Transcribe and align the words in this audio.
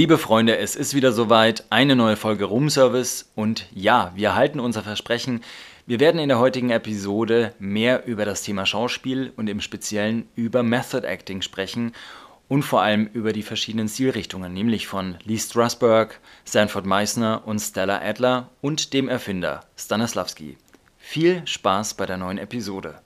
Liebe 0.00 0.16
Freunde, 0.16 0.56
es 0.56 0.76
ist 0.76 0.94
wieder 0.94 1.12
soweit, 1.12 1.64
eine 1.68 1.94
neue 1.94 2.16
Folge 2.16 2.46
Roomservice 2.46 3.30
und 3.34 3.66
ja, 3.70 4.12
wir 4.14 4.34
halten 4.34 4.58
unser 4.58 4.82
Versprechen. 4.82 5.42
Wir 5.84 6.00
werden 6.00 6.18
in 6.18 6.30
der 6.30 6.38
heutigen 6.38 6.70
Episode 6.70 7.54
mehr 7.58 8.06
über 8.06 8.24
das 8.24 8.40
Thema 8.40 8.64
Schauspiel 8.64 9.30
und 9.36 9.46
im 9.50 9.60
Speziellen 9.60 10.26
über 10.36 10.62
Method 10.62 11.06
Acting 11.06 11.42
sprechen 11.42 11.92
und 12.48 12.62
vor 12.62 12.80
allem 12.80 13.10
über 13.12 13.34
die 13.34 13.42
verschiedenen 13.42 13.90
Stilrichtungen, 13.90 14.54
nämlich 14.54 14.86
von 14.86 15.18
Lee 15.24 15.36
Strasberg, 15.36 16.18
Sanford 16.46 16.86
Meisner 16.86 17.42
und 17.44 17.58
Stella 17.58 18.00
Adler 18.00 18.48
und 18.62 18.94
dem 18.94 19.06
Erfinder 19.06 19.66
Stanislavski. 19.76 20.56
Viel 20.96 21.42
Spaß 21.46 21.92
bei 21.92 22.06
der 22.06 22.16
neuen 22.16 22.38
Episode. 22.38 23.02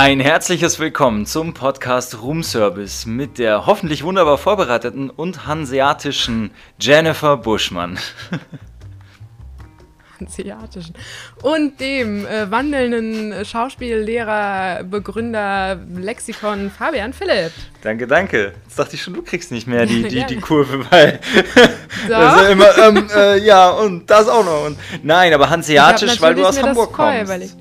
Ein 0.00 0.20
herzliches 0.20 0.78
Willkommen 0.78 1.26
zum 1.26 1.54
Podcast 1.54 2.22
Room 2.22 2.44
Service 2.44 3.04
mit 3.04 3.36
der 3.36 3.66
hoffentlich 3.66 4.04
wunderbar 4.04 4.38
vorbereiteten 4.38 5.10
und 5.10 5.44
hanseatischen 5.48 6.52
Jennifer 6.78 7.36
Buschmann. 7.36 7.98
Hanseatischen. 10.20 10.94
Und 11.42 11.80
dem 11.80 12.24
äh, 12.26 12.48
wandelnden 12.48 13.44
Schauspiellehrer, 13.44 14.84
Begründer, 14.84 15.80
Lexikon 15.96 16.70
Fabian 16.70 17.12
Philipp. 17.12 17.50
Danke, 17.82 18.06
danke. 18.06 18.52
Jetzt 18.66 18.78
dachte 18.78 18.94
ich 18.94 19.02
schon, 19.02 19.14
du 19.14 19.22
kriegst 19.22 19.50
nicht 19.50 19.66
mehr 19.66 19.84
die, 19.84 20.02
die, 20.08 20.24
die 20.26 20.36
Kurve, 20.36 20.88
weil 20.92 21.18
das 22.08 22.42
ist 22.42 22.50
immer, 22.50 22.78
ähm, 22.78 23.08
äh, 23.16 23.38
ja, 23.38 23.70
und 23.70 24.08
das 24.08 24.28
auch 24.28 24.44
noch. 24.44 24.64
Und, 24.64 24.78
nein, 25.02 25.34
aber 25.34 25.50
hanseatisch, 25.50 26.20
weil 26.20 26.36
du 26.36 26.46
aus 26.46 26.62
Hamburg 26.62 26.92
kommst. 26.92 27.56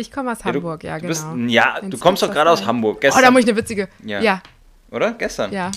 Ich 0.00 0.10
komme 0.10 0.32
aus 0.32 0.44
Hamburg, 0.44 0.82
ja, 0.82 0.98
du, 0.98 1.06
ja 1.06 1.14
genau. 1.14 1.34
Bist, 1.36 1.52
ja, 1.52 1.80
du 1.82 1.98
kommst 1.98 2.22
doch 2.22 2.30
gerade 2.30 2.50
aus 2.50 2.64
Hamburg. 2.64 3.02
Gestern. 3.02 3.22
Oh, 3.22 3.24
da 3.26 3.30
muss 3.30 3.42
ich 3.42 3.48
eine 3.48 3.56
witzige. 3.58 3.88
Ja. 4.02 4.20
ja. 4.20 4.42
Oder? 4.90 5.12
Gestern? 5.12 5.52
Ja. 5.52 5.70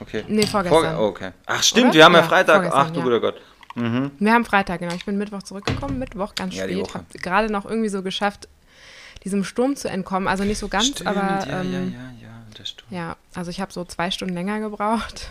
Okay. 0.00 0.24
Nee, 0.26 0.46
vorgestern. 0.46 0.96
Vor, 0.96 1.08
okay. 1.08 1.30
Ach, 1.46 1.62
stimmt, 1.62 1.86
Oder? 1.86 1.94
wir 1.94 2.04
haben 2.04 2.14
ja, 2.14 2.22
Freitag. 2.22 2.70
Ach 2.72 2.90
du 2.90 3.02
guter 3.02 3.20
Gott. 3.20 3.40
Mhm. 3.74 4.12
Wir 4.18 4.32
haben 4.32 4.44
Freitag, 4.44 4.80
genau. 4.80 4.94
Ich 4.94 5.04
bin 5.04 5.18
Mittwoch 5.18 5.42
zurückgekommen. 5.42 5.98
Mittwoch 5.98 6.34
ganz 6.34 6.54
ja, 6.54 6.64
spät. 6.64 6.94
Hab 6.94 7.08
gerade 7.14 7.52
noch 7.52 7.66
irgendwie 7.66 7.88
so 7.90 8.02
geschafft, 8.02 8.48
diesem 9.24 9.44
Sturm 9.44 9.76
zu 9.76 9.88
entkommen. 9.88 10.28
Also 10.28 10.44
nicht 10.44 10.58
so 10.58 10.68
ganz, 10.68 10.88
stimmt, 10.88 11.06
aber. 11.06 11.46
Ja, 11.46 11.60
ähm, 11.60 11.72
ja, 11.72 11.78
ja, 11.80 12.12
ja, 12.22 12.56
der 12.58 12.64
Sturm. 12.64 12.88
Ja, 12.90 13.16
also 13.34 13.50
ich 13.50 13.60
habe 13.60 13.72
so 13.72 13.84
zwei 13.84 14.10
Stunden 14.10 14.34
länger 14.34 14.60
gebraucht. 14.60 15.30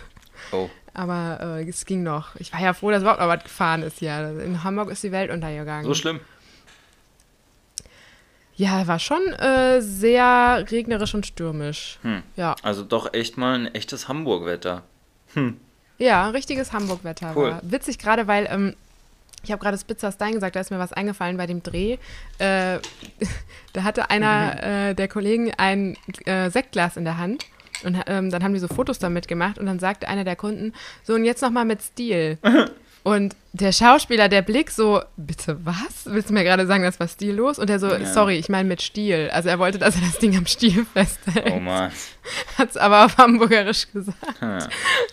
Oh. 0.52 0.70
Aber 0.94 1.40
äh, 1.58 1.68
es 1.68 1.86
ging 1.86 2.04
noch. 2.04 2.36
Ich 2.36 2.54
war 2.54 2.62
ja 2.62 2.74
froh, 2.74 2.92
dass 2.92 3.02
überhaupt 3.02 3.20
noch 3.20 3.28
was 3.28 3.44
gefahren 3.44 3.82
ist 3.82 4.02
ja. 4.02 4.30
In 4.30 4.64
Hamburg 4.64 4.92
ist 4.92 5.04
die 5.04 5.12
Welt 5.12 5.32
untergegangen. 5.32 5.86
So 5.86 5.96
schlimm? 5.96 6.20
Ja, 8.56 8.86
war 8.88 9.00
schon 9.00 9.22
äh, 9.34 9.82
sehr 9.82 10.66
regnerisch 10.70 11.16
und 11.16 11.26
stürmisch. 11.26 12.00
Hm. 12.04 12.22
Ja. 12.36 12.56
Also 12.62 12.84
doch 12.84 13.14
echt 13.14 13.38
mal 13.38 13.56
ein 13.56 13.74
echtes 13.74 14.08
Hamburg-Wetter. 14.08 14.84
Hm. 15.34 15.60
Ja, 15.98 16.30
richtiges 16.30 16.74
Hamburg-Wetter 16.74 17.34
cool. 17.36 17.52
war. 17.52 17.62
Witzig 17.64 17.98
gerade, 17.98 18.28
weil 18.28 18.48
ähm, 18.50 18.76
ich 19.44 19.52
habe 19.52 19.62
gerade 19.62 19.78
Spitzer 19.78 20.12
Stein 20.12 20.34
gesagt, 20.34 20.56
da 20.56 20.60
ist 20.60 20.72
mir 20.72 20.80
was 20.80 20.94
eingefallen 20.94 21.38
bei 21.38 21.48
dem 21.48 21.64
Dreh. 21.64 21.98
Äh, 22.38 22.80
da 23.74 23.84
hatte 23.84 24.10
einer 24.10 24.54
mhm. 24.54 24.92
äh, 24.92 24.94
der 24.94 25.08
Kollegen 25.08 25.52
ein 25.58 25.98
äh, 26.26 26.50
Sektglas 26.50 26.98
in 26.98 27.06
der 27.06 27.18
Hand. 27.18 27.46
Und 27.84 28.02
ähm, 28.08 28.30
dann 28.30 28.44
haben 28.44 28.54
die 28.54 28.60
so 28.60 28.68
Fotos 28.68 29.00
damit 29.00 29.28
gemacht 29.28 29.60
und 29.60 29.66
dann 29.66 29.80
sagte 29.80 30.08
einer 30.08 30.24
der 30.24 30.38
Kunden, 30.38 30.74
so 31.04 31.16
und 31.16 31.26
jetzt 31.26 31.42
nochmal 31.42 31.66
mit 31.66 31.82
Stil. 31.82 32.38
Und 33.04 33.36
der 33.52 33.74
Schauspieler, 33.74 34.30
der 34.30 34.42
Blick 34.42 34.72
so, 34.72 35.02
bitte 35.18 35.60
was? 35.66 36.06
Willst 36.06 36.30
du 36.30 36.34
mir 36.34 36.44
gerade 36.44 36.66
sagen, 36.66 36.84
das 36.84 37.00
war 37.00 37.08
stillos? 37.08 37.60
Und 37.60 37.70
er 37.70 37.78
so, 37.78 37.88
ja. 37.94 38.06
sorry, 38.06 38.38
ich 38.38 38.48
meine 38.48 38.68
mit 38.68 38.82
Stiel. 38.82 39.30
Also 39.32 39.50
er 39.50 39.60
wollte, 39.60 39.78
dass 39.78 39.96
er 39.96 40.02
das 40.02 40.20
Ding 40.20 40.38
am 40.38 40.46
Stiel 40.46 40.86
festhält. 40.94 41.52
Oh 41.52 41.60
Mann. 41.60 41.92
Hat 42.58 42.70
es 42.70 42.78
aber 42.78 43.06
auf 43.06 43.18
Hamburgerisch 43.18 43.92
gesagt. 43.92 44.18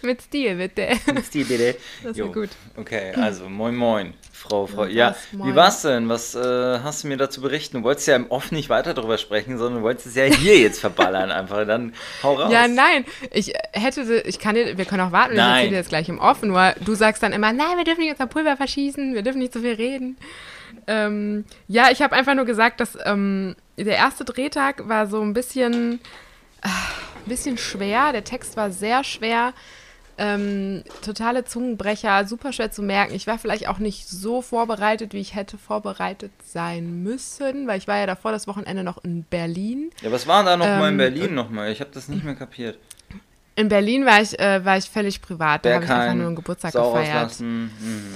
mit 0.03 0.23
Stil, 0.23 0.55
bitte. 0.55 0.89
Mit 1.13 1.27
Stil, 1.27 1.45
bitte. 1.45 1.77
Das 2.05 2.17
ist 2.17 2.33
gut. 2.33 2.51
Okay, 2.77 3.13
also 3.15 3.49
moin 3.49 3.75
moin. 3.75 4.15
Frau, 4.41 4.67
Frau. 4.67 4.87
Ja, 4.87 5.15
wie 5.33 5.55
war's 5.55 5.83
denn? 5.83 6.09
Was 6.09 6.35
äh, 6.35 6.79
hast 6.83 7.05
du 7.05 7.09
mir 7.09 7.19
dazu 7.19 7.43
berichten? 7.43 7.79
Du 7.79 7.83
wolltest 7.83 8.09
ja 8.09 8.17
im 8.17 8.31
Off 8.31 8.53
nicht 8.53 8.71
weiter 8.71 8.95
darüber 8.95 9.19
sprechen, 9.19 9.59
sondern 9.59 9.81
du 9.81 9.83
wolltest 9.83 10.07
es 10.07 10.15
ja 10.15 10.25
hier 10.25 10.59
jetzt 10.59 10.81
verballern 10.81 11.31
einfach. 11.31 11.67
Dann 11.67 11.93
hau 12.23 12.37
raus. 12.37 12.51
Ja, 12.51 12.67
nein. 12.67 13.05
Ich 13.33 13.53
hätte, 13.73 14.23
ich 14.25 14.39
kann 14.39 14.55
dir, 14.55 14.79
wir 14.79 14.87
können 14.87 15.03
auch 15.03 15.13
warten, 15.13 15.35
ich 15.35 15.41
erzähle 15.41 15.69
dir 15.69 15.77
jetzt 15.77 15.91
gleich 15.91 16.09
im 16.09 16.19
Off. 16.19 16.41
Nur 16.43 16.75
du 16.81 16.95
sagst 16.95 17.23
dann 17.23 17.35
immer, 17.35 17.53
nein, 17.53 17.77
wir 17.77 17.85
dürfen 17.85 18.01
nicht 18.01 18.13
unser 18.13 18.27
Pulver 18.27 18.57
verschießen, 18.57 19.15
wir 19.15 19.23
dürfen 19.23 19.41
nicht 19.41 19.53
so 19.53 19.61
viel 19.61 19.75
reden. 19.75 20.17
Ähm, 20.87 21.45
ja, 21.69 21.91
ich 21.91 22.01
habe 22.01 22.17
einfach 22.17 22.35
nur 22.35 22.47
gesagt, 22.47 22.81
dass 22.81 22.97
ähm, 23.05 23.57
der 23.77 23.97
erste 23.97 24.25
Drehtag 24.25 24.89
war 24.89 25.07
so 25.07 25.21
ein 25.21 25.35
bisschen, 25.35 26.01
äh, 26.63 26.69
ein 26.69 27.29
bisschen 27.29 27.59
schwer. 27.59 28.13
Der 28.13 28.25
Text 28.25 28.57
war 28.57 28.71
sehr 28.71 29.05
schwer. 29.05 29.53
Ähm, 30.23 30.85
totale 31.03 31.47
Zungenbrecher, 31.47 32.27
super 32.27 32.53
schwer 32.53 32.71
zu 32.71 32.83
merken. 32.83 33.15
Ich 33.15 33.27
war 33.27 33.39
vielleicht 33.39 33.69
auch 33.69 33.79
nicht 33.79 34.07
so 34.07 34.43
vorbereitet, 34.43 35.15
wie 35.15 35.21
ich 35.21 35.35
hätte 35.35 35.57
vorbereitet 35.57 36.31
sein 36.45 37.03
müssen, 37.03 37.67
weil 37.67 37.79
ich 37.79 37.89
war 37.89 37.97
ja 37.97 38.05
davor 38.05 38.31
das 38.31 38.47
Wochenende 38.47 38.85
noch 38.85 39.03
in 39.03 39.25
Berlin. 39.25 39.91
Ja, 40.03 40.13
was 40.13 40.27
war 40.27 40.45
da 40.45 40.59
nochmal 40.59 40.89
ähm, 40.89 40.93
in 40.93 40.97
Berlin 40.99 41.35
nochmal? 41.35 41.73
Ich 41.73 41.81
habe 41.81 41.91
das 41.95 42.09
nicht 42.09 42.23
mehr 42.23 42.35
kapiert. 42.35 42.77
In 43.57 43.69
Berlin 43.69 44.05
war 44.05 44.21
ich, 44.21 44.39
äh, 44.39 44.63
war 44.63 44.77
ich 44.77 44.91
völlig 44.91 45.23
privat. 45.23 45.65
Da 45.65 45.75
habe 45.75 45.85
ich 45.87 45.91
einfach 45.91 46.15
nur 46.15 46.27
einen 46.27 46.37
Geburtstag 46.37 46.73
Sau 46.73 46.93
gefeiert. 46.93 47.41
Mhm, 47.41 47.71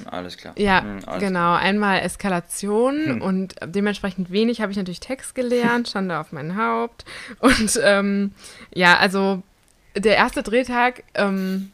alles 0.04 0.36
klar. 0.36 0.52
Ja, 0.58 0.82
mhm, 0.82 1.00
alles 1.06 1.20
genau. 1.20 1.38
Klar. 1.38 1.58
Einmal 1.60 2.00
Eskalation 2.00 3.04
hm. 3.06 3.22
und 3.22 3.54
dementsprechend 3.64 4.30
wenig 4.30 4.60
habe 4.60 4.72
ich 4.72 4.78
natürlich 4.78 5.00
Text 5.00 5.34
gelernt, 5.34 5.88
Schande 5.88 6.18
auf 6.18 6.32
mein 6.32 6.56
Haupt. 6.56 7.06
Und 7.40 7.80
ähm, 7.82 8.32
ja, 8.74 8.98
also 8.98 9.42
der 9.96 10.16
erste 10.16 10.42
Drehtag, 10.42 11.04
ähm, 11.14 11.72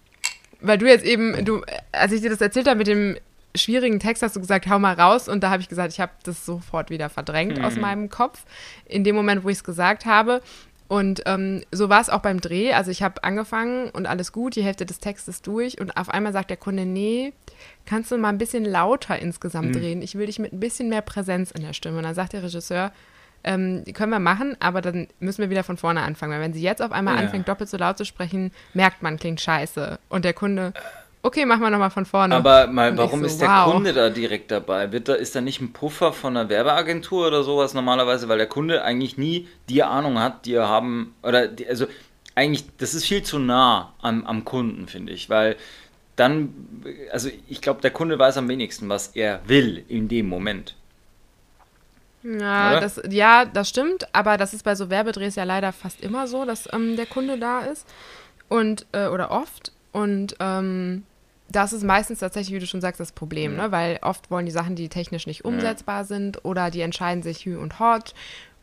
weil 0.61 0.79
du 0.79 0.87
jetzt 0.87 1.05
eben, 1.05 1.45
du, 1.45 1.63
als 1.93 2.13
ich 2.13 2.21
dir 2.21 2.31
das 2.31 2.41
erzählt 2.41 2.67
habe 2.67 2.79
mit 2.79 2.87
dem 2.87 3.17
schwierigen 3.55 3.99
Text, 3.99 4.23
hast 4.23 4.37
du 4.37 4.41
gesagt, 4.41 4.69
hau 4.69 4.79
mal 4.79 4.95
raus. 4.95 5.29
Und 5.29 5.43
da 5.43 5.51
habe 5.51 5.63
ich 5.63 5.69
gesagt, 5.69 5.93
ich 5.93 6.01
habe 6.01 6.13
das 6.23 6.47
sofort 6.47 6.91
wieder 6.91 7.09
verdrängt 7.09 7.59
mhm. 7.59 7.65
aus 7.65 7.77
meinem 7.77 8.09
Kopf. 8.09 8.45
In 8.87 9.05
dem 9.05 9.17
Moment, 9.17 9.45
wo 9.45 9.49
ich 9.49 9.59
es 9.59 9.65
gesagt 9.65 10.07
habe. 10.07 10.41
Und 10.89 11.23
ähm, 11.27 11.63
so 11.71 11.89
war 11.89 12.01
es 12.01 12.11
auch 12.11 12.19
beim 12.19 12.41
Dreh. 12.41 12.73
Also 12.73 12.91
ich 12.91 13.03
habe 13.03 13.23
angefangen 13.23 13.91
und 13.91 14.07
alles 14.07 14.33
gut, 14.33 14.57
die 14.57 14.65
Hälfte 14.65 14.87
des 14.87 14.99
Textes 14.99 15.41
durch. 15.41 15.81
Und 15.81 15.97
auf 15.97 16.09
einmal 16.09 16.33
sagt 16.33 16.51
der 16.51 16.57
Kunde, 16.57 16.85
nee, 16.85 17.33
kannst 17.87 18.11
du 18.11 18.19
mal 18.19 18.29
ein 18.29 18.39
bisschen 18.39 18.65
lauter 18.65 19.19
insgesamt 19.19 19.69
mhm. 19.69 19.73
drehen. 19.73 20.03
Ich 20.03 20.17
will 20.17 20.27
dich 20.27 20.41
mit 20.41 20.53
ein 20.53 20.61
bisschen 20.61 20.89
mehr 20.89 21.03
Präsenz 21.03 21.53
in 21.53 21.63
der 21.63 21.75
Stimme. 21.75 21.99
Und 21.99 22.05
dann 22.05 22.17
sagt 22.17 22.33
der 22.33 22.43
Regisseur, 22.43 22.93
ähm, 23.45 23.85
können 23.95 24.13
wir 24.13 24.19
machen, 24.19 24.57
aber 24.61 24.83
dann 24.83 25.09
müssen 25.19 25.43
wir 25.43 25.51
wieder 25.51 25.65
von 25.65 25.77
vorne 25.77 26.03
anfangen. 26.03 26.33
Weil 26.33 26.41
wenn 26.41 26.53
sie 26.53 26.63
jetzt 26.63 26.83
auf 26.83 26.93
einmal 26.93 27.17
ja. 27.17 27.23
anfängt, 27.23 27.49
doppelt 27.49 27.71
so 27.71 27.77
laut 27.77 27.99
zu 27.99 28.05
sprechen, 28.05 28.53
merkt 28.75 29.03
man, 29.03 29.19
klingt 29.19 29.41
scheiße. 29.41 29.99
Und 30.09 30.25
der 30.25 30.35
Kunde, 30.35 30.73
okay, 31.23 31.47
machen 31.47 31.63
wir 31.63 31.71
nochmal 31.71 31.91
von 31.91 32.05
vorne. 32.05 32.35
Aber 32.35 32.67
mal, 32.67 32.97
warum 32.97 33.21
so, 33.21 33.27
ist 33.27 33.41
der 33.41 33.49
wow. 33.49 33.73
Kunde 33.73 33.93
da 33.93 34.11
direkt 34.11 34.51
dabei? 34.51 34.93
Wird 34.93 35.09
da, 35.09 35.15
ist 35.15 35.35
da 35.35 35.41
nicht 35.41 35.61
ein 35.61 35.73
Puffer 35.73 36.13
von 36.13 36.37
einer 36.37 36.49
Werbeagentur 36.49 37.29
oder 37.29 37.43
sowas 37.43 37.75
normalerweise, 37.75 38.29
weil 38.29 38.39
der 38.39 38.47
Kunde 38.47 38.85
eigentlich 38.85 39.17
nie 39.17 39.49
die 39.69 39.83
Ahnung 39.83 40.19
hat, 40.19 40.47
die 40.47 40.55
er 40.55 40.69
haben, 40.69 41.15
oder 41.23 41.49
die, 41.49 41.67
also 41.67 41.87
eigentlich, 42.35 42.65
das 42.79 42.95
ist 42.95 43.07
viel 43.07 43.23
zu 43.23 43.39
nah 43.39 43.95
am, 44.01 44.27
am 44.27 44.45
Kunden, 44.45 44.87
finde 44.87 45.13
ich, 45.13 45.29
weil 45.31 45.57
dann, 46.17 46.55
also 47.13 47.31
ich 47.49 47.63
glaube, 47.63 47.81
der 47.81 47.91
Kunde 47.91 48.19
weiß 48.19 48.37
am 48.37 48.49
wenigsten, 48.49 48.89
was 48.89 49.09
er 49.09 49.41
will 49.47 49.85
in 49.89 50.09
dem 50.09 50.29
Moment. 50.29 50.77
Ja, 52.23 52.81
das, 52.81 53.01
ja, 53.09 53.45
das 53.47 53.69
stimmt, 53.69 54.15
aber 54.15 54.37
das 54.37 54.53
ist 54.53 54.63
bei 54.63 54.75
so 54.75 54.91
Werbedrehs 54.91 55.37
ja 55.37 55.45
leider 55.45 55.73
fast 55.73 56.01
immer 56.03 56.27
so, 56.27 56.45
dass 56.45 56.71
ähm, 56.73 56.97
der 56.97 57.07
Kunde 57.07 57.39
da 57.39 57.61
ist. 57.61 57.87
Und, 58.49 58.87
äh, 58.93 59.07
oder 59.07 59.31
oft. 59.31 59.73
Und 59.93 60.37
ähm, 60.41 61.05
das 61.49 61.73
ist 61.73 61.83
meistens 61.83 62.21
tatsächlich, 62.21 62.55
wie 62.55 62.61
du 62.61 62.67
schon 62.67 62.81
sagst, 62.81 63.01
das 63.01 63.13
Problem, 63.13 63.57
ne? 63.57 63.73
weil 63.73 63.99
oft 64.03 64.31
wollen 64.31 64.47
die 64.47 64.53
Sachen, 64.53 64.77
die 64.77 64.89
technisch 64.89 65.27
nicht 65.27 65.45
umsetzbar 65.45 66.05
sind 66.05 66.45
oder 66.45 66.71
die 66.71 66.81
entscheiden 66.81 67.23
sich 67.23 67.45
Hü 67.45 67.57
und 67.57 67.81
Hot 67.81 68.15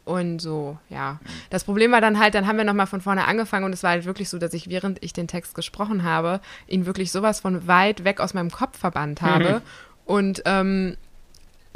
und 0.06 0.39
so, 0.39 0.77
ja. 0.89 1.19
Das 1.50 1.65
Problem 1.65 1.92
war 1.92 2.00
dann 2.00 2.18
halt, 2.18 2.33
dann 2.33 2.48
haben 2.48 2.57
wir 2.57 2.63
nochmal 2.63 2.88
von 2.88 3.01
vorne 3.01 3.25
angefangen 3.25 3.65
und 3.65 3.74
es 3.74 3.83
war 3.83 3.92
halt 3.92 4.06
wirklich 4.06 4.30
so, 4.30 4.38
dass 4.38 4.54
ich, 4.54 4.69
während 4.69 5.04
ich 5.04 5.12
den 5.12 5.27
Text 5.27 5.54
gesprochen 5.54 6.04
habe, 6.04 6.39
ihn 6.68 6.86
wirklich 6.86 7.12
sowas 7.12 7.42
von 7.42 7.68
weit 7.68 8.06
weg 8.06 8.21
aus 8.21 8.33
meinem 8.33 8.50
Kopf 8.50 8.77
verbannt 8.77 9.21
habe. 9.21 9.56
Mhm. 9.56 9.62
Und 10.06 10.42
ähm, 10.45 10.95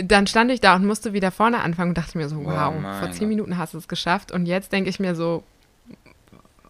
dann 0.03 0.27
stand 0.27 0.51
ich 0.51 0.61
da 0.61 0.75
und 0.75 0.85
musste 0.85 1.13
wieder 1.13 1.31
vorne 1.31 1.59
anfangen 1.59 1.91
und 1.91 1.97
dachte 1.97 2.17
mir 2.17 2.29
so, 2.29 2.43
wow, 2.43 2.73
oh 2.77 2.99
vor 2.99 3.11
zehn 3.11 3.27
Minuten 3.27 3.57
hast 3.57 3.73
du 3.73 3.77
es 3.77 3.87
geschafft. 3.87 4.31
Und 4.31 4.45
jetzt 4.45 4.71
denke 4.71 4.89
ich 4.89 4.99
mir 4.99 5.15
so, 5.15 5.43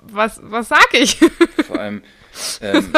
was, 0.02 0.40
was 0.44 0.70
sag 0.70 0.94
ich? 0.94 1.18
Vor 1.68 1.80
allem, 1.80 2.02
ähm, 2.62 2.94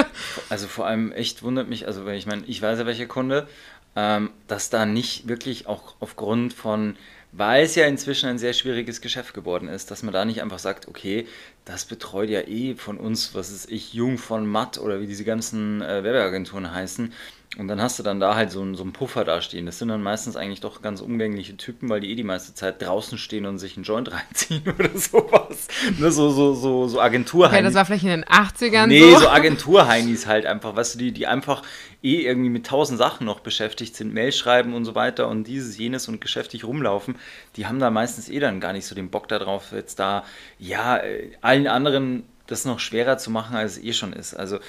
also 0.50 0.68
vor 0.68 0.86
allem 0.86 1.12
echt 1.12 1.44
wundert 1.44 1.70
mich, 1.70 1.88
also 1.88 2.08
ich 2.08 2.26
meine, 2.26 2.44
ich 2.46 2.62
weiß 2.62 2.80
ja 2.80 2.86
welcher 2.86 3.06
Kunde, 3.06 3.48
ähm, 3.96 4.32
dass 4.48 4.70
da 4.70 4.86
nicht 4.86 5.28
wirklich 5.28 5.68
auch 5.68 5.96
aufgrund 6.00 6.54
von, 6.54 6.96
weil 7.32 7.64
es 7.64 7.76
ja 7.76 7.86
inzwischen 7.86 8.30
ein 8.30 8.38
sehr 8.38 8.54
schwieriges 8.54 9.02
Geschäft 9.02 9.34
geworden 9.34 9.68
ist, 9.68 9.92
dass 9.92 10.04
man 10.04 10.14
da 10.14 10.26
nicht 10.26 10.42
einfach 10.42 10.60
sagt, 10.60 10.88
okay, 10.88 11.28
das 11.66 11.86
betreut 11.86 12.30
ja 12.30 12.42
eh 12.42 12.76
von 12.76 12.98
uns, 12.98 13.36
was 13.36 13.52
ist 13.52 13.72
ich, 13.72 13.94
Jung 13.94 14.18
von 14.18 14.48
Matt 14.48 14.78
oder 14.78 15.02
wie 15.02 15.08
diese 15.08 15.24
ganzen 15.24 15.82
äh, 15.82 16.04
Werbeagenturen 16.04 16.72
heißen. 16.72 17.14
Und 17.56 17.68
dann 17.68 17.80
hast 17.80 18.00
du 18.00 18.04
dann 18.04 18.20
da 18.20 18.36
halt 18.36 18.50
so, 18.50 18.62
einen, 18.62 18.74
so 18.74 18.82
einen 18.82 18.94
Puffer 18.94 19.24
da 19.24 19.40
stehen. 19.40 19.68
Das 19.68 19.78
sind 19.78 19.90
dann 19.90 20.02
meistens 20.02 20.36
eigentlich 20.36 20.62
doch 20.62 20.82
ganz 20.82 21.02
umgängliche 21.02 21.56
Typen, 21.56 21.88
weil 21.88 22.00
die 22.00 22.12
eh 22.12 22.16
die 22.16 22.24
meiste 22.24 22.56
Zeit 22.56 22.82
draußen 22.82 23.20
stehen 23.20 23.46
und 23.46 23.60
sich 23.60 23.78
einen 23.78 23.84
Joint 23.84 24.12
reinziehen 24.12 24.64
oder 24.68 24.90
sowas. 24.98 25.68
Ne, 26.00 26.12
so, 26.12 26.32
so, 26.32 26.56
so, 26.56 26.88
so 26.88 27.00
Agenturheinis. 27.00 27.58
Okay, 27.58 27.64
das 27.64 27.76
war 27.76 27.86
vielleicht 27.86 28.06
in 28.06 28.10
den 28.10 28.26
80ern 28.26 28.88
nee, 28.88 29.02
so. 29.02 29.06
Nee, 29.06 29.16
so 29.18 29.30
Agenturheinis 29.30 30.26
halt 30.26 30.48
einfach, 30.48 30.76
weißt 30.76 30.96
du, 30.96 31.00
die, 31.00 31.12
die 31.12 31.28
einfach 31.28 31.62
eh 32.02 32.22
irgendwie 32.22 32.50
mit 32.50 32.66
tausend 32.66 32.98
Sachen 32.98 33.26
noch 33.26 33.42
beschäftigt 33.42 33.96
sind, 33.96 34.16
Mail 34.16 34.32
schreiben 34.32 34.74
und 34.74 34.86
so 34.86 34.96
weiter 34.96 35.28
und 35.28 35.46
dieses, 35.46 35.78
jenes 35.78 36.08
und 36.08 36.22
geschäftig 36.22 36.64
rumlaufen, 36.64 37.16
die 37.56 37.68
haben 37.68 37.78
da 37.78 37.92
meistens 37.92 38.30
eh 38.30 38.40
dann 38.40 38.62
gar 38.62 38.74
nicht 38.74 38.88
so 38.88 38.96
den 38.96 39.12
Bock 39.12 39.28
darauf, 39.28 39.74
jetzt 39.74 40.00
da, 40.00 40.24
ja, 40.58 40.98
äh, 40.98 41.32
allen 41.42 41.68
anderen 41.68 42.24
das 42.48 42.66
noch 42.66 42.80
schwerer 42.80 43.18
zu 43.18 43.32
machen, 43.32 43.56
als 43.56 43.78
es 43.78 43.84
eh 43.84 43.94
schon 43.94 44.12
ist. 44.12 44.34
Also 44.34 44.60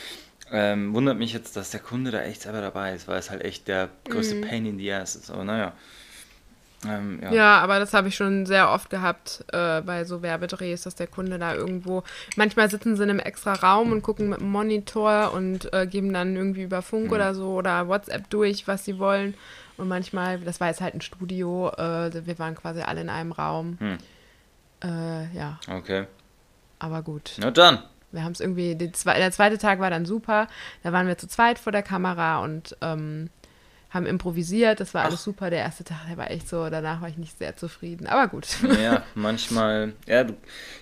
ähm, 0.55 0.95
wundert 0.95 1.19
mich 1.19 1.33
jetzt, 1.33 1.57
dass 1.57 1.71
der 1.71 1.81
Kunde 1.81 2.13
da 2.13 2.23
echt 2.23 2.43
selber 2.43 2.61
dabei 2.61 2.95
ist, 2.95 3.09
weil 3.09 3.19
es 3.19 3.29
halt 3.29 3.43
echt 3.43 3.67
der 3.67 3.89
größte 4.09 4.37
mhm. 4.37 4.41
Pain 4.43 4.67
in 4.67 4.79
the 4.79 4.93
ass 4.93 5.17
ist. 5.17 5.31
Aber 5.31 5.43
naja. 5.43 5.73
Ähm, 6.87 7.19
ja. 7.23 7.33
ja. 7.33 7.59
aber 7.61 7.81
das 7.81 7.93
habe 7.93 8.07
ich 8.07 8.15
schon 8.15 8.47
sehr 8.47 8.71
oft 8.71 8.89
gehabt 8.89 9.45
äh, 9.53 9.81
bei 9.81 10.05
so 10.05 10.23
Werbedrehs, 10.23 10.83
dass 10.83 10.95
der 10.95 11.09
Kunde 11.09 11.41
da 11.41 11.55
irgendwo. 11.55 12.05
Manchmal 12.37 12.71
sitzen 12.71 12.95
sie 12.95 13.03
in 13.03 13.11
einem 13.11 13.19
extra 13.19 13.55
Raum 13.55 13.91
und 13.91 14.03
gucken 14.03 14.29
mit 14.29 14.39
dem 14.39 14.53
Monitor 14.53 15.33
und 15.33 15.73
äh, 15.73 15.89
geben 15.89 16.13
dann 16.13 16.37
irgendwie 16.37 16.63
über 16.63 16.83
Funk 16.83 17.07
mhm. 17.07 17.13
oder 17.13 17.35
so 17.35 17.55
oder 17.55 17.89
WhatsApp 17.89 18.31
durch, 18.31 18.69
was 18.69 18.85
sie 18.85 19.01
wollen. 19.01 19.35
Und 19.77 19.89
manchmal, 19.89 20.39
das 20.39 20.61
war 20.61 20.69
jetzt 20.69 20.81
halt 20.81 20.95
ein 20.95 21.01
Studio, 21.01 21.71
äh, 21.71 22.27
wir 22.27 22.39
waren 22.39 22.55
quasi 22.55 22.83
alle 22.83 23.01
in 23.01 23.09
einem 23.09 23.33
Raum. 23.33 23.77
Mhm. 23.81 23.99
ja. 25.35 25.59
Okay. 25.69 26.07
Aber 26.79 27.03
gut. 27.03 27.33
Na 27.39 27.51
dann. 27.51 27.83
Wir 28.15 28.25
haben 28.25 28.33
es 28.33 28.41
irgendwie, 28.41 28.77
Zwe 28.93 29.15
der 29.15 29.31
zweite 29.33 29.59
Tag 29.59 29.81
war 29.81 29.91
dann 29.91 30.07
super. 30.07 30.49
Da 30.83 30.93
waren 30.93 31.07
wir 31.07 31.19
zu 31.19 31.29
zweit 31.29 31.59
vor 31.59 31.73
der 31.73 31.83
Kamera 31.83 32.39
und 32.39 32.77
ähm, 32.81 33.31
haben 33.95 34.07
improvisiert. 34.07 34.81
Das 34.81 34.93
war 34.93 35.03
Ach. 35.03 35.07
alles 35.07 35.23
super. 35.23 35.51
Der 35.51 35.61
erste 35.61 35.85
Tag, 35.85 35.99
der 36.09 36.17
war 36.17 36.31
echt 36.31 36.49
so, 36.49 36.69
danach 36.69 37.01
war 37.01 37.09
ich 37.09 37.17
nicht 37.17 37.39
sehr 37.39 37.57
zufrieden. 37.57 38.09
Aber 38.09 38.29
gut. 38.29 38.47
Ja, 38.83 39.03
manchmal, 39.15 39.93
ja, 40.07 40.27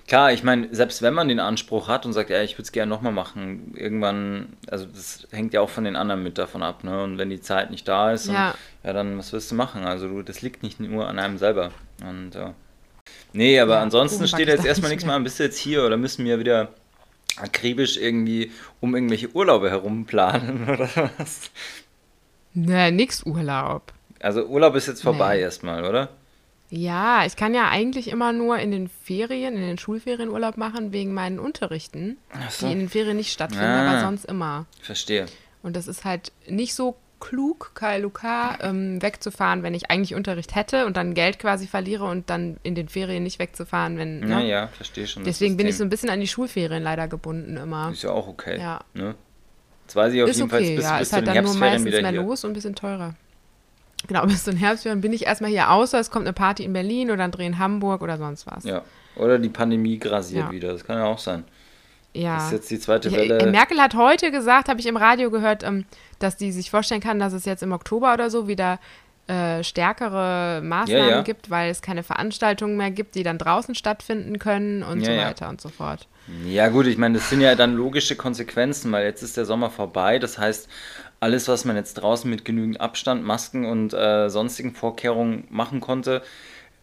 klar, 0.08 0.32
ich 0.32 0.42
meine, 0.42 0.68
selbst 0.74 1.02
wenn 1.02 1.12
man 1.12 1.28
den 1.28 1.38
Anspruch 1.38 1.88
hat 1.88 2.06
und 2.06 2.14
sagt, 2.14 2.30
ja, 2.30 2.42
ich 2.42 2.54
würde 2.54 2.62
es 2.62 2.72
gerne 2.72 2.88
nochmal 2.88 3.12
machen, 3.12 3.74
irgendwann, 3.76 4.56
also 4.68 4.86
das 4.86 5.28
hängt 5.30 5.52
ja 5.52 5.60
auch 5.60 5.68
von 5.68 5.84
den 5.84 5.94
anderen 5.94 6.22
mit 6.22 6.38
davon 6.38 6.62
ab, 6.62 6.84
ne? 6.84 7.02
Und 7.02 7.18
wenn 7.18 7.28
die 7.28 7.40
Zeit 7.40 7.70
nicht 7.70 7.86
da 7.86 8.12
ist, 8.12 8.28
ja, 8.28 8.50
und, 8.50 8.56
ja 8.84 8.92
dann 8.94 9.18
was 9.18 9.32
wirst 9.32 9.50
du 9.50 9.54
machen? 9.54 9.84
Also 9.84 10.08
du, 10.08 10.22
das 10.22 10.40
liegt 10.40 10.62
nicht 10.62 10.80
nur 10.80 11.06
an 11.06 11.18
einem 11.18 11.36
selber. 11.36 11.70
Und 12.02 12.34
ja. 12.34 12.54
Nee, 13.34 13.60
aber 13.60 13.74
ja, 13.74 13.82
ansonsten 13.82 14.26
steht 14.26 14.48
jetzt 14.48 14.64
erstmal 14.64 14.90
nichts 14.90 15.04
mehr 15.04 15.14
an. 15.14 15.24
Bist 15.24 15.38
du 15.38 15.44
jetzt 15.44 15.58
hier 15.58 15.84
oder 15.84 15.96
müssen 15.96 16.24
wir 16.24 16.38
wieder 16.38 16.70
akribisch 17.36 17.96
irgendwie 17.96 18.50
um 18.80 18.94
irgendwelche 18.94 19.34
Urlaube 19.34 19.70
herum 19.70 20.04
planen 20.04 20.64
oder 20.68 20.88
was? 21.18 21.50
Ne, 22.54 22.92
nix 22.92 23.24
Urlaub. 23.24 23.92
Also 24.20 24.44
Urlaub 24.44 24.74
ist 24.76 24.86
jetzt 24.86 25.02
vorbei 25.02 25.36
nee. 25.36 25.42
erstmal, 25.42 25.84
oder? 25.84 26.10
Ja, 26.70 27.26
ich 27.26 27.36
kann 27.36 27.52
ja 27.52 27.68
eigentlich 27.68 28.08
immer 28.08 28.32
nur 28.32 28.58
in 28.58 28.70
den 28.70 28.88
Ferien, 28.88 29.56
in 29.56 29.60
den 29.60 29.76
Schulferien 29.76 30.30
Urlaub 30.30 30.56
machen 30.56 30.92
wegen 30.92 31.12
meinen 31.12 31.38
Unterrichten, 31.38 32.16
so. 32.48 32.66
die 32.66 32.72
in 32.72 32.78
den 32.78 32.88
Ferien 32.88 33.16
nicht 33.18 33.30
stattfinden, 33.30 33.66
ah, 33.66 33.90
aber 33.90 34.00
sonst 34.00 34.24
immer. 34.24 34.64
Verstehe. 34.80 35.26
Und 35.62 35.76
das 35.76 35.86
ist 35.86 36.04
halt 36.04 36.32
nicht 36.48 36.74
so 36.74 36.96
klug, 37.22 37.70
KLUK, 37.74 38.24
ähm, 38.60 39.00
wegzufahren, 39.00 39.62
wenn 39.62 39.74
ich 39.74 39.90
eigentlich 39.90 40.14
Unterricht 40.14 40.56
hätte 40.56 40.86
und 40.86 40.96
dann 40.96 41.14
Geld 41.14 41.38
quasi 41.38 41.68
verliere 41.68 42.04
und 42.04 42.28
dann 42.28 42.56
in 42.64 42.74
den 42.74 42.88
Ferien 42.88 43.22
nicht 43.22 43.38
wegzufahren, 43.38 43.96
wenn. 43.96 44.20
Ne? 44.20 44.46
Ja, 44.48 44.66
verstehe 44.66 45.06
schon. 45.06 45.22
Deswegen 45.22 45.56
bin 45.56 45.68
ich 45.68 45.76
so 45.76 45.84
ein 45.84 45.88
bisschen 45.88 46.10
an 46.10 46.18
die 46.18 46.26
Schulferien 46.26 46.82
leider 46.82 47.06
gebunden 47.06 47.56
immer. 47.56 47.92
Ist 47.92 48.02
ja 48.02 48.10
auch 48.10 48.26
okay. 48.26 48.58
Ja. 48.58 48.80
Ne? 48.92 49.14
Jetzt 49.84 49.94
weiß 49.94 50.12
ich 50.12 50.22
auf 50.22 50.30
ist 50.30 50.36
jeden 50.36 50.50
okay, 50.50 50.64
Fall, 50.64 50.76
bis, 50.76 50.84
ja, 50.84 50.98
bis 50.98 51.08
ist 51.08 51.12
halt 51.12 51.26
dann 51.28 51.44
nur 51.44 51.54
meistens 51.54 51.92
mehr 51.92 52.10
hier. 52.10 52.22
los 52.22 52.44
und 52.44 52.50
ein 52.50 52.54
bisschen 52.54 52.74
teurer. 52.74 53.14
Genau, 54.08 54.22
bis 54.26 54.42
zum 54.42 54.56
Herbstferien 54.56 55.00
bin 55.00 55.12
ich 55.12 55.24
erstmal 55.24 55.50
hier, 55.50 55.70
außer 55.70 56.00
es 56.00 56.10
kommt 56.10 56.26
eine 56.26 56.32
Party 56.32 56.64
in 56.64 56.72
Berlin 56.72 57.12
oder 57.12 57.22
ein 57.22 57.30
Dreh 57.30 57.46
in 57.46 57.58
Hamburg 57.58 58.02
oder 58.02 58.18
sonst 58.18 58.46
was. 58.46 58.64
Ja, 58.64 58.82
oder 59.14 59.38
die 59.38 59.48
Pandemie 59.48 59.98
grasiert 59.98 60.46
ja. 60.46 60.50
wieder, 60.50 60.72
das 60.72 60.84
kann 60.84 60.98
ja 60.98 61.04
auch 61.04 61.20
sein. 61.20 61.44
Ja. 62.14 62.36
Das 62.36 62.46
ist 62.46 62.52
jetzt 62.52 62.70
die 62.70 62.78
zweite 62.78 63.10
Welle. 63.12 63.38
Ich, 63.38 63.46
Merkel 63.46 63.80
hat 63.80 63.94
heute 63.94 64.30
gesagt, 64.30 64.68
habe 64.68 64.80
ich 64.80 64.86
im 64.86 64.96
Radio 64.96 65.30
gehört, 65.30 65.62
ähm, 65.62 65.86
dass 66.18 66.36
die 66.36 66.52
sich 66.52 66.70
vorstellen 66.70 67.00
kann, 67.00 67.18
dass 67.18 67.32
es 67.32 67.44
jetzt 67.44 67.62
im 67.62 67.72
Oktober 67.72 68.12
oder 68.12 68.28
so 68.30 68.48
wieder 68.48 68.78
äh, 69.28 69.62
stärkere 69.62 70.60
Maßnahmen 70.62 71.08
ja, 71.08 71.16
ja. 71.16 71.22
gibt, 71.22 71.48
weil 71.48 71.70
es 71.70 71.80
keine 71.80 72.02
Veranstaltungen 72.02 72.76
mehr 72.76 72.90
gibt, 72.90 73.14
die 73.14 73.22
dann 73.22 73.38
draußen 73.38 73.74
stattfinden 73.74 74.38
können 74.38 74.82
und 74.82 75.00
ja, 75.00 75.06
so 75.06 75.12
weiter 75.12 75.48
und 75.48 75.60
so 75.60 75.68
fort. 75.68 76.08
Ja 76.44 76.68
gut, 76.68 76.86
ich 76.86 76.98
meine, 76.98 77.18
das 77.18 77.30
sind 77.30 77.40
ja 77.40 77.54
dann 77.54 77.74
logische 77.74 78.16
Konsequenzen, 78.16 78.92
weil 78.92 79.04
jetzt 79.04 79.22
ist 79.22 79.36
der 79.36 79.44
Sommer 79.44 79.70
vorbei. 79.70 80.18
Das 80.18 80.38
heißt, 80.38 80.68
alles, 81.20 81.48
was 81.48 81.64
man 81.64 81.76
jetzt 81.76 81.94
draußen 81.94 82.28
mit 82.28 82.44
genügend 82.44 82.80
Abstand, 82.80 83.24
Masken 83.24 83.64
und 83.64 83.94
äh, 83.94 84.28
sonstigen 84.28 84.74
Vorkehrungen 84.74 85.44
machen 85.50 85.80
konnte, 85.80 86.22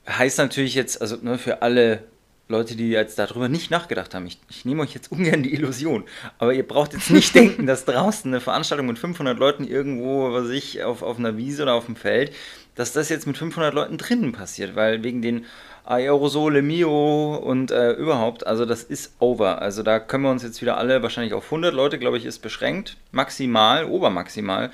heißt 0.07 0.37
natürlich 0.37 0.75
jetzt, 0.75 1.01
also 1.01 1.17
nur 1.17 1.33
ne, 1.33 1.37
für 1.37 1.61
alle 1.61 2.03
Leute, 2.51 2.75
die 2.75 2.89
jetzt 2.89 3.19
darüber 3.19 3.47
nicht 3.47 3.69
nachgedacht 3.69 4.15
haben, 4.15 4.25
ich, 4.25 4.39
ich, 4.49 4.65
nehme 4.65 4.81
euch 4.81 4.95
jetzt 4.95 5.11
ungern 5.11 5.43
die 5.43 5.53
Illusion, 5.53 6.03
aber 6.39 6.51
ihr 6.51 6.67
braucht 6.67 6.93
jetzt 6.93 7.11
nicht 7.11 7.35
denken, 7.35 7.67
dass 7.67 7.85
draußen 7.85 8.31
eine 8.31 8.41
Veranstaltung 8.41 8.87
mit 8.87 8.97
500 8.97 9.37
Leuten 9.37 9.67
irgendwo, 9.67 10.33
was 10.33 10.49
ich, 10.49 10.83
auf, 10.83 11.03
auf 11.03 11.19
einer 11.19 11.37
Wiese 11.37 11.61
oder 11.61 11.75
auf 11.75 11.85
dem 11.85 11.95
Feld, 11.95 12.33
dass 12.73 12.91
das 12.91 13.09
jetzt 13.09 13.27
mit 13.27 13.37
500 13.37 13.71
Leuten 13.73 13.99
drinnen 13.99 14.31
passiert, 14.31 14.75
weil 14.75 15.03
wegen 15.03 15.21
den 15.21 15.45
Aerosole 15.85 16.63
Mio 16.63 17.35
und 17.35 17.69
äh, 17.69 17.91
überhaupt, 17.91 18.47
also 18.47 18.65
das 18.65 18.81
ist 18.81 19.13
over. 19.19 19.61
Also 19.61 19.83
da 19.83 19.99
können 19.99 20.23
wir 20.23 20.31
uns 20.31 20.41
jetzt 20.41 20.59
wieder 20.61 20.77
alle 20.77 21.03
wahrscheinlich 21.03 21.33
auf 21.33 21.45
100 21.45 21.71
Leute, 21.71 21.99
glaube 21.99 22.17
ich, 22.17 22.25
ist 22.25 22.39
beschränkt, 22.39 22.97
maximal, 23.11 23.85
obermaximal. 23.85 24.71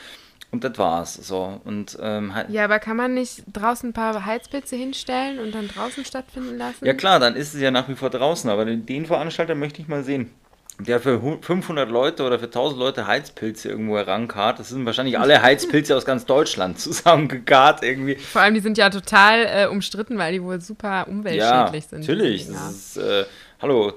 Und 0.55 0.63
das 0.63 0.77
war's. 0.77 1.15
So. 1.15 1.59
Und, 1.65 1.97
ähm, 2.01 2.31
ja, 2.47 2.63
aber 2.63 2.79
kann 2.79 2.95
man 2.95 3.13
nicht 3.13 3.43
draußen 3.51 3.89
ein 3.89 3.93
paar 3.93 4.25
Heizpilze 4.25 4.77
hinstellen 4.77 5.39
und 5.39 5.53
dann 5.53 5.67
draußen 5.67 6.05
stattfinden 6.05 6.57
lassen? 6.57 6.85
Ja 6.85 6.93
klar, 6.93 7.19
dann 7.19 7.35
ist 7.35 7.53
es 7.53 7.59
ja 7.59 7.71
nach 7.71 7.89
wie 7.89 7.95
vor 7.95 8.09
draußen, 8.09 8.49
aber 8.49 8.63
den, 8.63 8.85
den 8.85 9.05
Veranstalter 9.05 9.53
möchte 9.53 9.81
ich 9.81 9.89
mal 9.89 10.05
sehen. 10.05 10.31
Der 10.79 11.01
für 11.01 11.19
500 11.41 11.91
Leute 11.91 12.23
oder 12.23 12.39
für 12.39 12.45
1000 12.45 12.79
Leute 12.79 13.05
Heizpilze 13.05 13.67
irgendwo 13.67 13.97
herankarrt. 13.97 14.59
Das 14.59 14.69
sind 14.69 14.85
wahrscheinlich 14.85 15.19
alle 15.19 15.41
Heizpilze 15.41 15.95
aus 15.97 16.05
ganz 16.05 16.25
Deutschland 16.25 16.79
zusammengekarrt 16.79 17.83
irgendwie. 17.83 18.15
Vor 18.15 18.41
allem, 18.41 18.53
die 18.53 18.61
sind 18.61 18.77
ja 18.77 18.89
total 18.89 19.45
äh, 19.45 19.67
umstritten, 19.67 20.17
weil 20.17 20.31
die 20.31 20.41
wohl 20.41 20.61
super 20.61 21.07
umweltschädlich 21.09 21.83
ja, 21.83 21.89
sind. 21.89 21.99
Natürlich. 21.99 22.47
Das 22.47 22.71
ist, 22.71 22.97
äh, 22.97 23.25
hallo, 23.61 23.93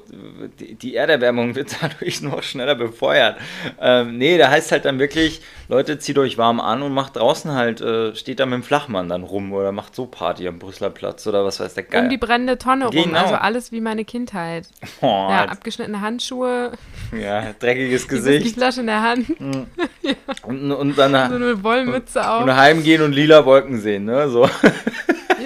die 0.58 0.94
Erderwärmung 0.94 1.55
wird 1.55 1.76
dadurch 1.81 2.22
noch 2.22 2.43
schneller 2.43 2.75
befeuert. 2.75 3.37
Ähm, 3.81 4.19
nee, 4.19 4.38
da 4.38 4.50
heißt 4.50 4.72
halt 4.72 4.84
dann 4.84 4.99
wirklich, 4.99 5.40
Leute, 5.69 5.99
zieht 5.99 6.19
euch 6.19 6.38
warm 6.38 6.60
an 6.60 6.82
und 6.82 6.93
macht 6.93 7.17
draußen 7.17 7.53
halt, 7.53 7.81
äh, 7.81 8.15
steht 8.15 8.41
da 8.41 8.46
mit 8.46 8.55
dem 8.55 8.62
Flachmann 8.62 9.08
dann 9.08 9.24
rum 9.24 9.53
oder 9.53 9.72
macht 9.72 9.94
so 9.94 10.06
Party 10.06 10.46
am 10.48 10.58
Brüsseler 10.58 10.91
Platz 10.91 11.27
oder 11.27 11.44
was 11.44 11.60
weiß 11.60 11.74
der 11.74 11.84
Geil. 11.84 12.05
Um 12.05 12.10
die 12.10 12.19
brennende 12.19 12.58
Tonne 12.58 12.88
genau. 12.91 13.03
rum, 13.05 13.15
also 13.15 13.34
alles 13.34 13.72
wie 13.72 13.81
meine 13.81 14.05
Kindheit. 14.05 14.67
Oh, 15.00 15.29
ja, 15.31 15.44
abgeschnittene 15.44 16.00
Handschuhe. 16.00 16.72
Ja, 17.17 17.53
dreckiges 17.58 18.08
Gesicht. 18.08 18.46
Die 18.46 18.50
Flasche 18.50 18.81
in 18.81 18.86
der 18.86 19.03
Hand. 19.03 19.41
Mhm. 19.41 19.67
ja. 20.03 20.15
und, 20.43 20.72
und 20.72 20.98
dann 20.98 21.12
so 21.31 21.36
eine 21.36 21.62
Wollmütze 21.62 22.29
auf. 22.29 22.43
Und 22.43 22.56
heimgehen 22.56 23.03
und 23.03 23.12
lila 23.12 23.44
Wolken 23.44 23.81
sehen, 23.81 24.06
ne, 24.06 24.29
so. 24.29 24.48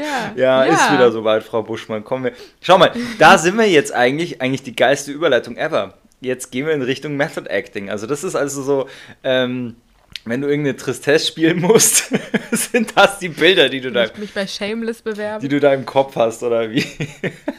Ja, 0.03 0.33
ja, 0.37 0.65
ja, 0.65 0.73
ist 0.73 0.93
wieder 0.93 1.13
soweit, 1.13 1.45
Frau 1.45 1.63
Buschmann. 1.63 2.05
Kommen 2.05 2.25
wir. 2.25 2.33
Schau 2.61 2.79
mal, 2.79 2.93
da 3.19 3.39
sind 3.39 3.57
wir 3.57 3.69
jetzt 3.69 3.93
eigentlich, 3.93 4.41
eigentlich 4.41 4.63
die 4.63 4.75
geilste 4.75 5.13
Überleitung 5.13 5.57
ever. 5.57 5.95
Jetzt 6.21 6.51
gehen 6.51 6.67
wir 6.67 6.75
in 6.75 6.83
Richtung 6.83 7.17
Method 7.17 7.49
Acting. 7.49 7.91
Also 7.91 8.07
das 8.07 8.25
ist 8.25 8.35
also 8.35 8.63
so, 8.63 8.89
ähm, 9.25 9.77
wenn 10.25 10.41
du 10.41 10.49
irgendeine 10.49 10.77
Tristesse 10.77 11.27
spielen 11.27 11.61
musst, 11.61 12.13
sind 12.53 12.97
das 12.97 13.19
die 13.19 13.29
Bilder, 13.29 13.69
die 13.69 13.81
du 13.81 13.91
da, 13.91 14.07
mich 14.17 14.33
bei 14.33 14.47
Shameless 14.47 15.03
bewerben, 15.03 15.41
die 15.41 15.49
du 15.49 15.59
da 15.59 15.73
im 15.75 15.85
Kopf 15.85 16.17
hast 16.17 16.43
oder 16.43 16.71
wie? 16.71 16.87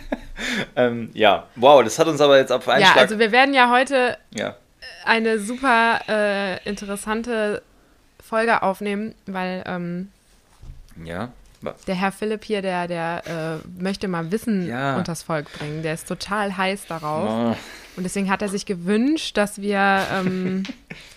ähm, 0.75 1.09
ja, 1.13 1.47
wow, 1.55 1.83
das 1.83 1.99
hat 1.99 2.07
uns 2.07 2.21
aber 2.21 2.37
jetzt 2.37 2.51
auf 2.51 2.67
einen 2.69 2.81
Ja, 2.81 2.91
Schlag 2.91 3.03
also 3.03 3.19
wir 3.19 3.31
werden 3.31 3.53
ja 3.53 3.69
heute 3.69 4.17
ja. 4.33 4.55
eine 5.05 5.39
super 5.39 5.99
äh, 6.07 6.69
interessante 6.69 7.61
Folge 8.23 8.61
aufnehmen, 8.63 9.13
weil 9.25 9.63
ähm, 9.67 10.09
ja. 11.03 11.31
Der 11.87 11.95
Herr 11.95 12.11
Philipp 12.11 12.43
hier, 12.43 12.61
der, 12.61 12.87
der 12.87 13.61
äh, 13.61 13.81
möchte 13.81 14.07
mal 14.07 14.31
Wissen 14.31 14.67
ja. 14.67 14.97
unters 14.97 15.23
Volk 15.23 15.51
bringen. 15.57 15.83
Der 15.83 15.93
ist 15.93 16.07
total 16.07 16.55
heiß 16.57 16.87
darauf. 16.87 17.55
Oh. 17.55 17.57
Und 17.95 18.03
deswegen 18.03 18.29
hat 18.29 18.41
er 18.41 18.49
sich 18.49 18.65
gewünscht, 18.65 19.37
dass 19.37 19.61
wir 19.61 20.05
ähm, 20.13 20.63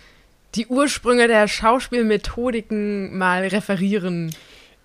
die 0.55 0.67
Ursprünge 0.67 1.29
der 1.29 1.49
Schauspielmethodiken 1.49 3.17
mal 3.17 3.47
referieren. 3.47 4.35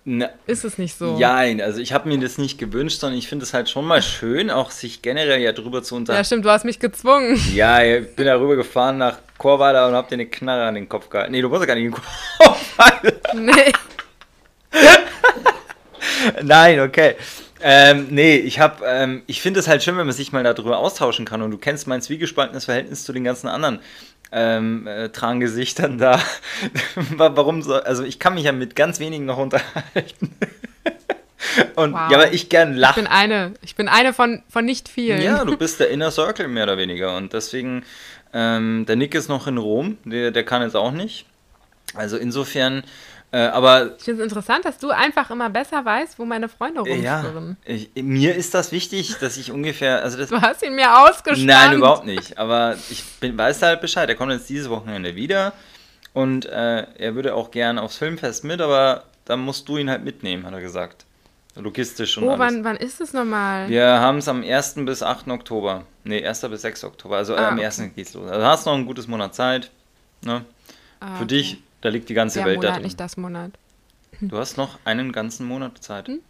Na, 0.04 0.30
ist 0.46 0.64
es 0.64 0.78
nicht 0.78 0.98
so? 0.98 1.16
Nein, 1.16 1.60
also 1.60 1.80
ich 1.80 1.92
habe 1.92 2.08
mir 2.08 2.18
das 2.18 2.36
nicht 2.36 2.58
gewünscht, 2.58 2.98
sondern 2.98 3.16
ich 3.16 3.28
finde 3.28 3.44
es 3.44 3.54
halt 3.54 3.70
schon 3.70 3.84
mal 3.84 4.02
schön, 4.02 4.50
auch 4.50 4.72
sich 4.72 5.00
generell 5.00 5.40
ja 5.40 5.52
drüber 5.52 5.84
zu 5.84 5.94
unterhalten. 5.94 6.20
Ja, 6.20 6.24
stimmt, 6.24 6.44
du 6.44 6.50
hast 6.50 6.64
mich 6.64 6.80
gezwungen. 6.80 7.40
Ja, 7.54 7.80
ich 7.84 8.16
bin 8.16 8.26
da 8.26 8.34
rüber 8.36 8.56
gefahren 8.56 8.98
nach 8.98 9.18
Chorweiler 9.38 9.86
und 9.86 9.94
hab 9.94 10.08
dir 10.08 10.14
eine 10.14 10.26
Knarre 10.26 10.64
an 10.64 10.74
den 10.74 10.88
Kopf 10.88 11.08
gehalten. 11.08 11.30
Nee, 11.30 11.40
du 11.40 11.48
musst 11.48 11.60
ja 11.60 11.66
gar 11.66 11.76
nicht 11.76 11.84
in 11.84 11.94
halten. 12.78 13.12
Nee. 13.46 13.72
Nein, 16.42 16.80
okay. 16.80 17.16
Ähm, 17.60 18.08
nee, 18.10 18.36
ich 18.36 18.58
habe, 18.58 18.84
ähm, 18.86 19.22
ich 19.26 19.40
finde 19.40 19.60
es 19.60 19.68
halt 19.68 19.82
schön, 19.82 19.96
wenn 19.96 20.06
man 20.06 20.14
sich 20.14 20.32
mal 20.32 20.42
darüber 20.42 20.78
austauschen 20.78 21.24
kann. 21.24 21.42
Und 21.42 21.50
du 21.52 21.58
kennst 21.58 21.86
mein 21.86 22.02
zwiegespaltenes 22.02 22.64
Verhältnis 22.64 23.04
zu 23.04 23.12
den 23.12 23.24
ganzen 23.24 23.48
anderen 23.48 23.78
ähm, 24.32 24.86
äh, 24.86 25.10
Trangesichtern 25.10 25.98
da. 25.98 26.20
Warum 27.16 27.62
so? 27.62 27.74
Also 27.74 28.02
ich 28.02 28.18
kann 28.18 28.34
mich 28.34 28.44
ja 28.44 28.52
mit 28.52 28.74
ganz 28.74 28.98
wenigen 28.98 29.26
noch 29.26 29.38
unterhalten. 29.38 30.34
Und 31.74 31.92
wow. 31.92 32.10
ja, 32.10 32.18
aber 32.18 32.32
ich 32.32 32.48
gern 32.48 32.74
lache. 32.74 33.00
Ich 33.00 33.04
bin 33.04 33.12
eine, 33.12 33.52
ich 33.62 33.76
bin 33.76 33.88
eine 33.88 34.12
von, 34.12 34.42
von 34.48 34.64
nicht 34.64 34.88
vielen. 34.88 35.20
Ja, 35.20 35.44
du 35.44 35.56
bist 35.58 35.80
der 35.80 35.90
Inner 35.90 36.10
Circle 36.10 36.48
mehr 36.48 36.64
oder 36.64 36.78
weniger. 36.78 37.16
Und 37.16 37.32
deswegen, 37.32 37.84
ähm, 38.32 38.86
der 38.86 38.96
Nick 38.96 39.14
ist 39.14 39.28
noch 39.28 39.46
in 39.46 39.58
Rom, 39.58 39.98
der, 40.04 40.30
der 40.30 40.44
kann 40.44 40.62
jetzt 40.62 40.76
auch 40.76 40.92
nicht. 40.92 41.26
Also 41.94 42.16
insofern 42.16 42.84
äh, 43.34 43.38
aber 43.38 43.96
ich 43.96 44.04
finde 44.04 44.22
es 44.22 44.30
interessant, 44.30 44.66
dass 44.66 44.76
du 44.76 44.90
einfach 44.90 45.30
immer 45.30 45.48
besser 45.48 45.82
weißt, 45.82 46.18
wo 46.18 46.26
meine 46.26 46.50
Freunde 46.50 46.80
rumschwirren. 46.80 47.56
Ja, 47.66 48.02
mir 48.02 48.34
ist 48.34 48.52
das 48.52 48.72
wichtig, 48.72 49.16
dass 49.20 49.38
ich 49.38 49.50
ungefähr. 49.50 50.02
Also 50.02 50.18
das, 50.18 50.28
du 50.28 50.38
hast 50.40 50.62
ihn 50.62 50.74
mir 50.74 50.98
ausgespannt. 50.98 51.46
Nein, 51.46 51.78
überhaupt 51.78 52.04
nicht. 52.04 52.36
Aber 52.36 52.76
ich 52.90 53.02
bin, 53.20 53.38
weiß 53.38 53.62
halt 53.62 53.80
Bescheid. 53.80 54.06
Er 54.10 54.16
kommt 54.16 54.32
jetzt 54.32 54.50
dieses 54.50 54.68
Wochenende 54.68 55.16
wieder. 55.16 55.54
Und 56.12 56.44
äh, 56.44 56.86
er 56.98 57.14
würde 57.14 57.34
auch 57.34 57.50
gern 57.50 57.78
aufs 57.78 57.96
Filmfest 57.96 58.44
mit, 58.44 58.60
aber 58.60 59.04
dann 59.24 59.40
musst 59.40 59.66
du 59.66 59.78
ihn 59.78 59.88
halt 59.88 60.04
mitnehmen, 60.04 60.44
hat 60.44 60.52
er 60.52 60.60
gesagt. 60.60 61.06
Logistisch 61.54 62.18
und 62.18 62.24
oh, 62.24 62.32
alles. 62.32 62.38
Wann, 62.38 62.64
wann 62.64 62.76
ist 62.76 63.00
es 63.00 63.14
nochmal? 63.14 63.66
Wir 63.70 63.86
haben 63.86 64.18
es 64.18 64.28
am 64.28 64.42
1. 64.42 64.74
bis 64.84 65.02
8. 65.02 65.28
Oktober. 65.28 65.84
Ne, 66.04 66.26
1. 66.26 66.42
bis 66.50 66.60
6. 66.62 66.84
Oktober. 66.84 67.16
Also 67.16 67.34
ah, 67.34 67.40
äh, 67.40 67.46
am 67.46 67.54
okay. 67.54 67.64
1. 67.64 67.82
geht's 67.96 68.12
los. 68.12 68.28
Also 68.28 68.40
du 68.40 68.46
hast 68.46 68.66
noch 68.66 68.74
ein 68.74 68.84
gutes 68.84 69.06
Monat 69.06 69.34
Zeit. 69.34 69.70
Ne? 70.22 70.44
Ah, 71.00 71.16
Für 71.16 71.24
okay. 71.24 71.26
dich 71.26 71.62
da 71.82 71.90
liegt 71.90 72.08
die 72.08 72.14
ganze 72.14 72.38
Der 72.38 72.46
Welt 72.46 72.56
Monat, 72.56 72.70
da 72.70 72.74
drin. 72.76 72.84
nicht 72.84 72.98
das 72.98 73.16
Monat. 73.16 73.52
Du 74.20 74.38
hast 74.38 74.56
noch 74.56 74.78
einen 74.84 75.12
ganzen 75.12 75.46
Monat 75.46 75.78
Zeit. 75.78 76.08
Hm? 76.08 76.20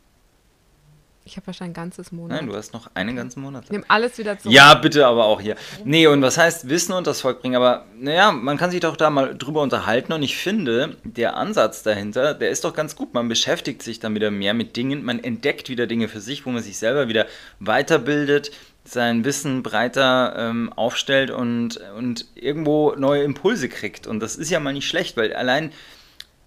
Ich 1.25 1.37
habe 1.37 1.47
wahrscheinlich 1.47 1.77
ein 1.77 1.83
ganzes 1.85 2.11
Monat. 2.11 2.39
Nein, 2.41 2.49
du 2.49 2.57
hast 2.57 2.73
noch 2.73 2.91
einen 2.95 3.15
ganzen 3.15 3.43
Monat. 3.43 3.65
Nimm 3.71 3.85
alles 3.87 4.19
wieder 4.19 4.37
zurück. 4.39 4.53
Ja, 4.53 4.75
bitte, 4.75 5.07
aber 5.07 5.25
auch 5.27 5.41
hier. 5.41 5.55
Nee, 5.85 6.09
und 6.09 6.21
was 6.21 6.37
heißt 6.37 6.69
Wissen 6.69 6.93
und 6.95 7.07
das 7.07 7.21
Volk 7.21 7.41
bringen? 7.43 7.55
Aber 7.55 7.85
naja, 7.97 8.33
man 8.33 8.57
kann 8.57 8.73
sich 8.73 8.81
doch 8.81 8.97
da 8.97 9.09
mal 9.09 9.37
drüber 9.39 9.63
unterhalten 9.63 10.13
und 10.13 10.23
ich 10.25 10.37
finde, 10.37 10.97
der 11.05 11.37
Ansatz 11.37 11.85
dahinter, 11.85 12.35
der 12.35 12.51
ist 12.51 12.65
doch 12.65 12.75
ganz 12.75 12.97
gut. 12.97 13.15
Man 13.15 13.29
beschäftigt 13.29 13.83
sich 13.85 14.01
dann 14.01 14.17
wieder 14.17 14.33
mehr 14.33 14.53
mit 14.53 14.75
Dingen, 14.77 15.05
man 15.05 15.23
entdeckt 15.23 15.69
wieder 15.69 15.87
Dinge 15.87 16.09
für 16.09 16.21
sich, 16.21 16.45
wo 16.45 16.51
man 16.51 16.63
sich 16.63 16.77
selber 16.79 17.07
wieder 17.07 17.27
weiterbildet, 17.61 18.51
sein 18.85 19.25
Wissen 19.25 19.63
breiter 19.63 20.35
ähm, 20.37 20.73
aufstellt 20.73 21.31
und, 21.31 21.81
und 21.97 22.27
irgendwo 22.35 22.95
neue 22.97 23.23
Impulse 23.23 23.69
kriegt. 23.69 24.07
Und 24.07 24.21
das 24.21 24.37
ist 24.37 24.51
ja 24.51 24.61
mal 24.61 24.73
nicht 24.73 24.89
schlecht, 24.89 25.17
weil 25.17 25.33
allein 25.35 25.73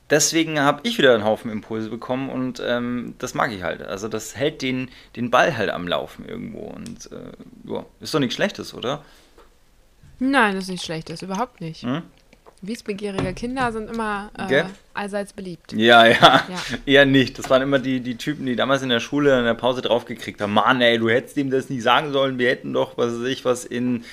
deswegen 0.10 0.60
habe 0.60 0.82
ich 0.84 0.98
wieder 0.98 1.14
einen 1.14 1.24
Haufen 1.24 1.52
Impulse 1.52 1.90
bekommen 1.90 2.30
und 2.30 2.62
ähm, 2.66 3.16
das 3.18 3.34
mag 3.34 3.52
ich 3.52 3.64
halt. 3.64 3.82
Also 3.82 4.08
das 4.08 4.36
hält 4.36 4.62
den, 4.62 4.90
den 5.16 5.32
Ball 5.32 5.56
halt 5.58 5.70
am 5.70 5.88
Laufen 5.88 6.28
irgendwo. 6.28 6.68
Und 6.68 7.10
äh, 7.12 7.72
ja, 7.72 7.86
ist 8.00 8.14
doch 8.14 8.20
nichts 8.20 8.36
Schlechtes, 8.36 8.74
oder? 8.74 9.04
Nein, 10.20 10.56
das 10.56 10.66
ist 10.66 10.70
nicht 10.70 10.86
schlecht, 10.86 11.10
das 11.10 11.22
überhaupt 11.22 11.62
nicht. 11.62 11.84
Hm? 11.84 12.04
Wissbegierige 12.68 13.34
Kinder 13.34 13.72
sind 13.72 13.90
immer 13.90 14.32
äh, 14.38 14.64
allseits 14.94 15.34
beliebt. 15.34 15.74
Ja, 15.74 16.06
ja, 16.06 16.14
ja, 16.16 16.44
Eher 16.86 17.06
nicht. 17.06 17.38
Das 17.38 17.50
waren 17.50 17.62
immer 17.62 17.80
die, 17.80 18.00
die 18.00 18.16
Typen, 18.16 18.46
die 18.46 18.56
damals 18.56 18.82
in 18.82 18.90
der 18.90 19.00
Schule 19.00 19.38
in 19.38 19.46
der 19.46 19.54
Pause 19.54 19.82
draufgekriegt 19.82 20.42
haben. 20.42 20.54
Mann, 20.54 20.82
ey, 20.82 20.98
du 20.98 21.10
hättest 21.10 21.38
ihm 21.38 21.50
das 21.50 21.70
nicht 21.70 21.84
sagen 21.84 22.12
sollen. 22.12 22.40
Wir 22.40 22.50
hätten 22.50 22.74
doch, 22.74 22.98
was 22.98 23.20
weiß 23.20 23.28
ich, 23.28 23.46
was 23.46 23.66
in 23.66 24.04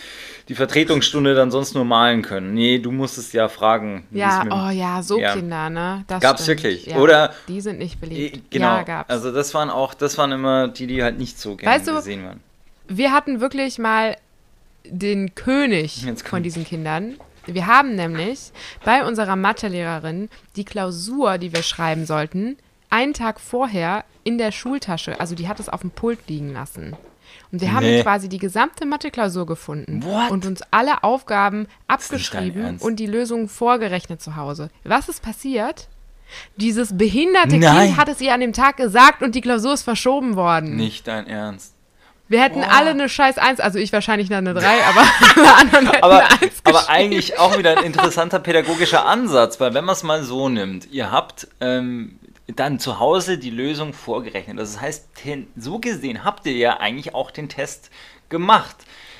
die 0.48 0.54
Vertretungsstunde 0.54 1.34
dann 1.34 1.50
sonst 1.50 1.74
nur 1.74 1.84
malen 1.84 2.22
können. 2.22 2.54
Nee, 2.54 2.78
du 2.78 2.90
musstest 2.90 3.32
ja 3.32 3.48
fragen. 3.48 4.06
Ja, 4.10 4.44
oh 4.50 4.70
ja, 4.70 5.02
so 5.02 5.18
ja. 5.18 5.34
Kinder, 5.34 5.70
ne? 5.70 6.04
Das 6.08 6.20
gab's 6.20 6.42
stimmt. 6.42 6.62
wirklich. 6.62 6.86
Ja, 6.86 6.96
Oder 6.96 7.34
die 7.48 7.60
sind 7.60 7.78
nicht 7.78 8.00
beliebt. 8.00 8.36
Äh, 8.36 8.40
genau. 8.50 8.76
Ja, 8.76 8.82
gab's. 8.82 9.10
Also 9.10 9.32
das 9.32 9.54
waren 9.54 9.70
auch, 9.70 9.94
das 9.94 10.18
waren 10.18 10.32
immer 10.32 10.68
die, 10.68 10.86
die 10.86 11.02
halt 11.02 11.18
nicht 11.18 11.38
so 11.38 11.56
gerne 11.56 11.76
weißt 11.76 11.88
du, 11.88 11.94
gesehen 11.94 12.24
waren. 12.24 12.40
Wir 12.88 13.12
hatten 13.12 13.40
wirklich 13.40 13.78
mal 13.78 14.16
den 14.84 15.34
König 15.34 16.04
von 16.24 16.42
diesen 16.42 16.64
Kindern 16.64 17.16
wir 17.46 17.66
haben 17.66 17.94
nämlich 17.94 18.52
bei 18.84 19.04
unserer 19.04 19.36
Mathelehrerin 19.36 20.28
die 20.56 20.64
Klausur, 20.64 21.38
die 21.38 21.52
wir 21.52 21.62
schreiben 21.62 22.06
sollten, 22.06 22.56
einen 22.90 23.14
Tag 23.14 23.40
vorher 23.40 24.04
in 24.24 24.38
der 24.38 24.52
Schultasche, 24.52 25.18
also 25.18 25.34
die 25.34 25.48
hat 25.48 25.60
es 25.60 25.68
auf 25.68 25.80
dem 25.80 25.90
Pult 25.90 26.28
liegen 26.28 26.52
lassen. 26.52 26.96
Und 27.50 27.60
wir 27.60 27.72
haben 27.72 27.86
nee. 27.86 28.02
quasi 28.02 28.28
die 28.28 28.38
gesamte 28.38 28.86
Mathe-Klausur 28.86 29.46
gefunden 29.46 30.02
What? 30.04 30.30
und 30.30 30.46
uns 30.46 30.62
alle 30.70 31.02
Aufgaben 31.02 31.66
abgeschrieben 31.86 32.78
und 32.78 32.96
die 32.96 33.06
Lösungen 33.06 33.48
vorgerechnet 33.48 34.22
zu 34.22 34.36
Hause. 34.36 34.70
Was 34.84 35.08
ist 35.08 35.22
passiert? 35.22 35.88
Dieses 36.56 36.96
behinderte 36.96 37.58
Nein. 37.58 37.88
Kind 37.88 37.98
hat 37.98 38.08
es 38.08 38.20
ihr 38.20 38.32
an 38.32 38.40
dem 38.40 38.52
Tag 38.52 38.78
gesagt 38.78 39.22
und 39.22 39.34
die 39.34 39.42
Klausur 39.42 39.74
ist 39.74 39.82
verschoben 39.82 40.36
worden. 40.36 40.76
Nicht 40.76 41.06
dein 41.06 41.26
Ernst. 41.26 41.71
Wir 42.32 42.40
hätten 42.40 42.62
Boah. 42.62 42.72
alle 42.72 42.90
eine 42.90 43.10
scheiß 43.10 43.36
1, 43.36 43.60
also 43.60 43.78
ich 43.78 43.92
wahrscheinlich 43.92 44.32
eine 44.32 44.54
3, 44.54 44.84
aber 44.86 45.04
alle 45.36 45.54
anderen 45.54 45.86
hätten 45.86 46.02
aber, 46.02 46.24
eine 46.24 46.40
1 46.40 46.52
aber 46.64 46.88
eigentlich 46.88 47.38
auch 47.38 47.58
wieder 47.58 47.76
ein 47.76 47.84
interessanter 47.84 48.38
pädagogischer 48.38 49.04
Ansatz, 49.04 49.60
weil 49.60 49.74
wenn 49.74 49.84
man 49.84 49.92
es 49.92 50.02
mal 50.02 50.22
so 50.22 50.48
nimmt, 50.48 50.90
ihr 50.90 51.10
habt 51.10 51.46
ähm, 51.60 52.18
dann 52.46 52.78
zu 52.78 52.98
Hause 52.98 53.36
die 53.36 53.50
Lösung 53.50 53.92
vorgerechnet. 53.92 54.58
Das 54.58 54.80
heißt, 54.80 55.08
so 55.56 55.78
gesehen 55.78 56.24
habt 56.24 56.46
ihr 56.46 56.54
ja 56.54 56.80
eigentlich 56.80 57.14
auch 57.14 57.30
den 57.30 57.50
Test 57.50 57.90
gemacht. 58.30 58.76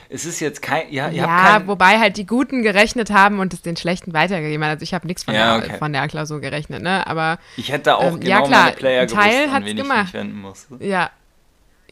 Es 0.08 0.24
ist 0.24 0.40
jetzt 0.40 0.62
kein. 0.62 0.90
Ja, 0.90 1.10
ja 1.10 1.26
kein 1.26 1.66
wobei 1.68 1.98
halt 1.98 2.16
die 2.16 2.26
Guten 2.26 2.62
gerechnet 2.62 3.10
haben 3.10 3.40
und 3.40 3.52
es 3.52 3.60
den 3.60 3.76
Schlechten 3.76 4.14
weitergegeben 4.14 4.64
haben. 4.64 4.72
Also 4.72 4.84
ich 4.84 4.94
habe 4.94 5.06
nichts 5.06 5.24
von, 5.24 5.34
ja, 5.34 5.56
okay. 5.56 5.76
von 5.78 5.92
der 5.92 6.08
Klausur 6.08 6.40
gerechnet, 6.40 6.82
ne? 6.82 7.06
Aber. 7.06 7.38
Ich 7.56 7.72
hätte 7.72 7.96
auch 7.96 8.14
ähm, 8.14 8.20
genau 8.20 8.40
ja, 8.40 8.46
klar, 8.46 8.64
meine 8.64 8.76
Player 8.76 9.06
Teil 9.06 9.44
gewusst, 9.44 9.56
an 9.56 9.64
wen 9.64 9.76
gemacht. 9.76 9.98
ich 9.98 10.04
mich 10.04 10.14
wenden 10.14 10.40
musste. 10.40 10.76
Ja, 10.80 11.10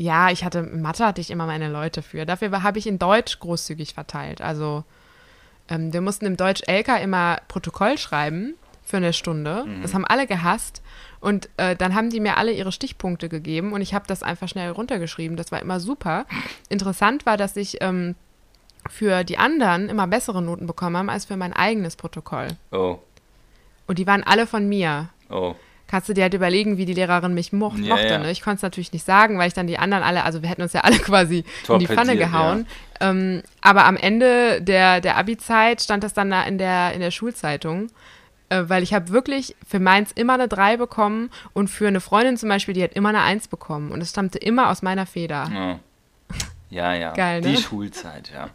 ja, 0.00 0.30
ich 0.30 0.45
hatte, 0.45 0.62
Mathe 0.62 1.04
hatte 1.04 1.21
ich 1.21 1.30
immer 1.30 1.45
meine 1.45 1.69
Leute 1.69 2.00
für. 2.00 2.25
Dafür 2.25 2.62
habe 2.62 2.78
ich 2.78 2.87
in 2.87 2.99
Deutsch 2.99 3.38
großzügig 3.38 3.92
verteilt. 3.92 4.40
Also 4.40 4.85
ähm, 5.69 5.92
wir 5.92 6.00
mussten 6.00 6.25
im 6.25 6.38
Deutsch 6.38 6.62
LK 6.66 7.02
immer 7.02 7.38
Protokoll 7.49 7.99
schreiben 7.99 8.54
für 8.83 8.97
eine 8.97 9.12
Stunde. 9.12 9.64
Mhm. 9.66 9.83
Das 9.83 9.92
haben 9.92 10.07
alle 10.07 10.26
gehasst. 10.26 10.83
Und 11.21 11.50
äh, 11.59 11.76
dann 11.76 11.95
haben 11.95 12.09
die 12.09 12.19
mir 12.19 12.38
alle 12.38 12.52
ihre 12.52 12.73
Stichpunkte 12.73 13.28
gegeben 13.28 13.75
und 13.75 13.83
ich 13.83 13.92
habe 13.92 14.07
das 14.07 14.23
einfach 14.23 14.49
schnell 14.49 14.71
runtergeschrieben. 14.71 15.37
Das 15.37 15.52
war 15.52 15.61
immer 15.61 15.80
super. 15.80 16.25
Interessant 16.71 17.26
war, 17.26 17.37
dass 17.37 17.54
ich 17.57 17.83
ähm, 17.83 18.14
für 18.88 19.23
die 19.23 19.37
anderen 19.37 19.90
immer 19.90 20.07
bessere 20.07 20.40
Noten 20.40 20.66
bekommen 20.66 20.97
habe 20.97 21.12
als 21.12 21.26
für 21.26 21.37
mein 21.37 21.52
eigenes 21.52 21.97
Protokoll. 21.97 22.49
Oh. 22.73 22.99
Und 23.87 23.99
die 23.99 24.07
waren 24.07 24.25
alle 24.25 24.47
von 24.47 24.66
mir. 24.66 25.11
Oh 25.28 25.57
kannst 25.90 26.09
du 26.09 26.12
dir 26.12 26.23
halt 26.23 26.35
überlegen, 26.35 26.78
wie 26.78 26.85
die 26.85 26.94
Lehrerin 26.94 27.35
mich 27.35 27.52
mo 27.52 27.73
ja, 27.76 27.94
mochte. 27.94 28.06
Ja. 28.06 28.18
Ne? 28.18 28.30
Ich 28.30 28.42
konnte 28.42 28.56
es 28.56 28.62
natürlich 28.62 28.92
nicht 28.92 29.04
sagen, 29.04 29.38
weil 29.38 29.49
ich 29.49 29.54
dann 29.54 29.66
die 29.66 29.76
anderen 29.76 30.04
alle, 30.04 30.25
also 30.25 30.40
wir 30.40 30.49
hätten 30.49 30.62
uns 30.62 30.73
ja 30.73 30.82
alle 30.82 30.99
quasi 31.00 31.44
in 31.68 31.78
die 31.80 31.88
Pfanne 31.88 32.16
gehauen. 32.16 32.66
Ja. 33.00 33.11
Ähm, 33.11 33.42
aber 33.61 33.87
am 33.87 33.97
Ende 33.97 34.62
der, 34.62 35.00
der 35.00 35.16
Abi-Zeit 35.16 35.82
stand 35.82 36.04
das 36.04 36.14
dann 36.14 36.30
da 36.30 36.42
in 36.44 36.59
der, 36.59 36.92
in 36.92 37.00
der 37.00 37.11
Schulzeitung. 37.11 37.88
Äh, 38.50 38.68
weil 38.68 38.82
ich 38.82 38.94
habe 38.94 39.09
wirklich 39.09 39.56
für 39.66 39.80
meins 39.80 40.12
immer 40.12 40.35
eine 40.35 40.49
3 40.49 40.76
bekommen 40.76 41.30
und 41.54 41.68
für 41.68 41.88
eine 41.88 42.00
Freundin 42.00 42.37
zum 42.37 42.49
Beispiel, 42.49 42.75
die 42.75 42.82
hat 42.82 42.92
immer 42.92 43.09
eine 43.09 43.23
1 43.23 43.49
bekommen. 43.49 43.90
Und 43.90 44.00
es 44.00 44.11
stammte 44.11 44.38
immer 44.38 44.70
aus 44.70 44.82
meiner 44.82 45.06
Feder. 45.06 45.80
Ja, 46.68 46.94
ja. 46.94 47.12
Geil, 47.14 47.40
ne? 47.40 47.49
Die 47.49 47.56
Schulzeit, 47.56 48.30
ja. 48.32 48.50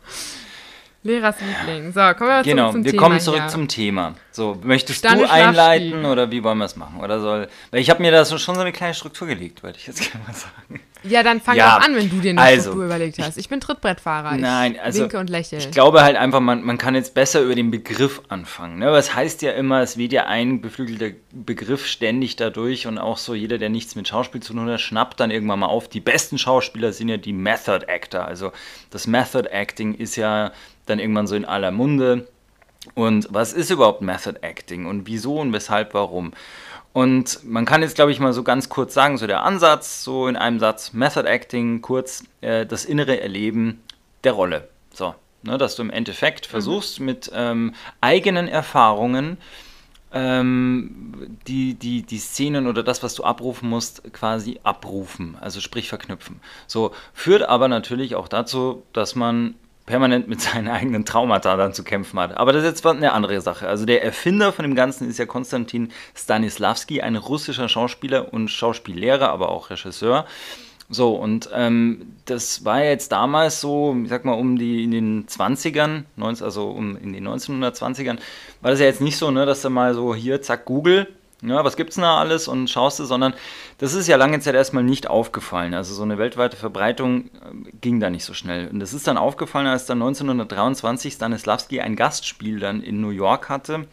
Lehrers 1.05 1.35
Liebling. 1.39 1.93
So, 1.93 1.99
kommen 1.99 2.29
wir 2.31 2.41
genau, 2.41 2.71
zurück 2.71 2.73
zum 2.73 2.83
wir 2.83 2.91
Thema. 2.91 2.91
Genau, 2.91 2.91
wir 2.91 2.97
kommen 2.97 3.19
zurück 3.19 3.41
hier. 3.41 3.47
zum 3.47 3.67
Thema. 3.67 4.15
So, 4.31 4.57
möchtest 4.63 4.99
Stande 4.99 5.25
du 5.25 5.31
einleiten 5.31 6.03
oder 6.03 6.31
wie 6.31 6.43
wollen 6.43 6.57
wir 6.57 6.65
es 6.65 6.75
machen? 6.75 6.99
Oder 6.99 7.19
soll. 7.19 7.47
Weil 7.69 7.79
ich 7.79 7.91
habe 7.91 8.01
mir 8.01 8.11
da 8.11 8.25
schon 8.25 8.39
so 8.39 8.61
eine 8.61 8.71
kleine 8.71 8.95
Struktur 8.95 9.27
gelegt, 9.27 9.61
wollte 9.61 9.77
ich 9.77 9.85
jetzt 9.85 10.01
gerne 10.01 10.25
mal 10.25 10.33
sagen. 10.33 10.81
Ja, 11.03 11.21
dann 11.21 11.39
fang 11.39 11.55
ja, 11.55 11.77
an, 11.77 11.95
wenn 11.95 12.09
du 12.09 12.17
dir 12.17 12.31
eine 12.31 12.41
also, 12.41 12.71
Struktur 12.71 12.85
überlegt 12.85 13.19
hast. 13.19 13.37
Ich 13.37 13.47
bin 13.47 13.59
Trittbrettfahrer. 13.59 14.37
Nein, 14.37 14.79
also. 14.79 15.03
Winke 15.03 15.19
und 15.19 15.29
lächle. 15.29 15.59
Ich 15.59 15.69
glaube 15.69 16.01
halt 16.01 16.15
einfach, 16.15 16.39
man, 16.39 16.63
man 16.63 16.79
kann 16.79 16.95
jetzt 16.95 17.13
besser 17.13 17.41
über 17.41 17.53
den 17.53 17.69
Begriff 17.69 18.23
anfangen. 18.29 18.79
Ne? 18.79 18.89
Es 18.89 19.13
heißt 19.13 19.43
ja 19.43 19.51
immer, 19.51 19.81
es 19.81 19.97
wird 19.97 20.11
ja 20.11 20.25
ein 20.25 20.61
beflügelter 20.61 21.15
Begriff 21.31 21.85
ständig 21.85 22.35
dadurch 22.37 22.87
und 22.87 22.97
auch 22.97 23.17
so 23.17 23.35
jeder, 23.35 23.59
der 23.59 23.69
nichts 23.69 23.95
mit 23.95 24.07
Schauspiel 24.07 24.41
zu 24.41 24.53
tun 24.53 24.67
hat, 24.67 24.81
schnappt 24.81 25.19
dann 25.19 25.29
irgendwann 25.29 25.59
mal 25.59 25.67
auf. 25.67 25.87
Die 25.87 25.99
besten 25.99 26.39
Schauspieler 26.39 26.91
sind 26.91 27.09
ja 27.09 27.17
die 27.17 27.33
Method 27.33 27.85
Actor. 27.87 28.25
Also 28.25 28.51
das 28.89 29.05
Method 29.05 29.47
Acting 29.49 29.93
ist 29.93 30.15
ja 30.15 30.51
dann 30.85 30.99
irgendwann 30.99 31.27
so 31.27 31.35
in 31.35 31.45
aller 31.45 31.71
Munde. 31.71 32.27
Und 32.93 33.27
was 33.31 33.53
ist 33.53 33.71
überhaupt 33.71 34.01
Method 34.01 34.39
Acting 34.41 34.85
und 34.85 35.07
wieso 35.07 35.39
und 35.39 35.51
weshalb, 35.53 35.93
warum? 35.93 36.33
Und 36.93 37.43
man 37.43 37.65
kann 37.65 37.81
jetzt, 37.81 37.95
glaube 37.95 38.11
ich, 38.11 38.19
mal 38.19 38.31
so 38.31 38.43
ganz 38.43 38.69
kurz 38.69 38.93
sagen, 38.93 39.17
so 39.17 39.27
der 39.27 39.43
Ansatz, 39.43 40.03
so 40.03 40.27
in 40.27 40.37
einem 40.37 40.59
Satz, 40.59 40.93
Method 40.93 41.27
Acting, 41.27 41.81
kurz 41.81 42.23
äh, 42.41 42.65
das 42.65 42.85
innere 42.85 43.19
Erleben 43.19 43.81
der 44.23 44.31
Rolle. 44.31 44.69
So, 44.93 45.13
ne, 45.43 45.57
dass 45.57 45.75
du 45.75 45.81
im 45.81 45.89
Endeffekt 45.89 46.47
mhm. 46.47 46.51
versuchst, 46.51 46.99
mit 47.01 47.29
ähm, 47.33 47.73
eigenen 47.99 48.47
Erfahrungen 48.47 49.37
ähm, 50.13 51.37
die, 51.47 51.73
die, 51.73 52.03
die 52.03 52.17
Szenen 52.17 52.67
oder 52.67 52.81
das, 52.81 53.03
was 53.03 53.13
du 53.15 53.25
abrufen 53.25 53.69
musst, 53.69 54.01
quasi 54.13 54.61
abrufen, 54.63 55.37
also 55.41 55.59
sprich 55.59 55.89
verknüpfen. 55.89 56.39
So, 56.65 56.93
führt 57.13 57.43
aber 57.43 57.67
natürlich 57.67 58.15
auch 58.15 58.29
dazu, 58.29 58.83
dass 58.93 59.15
man 59.15 59.55
permanent 59.85 60.27
mit 60.27 60.41
seinen 60.41 60.67
eigenen 60.67 61.05
Traumata 61.05 61.55
dann 61.57 61.73
zu 61.73 61.83
kämpfen 61.83 62.19
hat. 62.19 62.37
Aber 62.37 62.53
das 62.53 62.63
ist 62.63 62.69
jetzt 62.69 62.85
eine 62.85 63.13
andere 63.13 63.39
Sache. 63.41 63.67
Also 63.67 63.85
der 63.85 64.03
Erfinder 64.03 64.51
von 64.51 64.63
dem 64.63 64.75
Ganzen 64.75 65.09
ist 65.09 65.19
ja 65.19 65.25
Konstantin 65.25 65.91
Stanislavski, 66.15 67.01
ein 67.01 67.15
russischer 67.15 67.69
Schauspieler 67.69 68.33
und 68.33 68.49
Schauspiellehrer, 68.49 69.29
aber 69.29 69.49
auch 69.49 69.69
Regisseur. 69.69 70.25
So, 70.87 71.15
und 71.15 71.49
ähm, 71.51 72.13
das 72.25 72.63
war 72.63 72.83
jetzt 72.83 73.11
damals 73.11 73.59
so, 73.59 73.97
ich 74.03 74.09
sag 74.09 74.23
mal, 74.23 74.33
um 74.33 74.57
die 74.57 74.83
in 74.83 74.91
den 74.91 75.25
20ern, 75.25 76.03
also 76.43 76.69
um 76.69 76.95
in 76.97 77.13
den 77.13 77.27
1920ern, 77.27 78.19
war 78.61 78.71
das 78.71 78.79
ja 78.79 78.85
jetzt 78.85 79.01
nicht 79.01 79.17
so, 79.17 79.31
ne, 79.31 79.47
dass 79.47 79.63
du 79.63 79.71
mal 79.71 79.95
so 79.95 80.13
hier, 80.13 80.43
zack, 80.43 80.65
Google, 80.65 81.07
ja, 81.41 81.63
was 81.63 81.75
gibt's 81.75 81.95
denn 81.95 82.03
da 82.03 82.17
alles 82.17 82.47
und 82.47 82.69
schaust 82.69 82.99
du, 82.99 83.05
sondern 83.05 83.33
das 83.77 83.93
ist 83.93 84.07
ja 84.07 84.15
lange 84.15 84.39
Zeit 84.39 84.55
erstmal 84.55 84.83
nicht 84.83 85.07
aufgefallen. 85.07 85.73
Also 85.73 85.93
so 85.93 86.03
eine 86.03 86.17
weltweite 86.17 86.57
Verbreitung 86.57 87.25
äh, 87.25 87.29
ging 87.81 87.99
da 87.99 88.09
nicht 88.09 88.25
so 88.25 88.33
schnell. 88.33 88.67
Und 88.69 88.79
das 88.79 88.93
ist 88.93 89.07
dann 89.07 89.17
aufgefallen, 89.17 89.67
als 89.67 89.85
dann 89.85 90.01
1923 90.01 91.13
Stanislavski 91.13 91.81
ein 91.81 91.95
Gastspiel 91.95 92.59
dann 92.59 92.81
in 92.81 93.01
New 93.01 93.09
York 93.09 93.49
hatte 93.49 93.87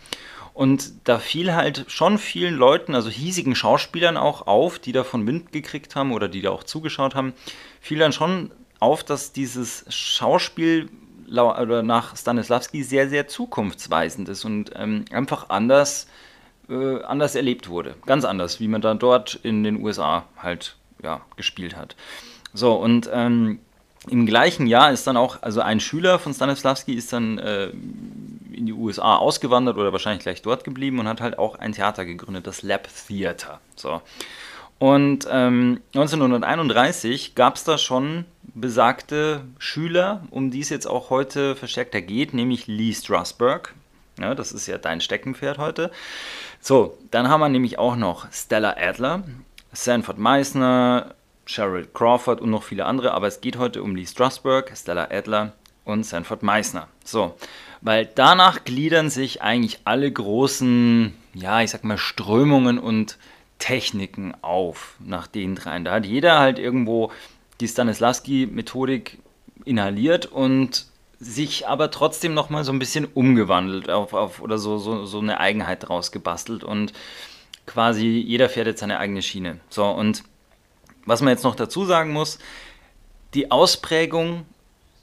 und 0.54 1.08
da 1.08 1.18
fiel 1.18 1.54
halt 1.54 1.86
schon 1.88 2.18
vielen 2.18 2.54
Leuten, 2.54 2.94
also 2.94 3.08
hiesigen 3.08 3.54
Schauspielern 3.54 4.16
auch 4.16 4.46
auf, 4.46 4.78
die 4.78 4.92
davon 4.92 5.26
Wind 5.26 5.52
gekriegt 5.52 5.96
haben 5.96 6.12
oder 6.12 6.28
die 6.28 6.42
da 6.42 6.50
auch 6.50 6.64
zugeschaut 6.64 7.14
haben, 7.14 7.32
fiel 7.80 7.98
dann 7.98 8.12
schon 8.12 8.50
auf, 8.78 9.02
dass 9.02 9.32
dieses 9.32 9.86
Schauspiel 9.88 10.90
nach 11.26 12.16
Stanislavski 12.16 12.82
sehr, 12.82 13.08
sehr 13.08 13.26
zukunftsweisend 13.26 14.28
ist 14.28 14.44
und 14.44 14.72
ähm, 14.76 15.06
einfach 15.10 15.48
anders, 15.48 16.04
äh, 16.04 16.08
anders 17.04 17.34
erlebt 17.34 17.68
wurde. 17.68 17.94
Ganz 18.06 18.24
anders, 18.24 18.60
wie 18.60 18.68
man 18.68 18.80
dann 18.80 18.98
dort 18.98 19.34
in 19.42 19.64
den 19.64 19.82
USA 19.82 20.24
halt 20.36 20.76
ja, 21.02 21.20
gespielt 21.36 21.76
hat. 21.76 21.96
So, 22.54 22.74
und 22.74 23.08
ähm, 23.12 23.60
im 24.08 24.26
gleichen 24.26 24.66
Jahr 24.66 24.90
ist 24.90 25.06
dann 25.06 25.16
auch, 25.16 25.42
also 25.42 25.60
ein 25.60 25.78
Schüler 25.78 26.18
von 26.18 26.34
Stanislavski 26.34 26.94
ist 26.94 27.12
dann 27.12 27.38
äh, 27.38 27.68
in 28.52 28.66
die 28.66 28.72
USA 28.72 29.16
ausgewandert 29.16 29.76
oder 29.76 29.92
wahrscheinlich 29.92 30.22
gleich 30.22 30.42
dort 30.42 30.64
geblieben 30.64 30.98
und 30.98 31.08
hat 31.08 31.20
halt 31.20 31.38
auch 31.38 31.56
ein 31.56 31.72
Theater 31.72 32.04
gegründet, 32.04 32.46
das 32.46 32.62
Lab 32.62 32.88
Theater. 33.06 33.60
So. 33.76 34.02
Und 34.78 35.28
ähm, 35.30 35.80
1931 35.94 37.36
gab 37.36 37.54
es 37.54 37.62
da 37.62 37.78
schon 37.78 38.24
besagte 38.42 39.42
Schüler, 39.58 40.26
um 40.30 40.50
die 40.50 40.60
es 40.60 40.70
jetzt 40.70 40.86
auch 40.86 41.10
heute 41.10 41.54
verstärkter 41.54 42.00
geht, 42.00 42.34
nämlich 42.34 42.66
Lee 42.66 42.92
Strasberg. 42.92 43.74
Ja, 44.18 44.34
das 44.34 44.52
ist 44.52 44.66
ja 44.66 44.78
dein 44.78 45.00
Steckenpferd 45.00 45.58
heute. 45.58 45.90
So, 46.60 46.98
dann 47.10 47.28
haben 47.28 47.40
wir 47.40 47.48
nämlich 47.48 47.78
auch 47.78 47.96
noch 47.96 48.30
Stella 48.32 48.76
Adler, 48.78 49.24
Sanford 49.72 50.18
Meisner, 50.18 51.14
Sheryl 51.46 51.88
Crawford 51.92 52.40
und 52.40 52.50
noch 52.50 52.62
viele 52.62 52.84
andere, 52.84 53.12
aber 53.12 53.26
es 53.26 53.40
geht 53.40 53.58
heute 53.58 53.82
um 53.82 53.96
Lee 53.96 54.06
Strasberg, 54.06 54.72
Stella 54.76 55.08
Adler 55.10 55.52
und 55.84 56.04
Sanford 56.04 56.42
Meisner. 56.42 56.88
So, 57.04 57.34
weil 57.80 58.08
danach 58.14 58.64
gliedern 58.64 59.10
sich 59.10 59.42
eigentlich 59.42 59.80
alle 59.84 60.10
großen, 60.10 61.14
ja, 61.34 61.62
ich 61.62 61.70
sag 61.70 61.84
mal, 61.84 61.98
Strömungen 61.98 62.78
und 62.78 63.18
Techniken 63.58 64.34
auf, 64.42 64.96
nach 65.00 65.26
den 65.26 65.54
dreien. 65.54 65.84
Da 65.84 65.92
hat 65.94 66.06
jeder 66.06 66.38
halt 66.38 66.58
irgendwo 66.58 67.10
die 67.60 67.68
Stanislavski-Methodik 67.68 69.18
inhaliert 69.64 70.26
und 70.26 70.86
sich 71.22 71.68
aber 71.68 71.90
trotzdem 71.90 72.34
nochmal 72.34 72.64
so 72.64 72.72
ein 72.72 72.78
bisschen 72.78 73.06
umgewandelt 73.06 73.88
auf, 73.88 74.12
auf 74.12 74.40
oder 74.42 74.58
so, 74.58 74.78
so, 74.78 75.06
so 75.06 75.20
eine 75.20 75.38
Eigenheit 75.38 75.88
draus 75.88 76.10
gebastelt 76.10 76.64
und 76.64 76.92
quasi 77.66 78.06
jeder 78.06 78.48
fährt 78.48 78.66
jetzt 78.66 78.80
seine 78.80 78.98
eigene 78.98 79.22
Schiene. 79.22 79.60
So, 79.68 79.86
und 79.86 80.24
was 81.06 81.20
man 81.20 81.32
jetzt 81.32 81.44
noch 81.44 81.54
dazu 81.54 81.84
sagen 81.84 82.12
muss, 82.12 82.38
die 83.34 83.50
Ausprägung 83.50 84.44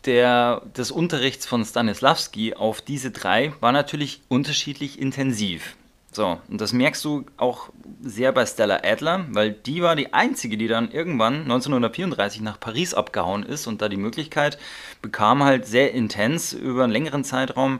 der, 0.05 0.61
des 0.77 0.91
Unterrichts 0.91 1.45
von 1.45 1.63
Stanislavski 1.63 2.53
auf 2.53 2.81
diese 2.81 3.11
drei 3.11 3.53
war 3.61 3.71
natürlich 3.71 4.21
unterschiedlich 4.27 4.99
intensiv. 4.99 5.75
So, 6.11 6.39
und 6.47 6.59
das 6.59 6.73
merkst 6.73 7.05
du 7.05 7.25
auch 7.37 7.69
sehr 8.01 8.31
bei 8.31 8.45
Stella 8.45 8.81
Adler, 8.83 9.25
weil 9.29 9.51
die 9.51 9.83
war 9.83 9.95
die 9.95 10.11
einzige, 10.11 10.57
die 10.57 10.67
dann 10.67 10.91
irgendwann 10.91 11.41
1934 11.41 12.41
nach 12.41 12.59
Paris 12.59 12.93
abgehauen 12.93 13.43
ist 13.43 13.67
und 13.67 13.81
da 13.81 13.89
die 13.89 13.97
Möglichkeit 13.97 14.57
bekam, 15.01 15.43
halt 15.43 15.65
sehr 15.65 15.93
intens 15.93 16.53
über 16.53 16.83
einen 16.83 16.93
längeren 16.93 17.23
Zeitraum 17.23 17.79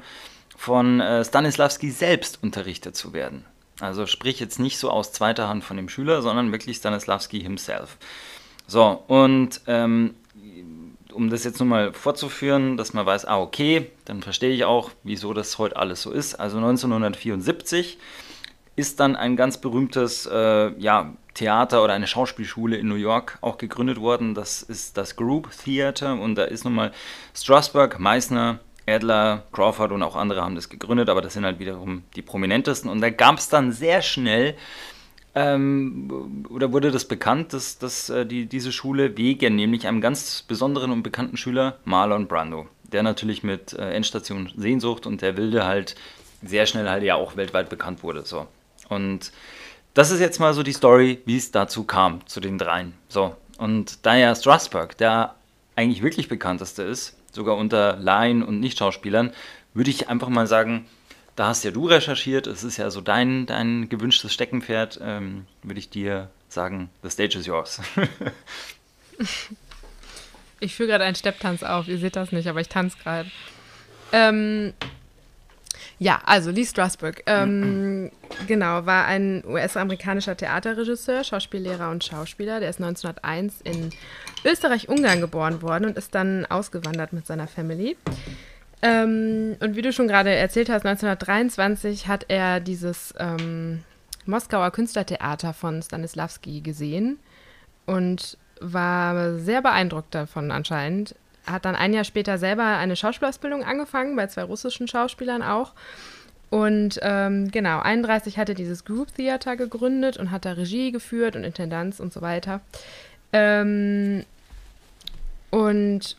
von 0.56 1.00
äh, 1.00 1.24
Stanislavski 1.24 1.92
selbst 1.92 2.40
unterrichtet 2.42 2.96
zu 2.96 3.14
werden. 3.14 3.46
Also 3.80 4.06
sprich 4.06 4.40
jetzt 4.40 4.60
nicht 4.60 4.78
so 4.78 4.90
aus 4.90 5.14
zweiter 5.14 5.48
Hand 5.48 5.64
von 5.64 5.78
dem 5.78 5.90
Schüler, 5.90 6.22
sondern 6.22 6.52
wirklich 6.52 6.78
Stanislavski 6.78 7.40
himself. 7.40 7.98
So, 8.68 9.04
und 9.08 9.62
ähm, 9.68 10.16
um 11.14 11.30
das 11.30 11.44
jetzt 11.44 11.60
nur 11.60 11.68
mal 11.68 11.94
fortzuführen, 11.94 12.78
dass 12.78 12.94
man 12.94 13.06
weiß, 13.06 13.26
ah, 13.26 13.40
okay, 13.40 13.90
dann 14.06 14.22
verstehe 14.22 14.52
ich 14.52 14.66
auch, 14.66 14.92
wieso 15.04 15.34
das 15.34 15.58
heute 15.58 15.78
alles 15.78 16.02
so 16.02 16.12
ist. 16.12 16.36
Also 16.36 16.58
1974 16.58 17.98
ist 18.80 19.00
dann 19.00 19.16
ein 19.16 19.36
ganz 19.36 19.58
berühmtes 19.58 20.26
äh, 20.26 20.72
ja, 20.80 21.14
Theater 21.34 21.84
oder 21.84 21.94
eine 21.94 22.08
Schauspielschule 22.08 22.78
in 22.78 22.88
New 22.88 22.96
York 22.96 23.38
auch 23.42 23.58
gegründet 23.58 24.00
worden. 24.00 24.34
Das 24.34 24.62
ist 24.62 24.98
das 24.98 25.18
Group 25.18 25.50
Theater 25.52 26.20
und 26.20 26.36
da 26.36 26.46
ist 26.46 26.64
nun 26.64 26.76
mal 26.76 26.92
Strasberg, 27.36 28.00
Meissner, 28.00 28.60
Adler, 28.88 29.44
Crawford 29.52 29.92
und 29.92 30.02
auch 30.02 30.16
andere 30.16 30.42
haben 30.42 30.56
das 30.56 30.70
gegründet, 30.70 31.10
aber 31.10 31.22
das 31.22 31.34
sind 31.34 31.44
halt 31.44 31.60
wiederum 31.60 32.04
die 32.16 32.22
prominentesten. 32.22 32.90
Und 32.90 33.02
da 33.02 33.10
gab 33.10 33.38
es 33.38 33.50
dann 33.50 33.74
sehr 33.74 34.02
schnell 34.02 34.56
ähm, 35.36 36.46
oder 36.50 36.72
wurde 36.72 36.90
das 36.90 37.06
bekannt, 37.06 37.52
dass, 37.52 37.78
dass 37.78 38.10
äh, 38.10 38.26
die, 38.26 38.46
diese 38.46 38.72
Schule 38.72 39.18
wegen 39.18 39.56
nämlich 39.56 39.88
einem 39.88 40.00
ganz 40.00 40.44
besonderen 40.48 40.92
und 40.92 41.04
bekannten 41.04 41.36
Schüler 41.36 41.80
Marlon 41.84 42.28
Brando, 42.28 42.68
der 42.84 43.04
natürlich 43.04 43.44
mit 43.44 43.74
äh, 43.74 43.92
Endstation 43.92 44.50
Sehnsucht 44.56 45.06
und 45.06 45.22
der 45.22 45.36
Wilde 45.36 45.66
halt 45.66 45.96
sehr 46.42 46.66
schnell 46.66 46.90
halt 46.90 47.04
ja 47.04 47.16
auch 47.16 47.36
weltweit 47.36 47.70
bekannt 47.70 48.04
wurde. 48.04 48.24
So. 48.26 48.48
Und 48.90 49.32
das 49.94 50.12
ist 50.12 50.20
jetzt 50.20 50.40
mal 50.40 50.54
so 50.54 50.64
die 50.64 50.74
Story, 50.74 51.22
wie 51.26 51.38
es 51.38 51.52
dazu 51.52 51.84
kam, 51.84 52.26
zu 52.28 52.40
den 52.40 52.58
dreien. 52.58 52.94
So. 53.08 53.36
Und 53.58 54.06
da 54.06 54.16
ja 54.16 54.36
Strasberg 54.36 54.98
der 54.98 55.36
eigentlich 55.76 56.04
wirklich 56.04 56.28
bekannteste 56.28 56.84
ist, 56.84 57.16
sogar 57.32 57.56
unter 57.56 57.96
Laien 57.96 58.44
und 58.44 58.60
Nicht-Schauspielern, 58.60 59.32
würde 59.74 59.90
ich 59.90 60.10
einfach 60.10 60.30
mal 60.30 60.48
sagen, 60.48 60.86
da 61.36 61.48
hast 61.48 61.64
ja 61.64 61.72
du 61.72 61.88
recherchiert, 61.88 62.48
es 62.48 62.66
ist 62.66 62.76
ja 62.76 62.90
so 62.90 63.00
dein, 63.00 63.46
dein 63.46 63.88
gewünschtes 63.88 64.34
Steckenpferd, 64.34 65.00
ähm, 65.02 65.46
würde 65.64 65.80
ich 65.80 65.90
dir 65.90 66.30
sagen, 66.50 66.90
the 67.02 67.10
stage 67.10 67.38
is 67.38 67.46
yours. 67.46 67.80
ich 70.60 70.76
führe 70.76 70.90
gerade 70.90 71.06
einen 71.06 71.16
Stepptanz 71.16 71.64
auf, 71.64 71.88
ihr 71.88 71.98
seht 71.98 72.18
das 72.18 72.34
nicht, 72.34 72.48
aber 72.48 72.60
ich 72.60 72.68
tanze 72.68 72.98
gerade. 72.98 73.32
Ähm, 74.12 74.74
ja, 76.00 76.22
also 76.26 76.50
Lee 76.50 76.66
Strasberg, 76.66 77.24
ähm, 77.26 78.10
genau, 78.48 78.86
war 78.86 79.06
ein 79.06 79.44
US-amerikanischer 79.46 80.38
Theaterregisseur, 80.38 81.26
Schauspiellehrer 81.26 81.92
und 81.92 82.06
Schauspieler. 82.06 82.62
Der 82.62 82.70
ist 82.70 82.82
1901 82.82 83.62
in 83.62 83.90
Österreich-Ungarn 84.46 85.20
geboren 85.20 85.62
worden 85.62 85.86
und 85.86 85.98
ist 85.98 86.16
dann 86.16 86.46
ausgewandert 86.46 87.12
mit 87.12 87.28
seiner 87.28 87.48
Family. 87.48 87.98
Ähm, 88.82 89.58
und 89.60 89.76
wie 89.76 89.82
du 89.82 89.92
schon 89.92 90.08
gerade 90.08 90.30
erzählt 90.30 90.70
hast, 90.70 90.86
1923 90.86 92.08
hat 92.08 92.26
er 92.30 92.62
dieses 92.62 93.14
ähm, 93.20 93.84
Moskauer 94.26 94.72
Künstlertheater 94.72 95.54
von 95.54 95.82
Stanislavski 95.82 96.62
gesehen 96.62 97.20
und 97.86 98.38
war 98.62 99.38
sehr 99.38 99.62
beeindruckt 99.62 100.16
davon 100.16 100.52
anscheinend. 100.52 101.16
Hat 101.46 101.66
dann 101.66 101.76
ein 101.76 101.94
Jahr 101.94 102.04
später 102.04 102.38
selber 102.38 102.64
eine 102.64 102.96
Schauspielausbildung 102.96 103.64
angefangen, 103.64 104.16
bei 104.16 104.28
zwei 104.28 104.44
russischen 104.44 104.88
Schauspielern 104.88 105.42
auch. 105.42 105.74
Und 106.50 107.00
ähm, 107.04 107.52
genau, 107.52 107.80
31 107.80 108.38
hat 108.38 108.50
er 108.50 108.56
dieses 108.56 108.84
Group 108.86 109.14
Theater 109.16 109.56
gegründet 109.56 110.18
und 110.18 110.32
hat 110.32 110.46
da 110.46 110.54
Regie 110.54 110.92
geführt 110.92 111.36
und 111.36 111.44
Intendanz 111.44 112.00
und 112.00 112.12
so 112.12 112.22
weiter. 112.22 112.62
Ähm, 113.34 114.26
und 115.52 116.18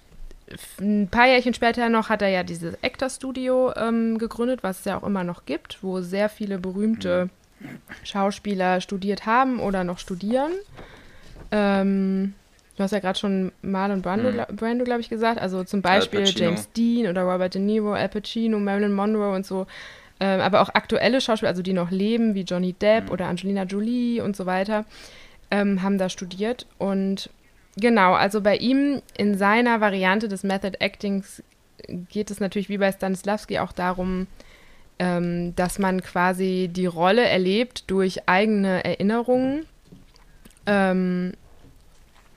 ein 0.81 1.09
paar 1.09 1.27
Jährchen 1.27 1.55
später 1.55 1.89
noch 1.89 2.09
hat 2.09 2.23
er 2.23 2.29
ja 2.29 2.43
dieses 2.43 2.75
Actor 2.83 3.11
Studio 3.11 3.73
ähm, 3.77 4.19
gegründet, 4.19 4.63
was 4.63 4.81
es 4.81 4.85
ja 4.85 4.99
auch 4.99 5.05
immer 5.05 5.25
noch 5.25 5.47
gibt, 5.47 5.79
wo 5.83 6.01
sehr 6.01 6.29
viele 6.29 6.59
berühmte 6.59 7.29
Schauspieler 8.05 8.81
studiert 8.81 9.27
haben 9.27 9.61
oder 9.61 9.85
noch 9.85 9.99
studieren. 9.99 10.53
Ähm, 11.53 12.35
du 12.81 12.85
hast 12.85 12.93
ja 12.93 12.99
gerade 13.01 13.19
schon 13.19 13.53
Marlon 13.61 14.01
Brando, 14.01 14.31
mhm. 14.31 14.57
Brando 14.57 14.85
glaube 14.85 15.01
ich, 15.01 15.11
gesagt. 15.11 15.39
Also 15.41 15.65
zum 15.65 15.83
Beispiel 15.83 16.25
James 16.25 16.73
Dean 16.73 17.09
oder 17.09 17.25
Robert 17.25 17.55
De 17.55 17.61
Niro, 17.61 17.93
Al 17.93 18.09
Pacino, 18.09 18.59
Marilyn 18.59 18.93
Monroe 18.93 19.35
und 19.35 19.45
so. 19.45 19.67
Ähm, 20.19 20.41
aber 20.41 20.61
auch 20.61 20.71
aktuelle 20.71 21.21
Schauspieler, 21.21 21.51
also 21.51 21.63
die 21.63 21.73
noch 21.73 21.91
leben, 21.91 22.35
wie 22.35 22.43
Johnny 22.43 22.73
Depp 22.73 23.07
mhm. 23.07 23.11
oder 23.11 23.27
Angelina 23.27 23.65
Jolie 23.65 24.21
und 24.21 24.35
so 24.35 24.47
weiter, 24.47 24.85
ähm, 25.51 25.83
haben 25.83 25.99
da 25.99 26.09
studiert. 26.09 26.67
Und 26.79 27.31
Genau, 27.77 28.15
also 28.15 28.41
bei 28.41 28.57
ihm 28.57 29.01
in 29.17 29.39
seiner 29.39 29.81
Variante 29.81 30.29
des 30.29 30.43
Method 30.43 30.79
Actings 30.81 31.43
geht 32.11 32.31
es 32.31 32.41
natürlich 32.41 32.69
wie 32.69 32.79
bei 32.79 32.91
Stanislavski 32.93 33.59
auch 33.59 33.73
darum, 33.73 34.27
ähm, 34.99 35.55
dass 35.55 35.79
man 35.79 36.03
quasi 36.03 36.69
die 36.71 36.87
Rolle 36.87 37.23
erlebt 37.23 37.85
durch 37.91 38.29
eigene 38.29 38.85
Erinnerungen. 38.85 39.67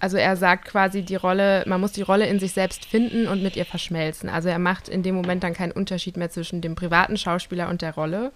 Also 0.04 0.18
er 0.18 0.36
sagt 0.36 0.66
quasi 0.66 1.04
die 1.04 1.16
Rolle, 1.16 1.63
man 1.66 1.80
muss 1.80 1.94
die 1.94 2.02
Rolle 2.02 2.28
in 2.28 2.38
sich 2.38 2.52
selbst 2.52 2.84
finden 2.84 3.26
und 3.26 3.42
mit 3.42 3.56
ihr 3.56 3.63
verschmelzen. 3.63 4.28
Also 4.28 4.50
er 4.50 4.60
macht 4.60 4.89
in 4.89 5.02
dem 5.02 5.16
Moment 5.16 5.46
dann 5.46 5.54
keinen 5.54 5.72
Unterschied 5.72 6.18
mehr 6.18 6.30
zwischen 6.30 6.60
dem 6.60 6.76
privaten 6.76 7.16
Schauspieler 7.16 7.70
und 7.70 7.82
der 7.82 7.96
Rolle. 7.96 8.34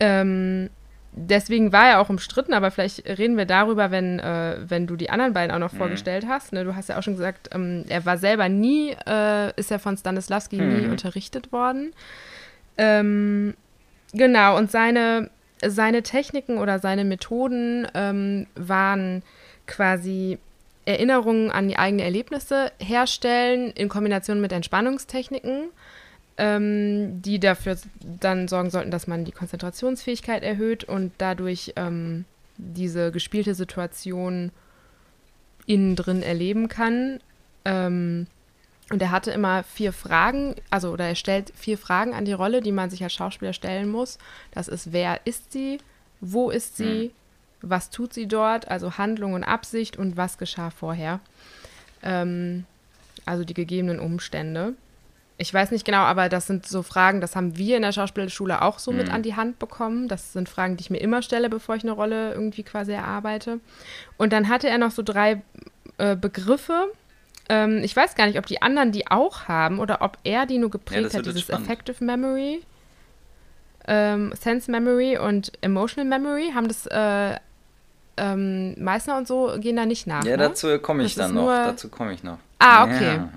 Ähm, 0.00 0.70
deswegen 1.12 1.70
war 1.74 1.86
er 1.86 2.00
auch 2.00 2.08
umstritten, 2.08 2.54
aber 2.54 2.70
vielleicht 2.70 3.06
reden 3.06 3.36
wir 3.36 3.44
darüber, 3.44 3.90
wenn, 3.90 4.20
äh, 4.20 4.56
wenn 4.62 4.86
du 4.86 4.96
die 4.96 5.10
anderen 5.10 5.34
beiden 5.34 5.54
auch 5.54 5.58
noch 5.58 5.74
mhm. 5.74 5.76
vorgestellt 5.76 6.24
hast. 6.26 6.54
Ne, 6.54 6.64
du 6.64 6.74
hast 6.74 6.88
ja 6.88 6.96
auch 6.96 7.02
schon 7.02 7.16
gesagt, 7.16 7.50
ähm, 7.52 7.84
er 7.90 8.06
war 8.06 8.16
selber 8.16 8.48
nie, 8.48 8.96
äh, 9.06 9.52
ist 9.60 9.70
er 9.70 9.80
von 9.80 9.98
Stanislavski 9.98 10.56
mhm. 10.56 10.78
nie 10.78 10.86
unterrichtet 10.86 11.52
worden. 11.52 11.92
Ähm, 12.78 13.52
genau, 14.14 14.56
und 14.56 14.70
seine, 14.70 15.28
seine 15.62 16.02
Techniken 16.02 16.56
oder 16.56 16.78
seine 16.78 17.04
Methoden 17.04 17.86
ähm, 17.92 18.46
waren 18.54 19.22
quasi 19.66 20.38
Erinnerungen 20.84 21.50
an 21.50 21.68
die 21.68 21.76
eigenen 21.76 22.04
Erlebnisse 22.04 22.72
herstellen 22.78 23.70
in 23.70 23.88
Kombination 23.88 24.40
mit 24.40 24.52
Entspannungstechniken 24.52 25.70
ähm, 26.40 27.20
die 27.20 27.38
dafür 27.38 27.76
dann 28.02 28.48
sorgen 28.48 28.70
sollten, 28.70 28.90
dass 28.90 29.06
man 29.06 29.26
die 29.26 29.32
Konzentrationsfähigkeit 29.32 30.42
erhöht 30.42 30.84
und 30.84 31.12
dadurch 31.18 31.74
ähm, 31.76 32.24
diese 32.56 33.12
gespielte 33.12 33.54
Situation 33.54 34.50
innen 35.66 35.96
drin 35.96 36.22
erleben 36.22 36.68
kann. 36.68 37.20
Ähm, 37.66 38.26
und 38.90 39.02
er 39.02 39.10
hatte 39.10 39.32
immer 39.32 39.64
vier 39.64 39.92
Fragen, 39.92 40.54
also 40.70 40.90
oder 40.92 41.08
er 41.08 41.14
stellt 41.14 41.52
vier 41.54 41.76
Fragen 41.76 42.14
an 42.14 42.24
die 42.24 42.32
Rolle, 42.32 42.62
die 42.62 42.72
man 42.72 42.88
sich 42.88 43.02
als 43.04 43.12
Schauspieler 43.12 43.52
stellen 43.52 43.90
muss. 43.90 44.18
Das 44.50 44.66
ist, 44.66 44.94
wer 44.94 45.20
ist 45.26 45.52
sie, 45.52 45.76
wo 46.22 46.48
ist 46.50 46.78
sie, 46.78 47.08
mhm. 47.08 47.19
Was 47.62 47.90
tut 47.90 48.12
sie 48.12 48.26
dort, 48.26 48.68
also 48.68 48.98
Handlung 48.98 49.34
und 49.34 49.44
Absicht 49.44 49.96
und 49.96 50.16
was 50.16 50.38
geschah 50.38 50.70
vorher. 50.70 51.20
Ähm, 52.02 52.64
also 53.26 53.44
die 53.44 53.54
gegebenen 53.54 54.00
Umstände. 54.00 54.74
Ich 55.36 55.54
weiß 55.54 55.70
nicht 55.70 55.86
genau, 55.86 56.00
aber 56.00 56.28
das 56.28 56.46
sind 56.46 56.66
so 56.66 56.82
Fragen, 56.82 57.22
das 57.22 57.34
haben 57.34 57.56
wir 57.56 57.76
in 57.76 57.82
der 57.82 57.92
Schauspielschule 57.92 58.60
auch 58.60 58.78
so 58.78 58.90
mhm. 58.90 58.98
mit 58.98 59.10
an 59.10 59.22
die 59.22 59.36
Hand 59.36 59.58
bekommen. 59.58 60.06
Das 60.06 60.34
sind 60.34 60.50
Fragen, 60.50 60.76
die 60.76 60.82
ich 60.82 60.90
mir 60.90 60.98
immer 60.98 61.22
stelle, 61.22 61.48
bevor 61.48 61.76
ich 61.76 61.82
eine 61.82 61.92
Rolle 61.92 62.34
irgendwie 62.34 62.62
quasi 62.62 62.92
erarbeite. 62.92 63.60
Und 64.18 64.34
dann 64.34 64.48
hatte 64.48 64.68
er 64.68 64.76
noch 64.76 64.90
so 64.90 65.02
drei 65.02 65.42
äh, 65.96 66.14
Begriffe. 66.14 66.92
Ähm, 67.48 67.82
ich 67.82 67.96
weiß 67.96 68.16
gar 68.16 68.26
nicht, 68.26 68.38
ob 68.38 68.44
die 68.44 68.60
anderen 68.60 68.92
die 68.92 69.06
auch 69.10 69.48
haben 69.48 69.78
oder 69.78 70.02
ob 70.02 70.18
er 70.24 70.44
die 70.44 70.58
nur 70.58 70.70
geprägt 70.70 71.14
ja, 71.14 71.18
hat, 71.18 71.26
dieses 71.26 71.48
Effective 71.48 72.04
Memory, 72.04 72.62
ähm, 73.88 74.32
Sense 74.38 74.70
Memory 74.70 75.16
und 75.16 75.52
Emotional 75.62 76.06
Memory. 76.06 76.52
Haben 76.54 76.68
das 76.68 76.86
äh, 76.86 77.36
ähm, 78.20 78.74
Meißner 78.82 79.16
und 79.16 79.26
so 79.26 79.56
gehen 79.58 79.76
da 79.76 79.86
nicht 79.86 80.06
nach. 80.06 80.24
Ja, 80.24 80.36
ne? 80.36 80.48
dazu 80.48 80.78
komme 80.78 81.04
ich 81.04 81.14
das 81.14 81.26
dann 81.26 81.34
noch. 81.34 81.48
Dazu 81.48 81.88
komme 81.88 82.12
ich 82.12 82.22
noch. 82.22 82.38
Ah, 82.58 82.84
okay. 82.84 83.16
Ja. 83.16 83.28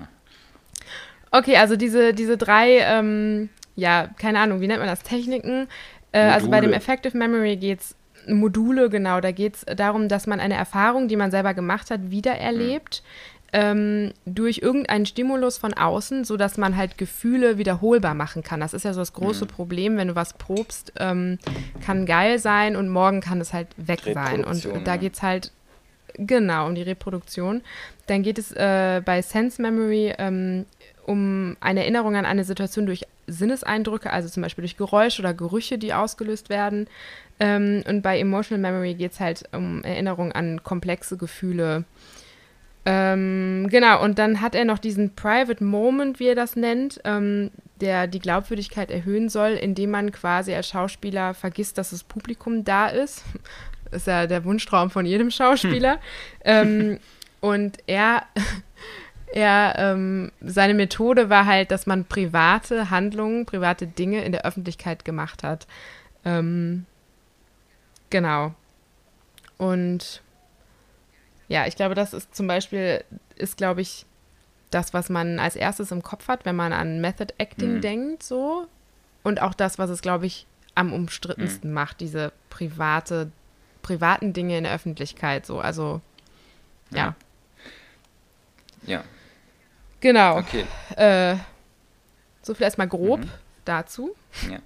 Okay, 1.30 1.56
also 1.56 1.76
diese, 1.76 2.14
diese 2.14 2.36
drei, 2.36 2.78
ähm, 2.78 3.48
ja, 3.74 4.08
keine 4.18 4.38
Ahnung, 4.38 4.60
wie 4.60 4.68
nennt 4.68 4.78
man 4.78 4.88
das, 4.88 5.02
Techniken. 5.02 5.66
Äh, 6.12 6.20
also 6.20 6.48
bei 6.48 6.60
dem 6.60 6.72
Effective 6.72 7.16
Memory 7.16 7.56
geht 7.56 7.80
es 7.80 7.96
Module, 8.28 8.88
genau, 8.88 9.20
da 9.20 9.32
geht 9.32 9.56
es 9.56 9.76
darum, 9.76 10.08
dass 10.08 10.26
man 10.26 10.40
eine 10.40 10.54
Erfahrung, 10.54 11.08
die 11.08 11.16
man 11.16 11.30
selber 11.30 11.54
gemacht 11.54 11.90
hat, 11.90 12.10
wiedererlebt. 12.10 13.02
Mhm. 13.02 13.33
Ähm, 13.56 14.12
durch 14.26 14.58
irgendeinen 14.58 15.06
Stimulus 15.06 15.58
von 15.58 15.74
außen, 15.74 16.24
sodass 16.24 16.56
man 16.56 16.76
halt 16.76 16.98
Gefühle 16.98 17.56
wiederholbar 17.56 18.14
machen 18.14 18.42
kann. 18.42 18.58
Das 18.58 18.74
ist 18.74 18.84
ja 18.84 18.92
so 18.92 19.00
das 19.00 19.12
große 19.12 19.44
mhm. 19.44 19.48
Problem, 19.48 19.96
wenn 19.96 20.08
du 20.08 20.16
was 20.16 20.32
probst, 20.32 20.92
ähm, 20.98 21.38
kann 21.80 22.04
geil 22.04 22.40
sein 22.40 22.74
und 22.74 22.88
morgen 22.88 23.20
kann 23.20 23.40
es 23.40 23.52
halt 23.52 23.68
weg 23.76 24.00
sein. 24.12 24.42
Und 24.44 24.66
da 24.84 24.96
geht 24.96 25.14
es 25.14 25.22
halt 25.22 25.52
genau 26.14 26.66
um 26.66 26.74
die 26.74 26.82
Reproduktion. 26.82 27.62
Dann 28.08 28.24
geht 28.24 28.38
es 28.38 28.50
äh, 28.50 29.00
bei 29.04 29.22
Sense 29.22 29.62
Memory 29.62 30.14
ähm, 30.18 30.66
um 31.06 31.56
eine 31.60 31.82
Erinnerung 31.82 32.16
an 32.16 32.24
eine 32.24 32.44
Situation 32.44 32.86
durch 32.86 33.06
Sinneseindrücke, 33.26 34.10
also 34.10 34.28
zum 34.28 34.42
Beispiel 34.42 34.62
durch 34.62 34.76
Geräusche 34.76 35.22
oder 35.22 35.32
Gerüche, 35.32 35.78
die 35.78 35.94
ausgelöst 35.94 36.48
werden. 36.48 36.88
Ähm, 37.40 37.82
und 37.88 38.02
bei 38.02 38.18
Emotional 38.18 38.60
Memory 38.60 38.94
geht 38.94 39.12
es 39.12 39.20
halt 39.20 39.44
um 39.52 39.82
Erinnerung 39.82 40.32
an 40.32 40.62
komplexe 40.62 41.16
Gefühle. 41.16 41.84
Ähm, 42.86 43.68
genau, 43.70 44.02
und 44.02 44.18
dann 44.18 44.40
hat 44.40 44.54
er 44.54 44.64
noch 44.64 44.78
diesen 44.78 45.14
Private 45.14 45.64
Moment, 45.64 46.20
wie 46.20 46.28
er 46.28 46.34
das 46.34 46.54
nennt, 46.54 47.00
ähm, 47.04 47.50
der 47.80 48.06
die 48.06 48.18
Glaubwürdigkeit 48.18 48.90
erhöhen 48.90 49.28
soll, 49.28 49.52
indem 49.52 49.90
man 49.90 50.12
quasi 50.12 50.54
als 50.54 50.68
Schauspieler 50.68 51.34
vergisst, 51.34 51.78
dass 51.78 51.90
das 51.90 52.04
Publikum 52.04 52.64
da 52.64 52.88
ist. 52.88 53.24
Das 53.90 53.94
ist 54.02 54.06
ja 54.06 54.26
der 54.26 54.44
Wunschtraum 54.44 54.90
von 54.90 55.06
jedem 55.06 55.30
Schauspieler. 55.30 55.98
Hm. 56.44 56.98
und 57.40 57.78
er 57.86 58.24
er, 59.34 59.74
ähm, 59.78 60.30
seine 60.40 60.74
Methode 60.74 61.28
war 61.28 61.44
halt, 61.44 61.72
dass 61.72 61.86
man 61.86 62.04
private 62.04 62.90
Handlungen, 62.90 63.46
private 63.46 63.86
Dinge 63.86 64.24
in 64.24 64.30
der 64.30 64.44
Öffentlichkeit 64.46 65.04
gemacht 65.04 65.42
hat. 65.42 65.66
Ähm, 66.24 66.86
genau. 68.10 68.54
Und 69.58 70.22
ja, 71.48 71.66
ich 71.66 71.76
glaube, 71.76 71.94
das 71.94 72.12
ist 72.12 72.34
zum 72.34 72.46
Beispiel, 72.46 73.04
ist, 73.36 73.56
glaube 73.56 73.80
ich, 73.80 74.06
das, 74.70 74.94
was 74.94 75.08
man 75.08 75.38
als 75.38 75.56
erstes 75.56 75.90
im 75.92 76.02
Kopf 76.02 76.28
hat, 76.28 76.44
wenn 76.44 76.56
man 76.56 76.72
an 76.72 77.00
Method 77.00 77.32
Acting 77.38 77.76
mhm. 77.76 77.80
denkt, 77.80 78.22
so. 78.22 78.66
Und 79.22 79.40
auch 79.40 79.54
das, 79.54 79.78
was 79.78 79.90
es, 79.90 80.02
glaube 80.02 80.26
ich, 80.26 80.46
am 80.74 80.92
umstrittensten 80.92 81.70
mhm. 81.70 81.74
macht, 81.74 82.00
diese 82.00 82.32
private, 82.50 83.30
privaten 83.82 84.32
Dinge 84.32 84.58
in 84.58 84.64
der 84.64 84.74
Öffentlichkeit, 84.74 85.46
so. 85.46 85.60
Also, 85.60 86.00
ja. 86.90 87.14
Ja, 88.86 89.04
Genau. 90.04 90.36
Okay. 90.36 90.66
Äh, 90.96 91.36
so 92.42 92.52
viel 92.52 92.64
erstmal 92.64 92.88
grob 92.88 93.20
mhm. 93.20 93.30
dazu. 93.64 94.14
Ja. 94.50 94.58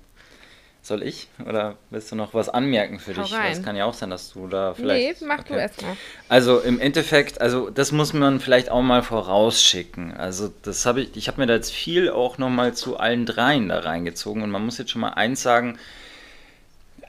Soll 0.89 1.03
ich? 1.03 1.29
Oder 1.47 1.77
willst 1.91 2.11
du 2.11 2.17
noch 2.17 2.33
was 2.33 2.49
anmerken 2.49 2.99
für 2.99 3.15
Hau 3.15 3.23
dich? 3.23 3.35
Rein. 3.35 3.53
Das 3.53 3.63
kann 3.63 3.77
ja 3.77 3.85
auch 3.85 3.93
sein, 3.93 4.09
dass 4.09 4.33
du 4.33 4.47
da 4.47 4.73
vielleicht. 4.73 5.21
Nee, 5.21 5.27
mach 5.27 5.41
okay. 5.41 5.53
du 5.53 5.61
erstmal. 5.61 5.97
Also 6.31 6.61
im 6.61 6.81
Endeffekt, 6.81 7.43
also 7.43 7.69
das 7.69 7.93
muss 7.93 8.15
man 8.15 8.41
vielleicht 8.41 8.71
auch 8.71 8.81
mal 8.81 9.03
vorausschicken. 9.03 10.17
Also 10.17 10.51
das 10.63 10.87
habe 10.87 11.03
ich, 11.03 11.15
ich 11.15 11.29
habe 11.29 11.43
mir 11.43 11.47
da 11.47 11.53
jetzt 11.53 11.73
viel 11.73 12.09
auch 12.09 12.39
nochmal 12.39 12.73
zu 12.73 12.97
allen 12.97 13.27
dreien 13.27 13.69
da 13.69 13.81
reingezogen 13.81 14.43
und 14.43 14.51
man 14.51 14.65
muss 14.65 14.79
jetzt 14.79 14.91
schon 14.91 15.03
mal 15.03 15.11
eins 15.11 15.43
sagen. 15.43 15.79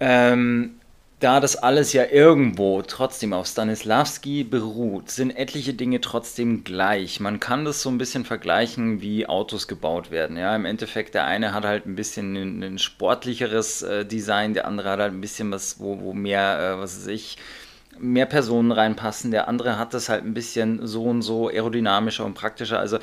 Ähm, 0.02 0.79
da 1.20 1.42
das 1.42 1.58
alles 1.58 1.92
ja 1.92 2.06
irgendwo 2.06 2.82
trotzdem 2.82 3.34
auf 3.34 3.46
Stanislavski 3.46 4.46
beruht, 4.46 5.12
sind 5.12 5.32
etliche 5.32 5.74
Dinge 5.74 6.00
trotzdem 6.00 6.64
gleich. 6.64 7.20
Man 7.20 7.42
kann 7.42 7.66
das 7.66 7.82
so 7.82 7.90
ein 7.90 7.98
bisschen 7.98 8.24
vergleichen, 8.24 9.02
wie 9.02 9.28
Autos 9.28 9.68
gebaut 9.68 10.12
werden. 10.12 10.38
Ja, 10.38 10.56
im 10.56 10.64
Endeffekt, 10.64 11.16
der 11.16 11.26
eine 11.26 11.54
hat 11.54 11.66
halt 11.66 11.86
ein 11.86 11.96
bisschen 11.96 12.36
ein, 12.36 12.64
ein 12.64 12.80
sportlicheres 12.80 13.82
äh, 13.82 14.06
Design, 14.06 14.54
der 14.54 14.66
andere 14.66 14.92
hat 14.92 15.00
halt 15.00 15.14
ein 15.14 15.20
bisschen 15.20 15.52
was, 15.52 15.80
wo, 15.80 16.00
wo 16.00 16.14
mehr, 16.14 16.76
äh, 16.78 16.80
was 16.80 16.98
weiß 17.02 17.08
ich, 17.08 17.38
mehr 17.98 18.26
Personen 18.26 18.72
reinpassen. 18.72 19.32
Der 19.32 19.50
andere 19.50 19.78
hat 19.78 19.94
das 19.94 20.08
halt 20.08 20.24
ein 20.24 20.34
bisschen 20.34 20.88
so 20.88 21.04
und 21.04 21.22
so 21.22 21.50
aerodynamischer 21.50 22.24
und 22.24 22.34
praktischer. 22.34 22.80
Also, 22.80 22.98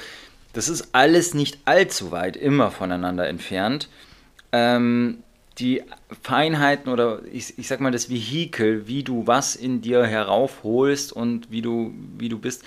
das 0.55 0.71
ist 0.71 0.89
alles 0.93 1.35
nicht 1.35 1.59
allzu 1.67 2.13
weit 2.13 2.35
immer 2.35 2.71
voneinander 2.71 3.29
entfernt. 3.29 3.91
Ähm, 4.53 5.23
die 5.59 5.83
Feinheiten 6.23 6.93
oder 6.93 7.21
ich, 7.33 7.59
ich 7.59 7.69
sag 7.69 7.81
mal 7.81 7.93
das 7.93 8.11
Vehikel, 8.11 8.87
wie 8.87 9.03
du 9.03 9.27
was 9.27 9.57
in 9.57 9.81
dir 9.81 10.05
heraufholst 10.05 11.13
und 11.13 11.51
wie 11.51 11.63
du, 11.63 11.95
wie 12.19 12.29
du 12.29 12.39
bist, 12.39 12.63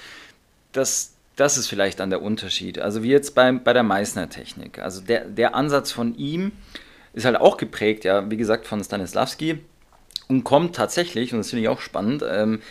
das, 0.72 1.14
das 1.36 1.58
ist 1.58 1.68
vielleicht 1.68 2.00
dann 2.00 2.10
der 2.10 2.22
Unterschied. 2.22 2.80
Also 2.80 3.04
wie 3.04 3.10
jetzt 3.10 3.36
bei, 3.36 3.52
bei 3.52 3.74
der 3.74 3.84
Meißner-Technik. 3.84 4.80
Also 4.80 5.02
der, 5.02 5.26
der 5.26 5.56
Ansatz 5.56 5.92
von 5.92 6.16
ihm 6.18 6.52
ist 7.14 7.26
halt 7.26 7.38
auch 7.38 7.58
geprägt, 7.58 8.06
ja, 8.06 8.30
wie 8.30 8.38
gesagt, 8.38 8.66
von 8.66 8.84
Stanislavski 8.84 9.60
und 10.28 10.44
kommt 10.44 10.76
tatsächlich, 10.76 11.34
und 11.34 11.40
das 11.40 11.50
finde 11.50 11.64
ich 11.64 11.70
auch 11.70 11.82
spannend, 11.82 12.24
ähm, 12.28 12.62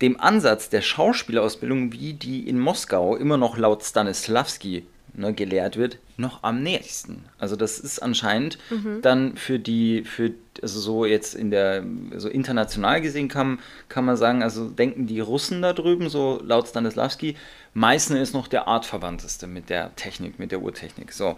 dem 0.00 0.18
Ansatz 0.18 0.70
der 0.70 0.80
Schauspielausbildung, 0.80 1.92
wie 1.92 2.14
die 2.14 2.48
in 2.48 2.58
Moskau 2.58 3.16
immer 3.16 3.36
noch 3.36 3.58
laut 3.58 3.84
Stanislavski 3.84 4.86
ne, 5.20 5.32
gelehrt 5.32 5.76
wird, 5.76 5.98
noch 6.16 6.42
am 6.42 6.62
nächsten. 6.62 7.24
Also 7.38 7.56
das 7.56 7.78
ist 7.78 8.00
anscheinend 8.00 8.58
mhm. 8.70 9.00
dann 9.02 9.36
für 9.36 9.58
die, 9.58 10.04
für, 10.04 10.32
also 10.62 10.80
so 10.80 11.04
jetzt 11.04 11.34
in 11.34 11.50
der, 11.50 11.84
so 12.16 12.28
international 12.28 13.00
gesehen 13.00 13.28
kann, 13.28 13.60
kann 13.88 14.04
man 14.04 14.16
sagen, 14.16 14.42
also 14.42 14.68
denken 14.68 15.06
die 15.06 15.20
Russen 15.20 15.62
da 15.62 15.72
drüben, 15.72 16.08
so 16.08 16.40
laut 16.42 16.68
Stanislavski, 16.68 17.36
Meißner 17.74 18.20
ist 18.20 18.34
noch 18.34 18.48
der 18.48 18.66
artverwandteste 18.66 19.46
mit 19.46 19.70
der 19.70 19.94
Technik, 19.94 20.38
mit 20.38 20.50
der 20.50 20.62
Urtechnik. 20.62 21.12
So. 21.12 21.36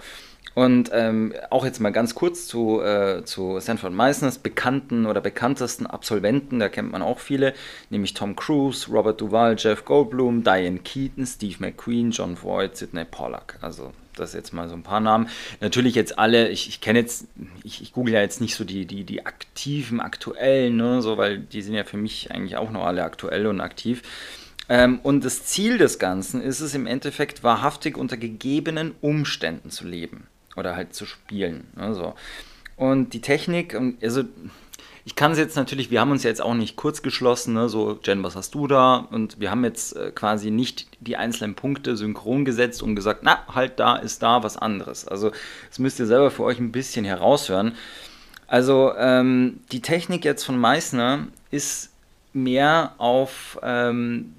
Und 0.55 0.91
ähm, 0.93 1.33
auch 1.51 1.65
jetzt 1.65 1.81
mal 1.81 1.93
ganz 1.93 2.15
kurz 2.15 2.47
zu, 2.47 2.83
äh, 2.83 3.25
zu 3.25 3.59
Sanford 3.59 3.93
Meissners 3.93 4.39
bekannten 4.39 5.07
oder 5.07 5.23
bekanntesten 5.23 5.87
Absolventen, 5.87 6.59
da 6.59 6.69
kennt 6.69 6.93
man 6.93 7.01
auch 7.01 7.21
viele, 7.21 7.55
nämlich 7.89 8.13
Tom 8.13 8.37
Cruise, 8.37 8.91
Robert 8.91 9.21
Duvall, 9.21 9.57
Jeff 9.59 9.85
Goldblum, 9.87 10.45
Diane 10.45 10.81
Keaton, 10.81 11.25
Steve 11.25 11.57
McQueen, 11.59 12.11
John 12.11 12.37
Voight, 12.37 12.77
Sidney 12.77 13.07
Pollack. 13.07 13.59
Also 13.63 13.93
das 14.15 14.35
jetzt 14.35 14.53
mal 14.53 14.69
so 14.69 14.75
ein 14.75 14.83
paar 14.83 15.01
Namen. 15.01 15.29
Natürlich 15.61 15.95
jetzt 15.95 16.19
alle, 16.19 16.51
ich, 16.51 16.69
ich 16.69 16.83
kenne 16.83 16.99
jetzt, 16.99 17.29
ich, 17.65 17.81
ich 17.81 17.95
google 17.95 18.13
ja 18.13 18.21
jetzt 18.21 18.43
nicht 18.43 18.55
so 18.55 18.65
die, 18.65 18.85
die, 18.85 19.05
die 19.05 19.25
aktiven, 19.25 20.01
aktuellen, 20.01 20.77
ne, 20.77 21.01
so, 21.01 21.17
weil 21.17 21.39
die 21.39 21.63
sind 21.63 21.75
ja 21.75 21.85
für 21.85 21.97
mich 21.97 22.31
eigentlich 22.31 22.59
auch 22.59 22.71
noch 22.71 22.85
alle 22.85 23.05
aktuell 23.05 23.47
und 23.47 23.63
aktiv. 23.63 24.03
Ähm, 24.69 25.01
und 25.03 25.25
das 25.25 25.47
Ziel 25.47 25.79
des 25.79 25.99
Ganzen 25.99 26.43
ist 26.43 26.61
es 26.61 26.75
im 26.75 26.87
Endeffekt 26.87 27.43
wahrhaftig 27.43 27.97
unter 27.97 28.19
gegebenen 28.19 28.93
Umständen 29.01 29.71
zu 29.71 29.87
leben 29.87 30.29
oder 30.57 30.77
halt 30.77 30.95
zu 30.95 31.07
spielen. 31.07 31.69
Ne, 31.77 31.95
so. 31.95 32.15
Und 32.77 33.15
die 33.15 33.21
Technik, 33.21 33.79
also 34.03 34.25
ich 35.05 35.17
kann 35.17 35.33
es 35.33 35.39
jetzt 35.39 35.57
natürlich, 35.57 35.91
wir 35.91 36.01
haben 36.01 36.13
uns 36.13 36.23
jetzt 36.23 36.41
auch 36.41 36.55
nicht 36.55 36.77
kurz 36.77 37.03
geschlossen, 37.03 37.55
ne? 37.55 37.69
so 37.69 37.99
Jen, 38.05 38.23
was 38.23 38.37
hast 38.37 38.55
du 38.55 38.67
da? 38.69 38.97
Und 39.11 39.41
wir 39.41 39.51
haben 39.51 39.65
jetzt 39.65 39.97
äh, 39.97 40.13
quasi 40.13 40.51
nicht 40.51 40.87
die 41.01 41.17
einzelnen 41.17 41.55
Punkte 41.55 41.97
synchron 41.97 42.45
gesetzt 42.45 42.83
und 42.83 42.95
gesagt, 42.95 43.21
na, 43.23 43.45
halt 43.53 43.81
da 43.81 43.97
ist 43.97 44.23
da 44.23 44.43
was 44.43 44.57
anderes. 44.57 45.09
Also 45.09 45.33
das 45.69 45.79
müsst 45.81 45.99
ihr 45.99 46.07
selber 46.07 46.31
für 46.31 46.45
euch 46.45 46.61
ein 46.61 46.73
bisschen 46.73 47.05
heraushören. 47.05 47.75
Also 48.47 48.93
ähm, 48.97 49.61
die 49.73 49.81
Technik 49.81 50.25
jetzt 50.25 50.45
von 50.45 50.59
Meißner 50.59 51.27
ist 51.51 51.91
mehr 52.33 52.95
auf 52.99 53.59
ähm, 53.63 54.35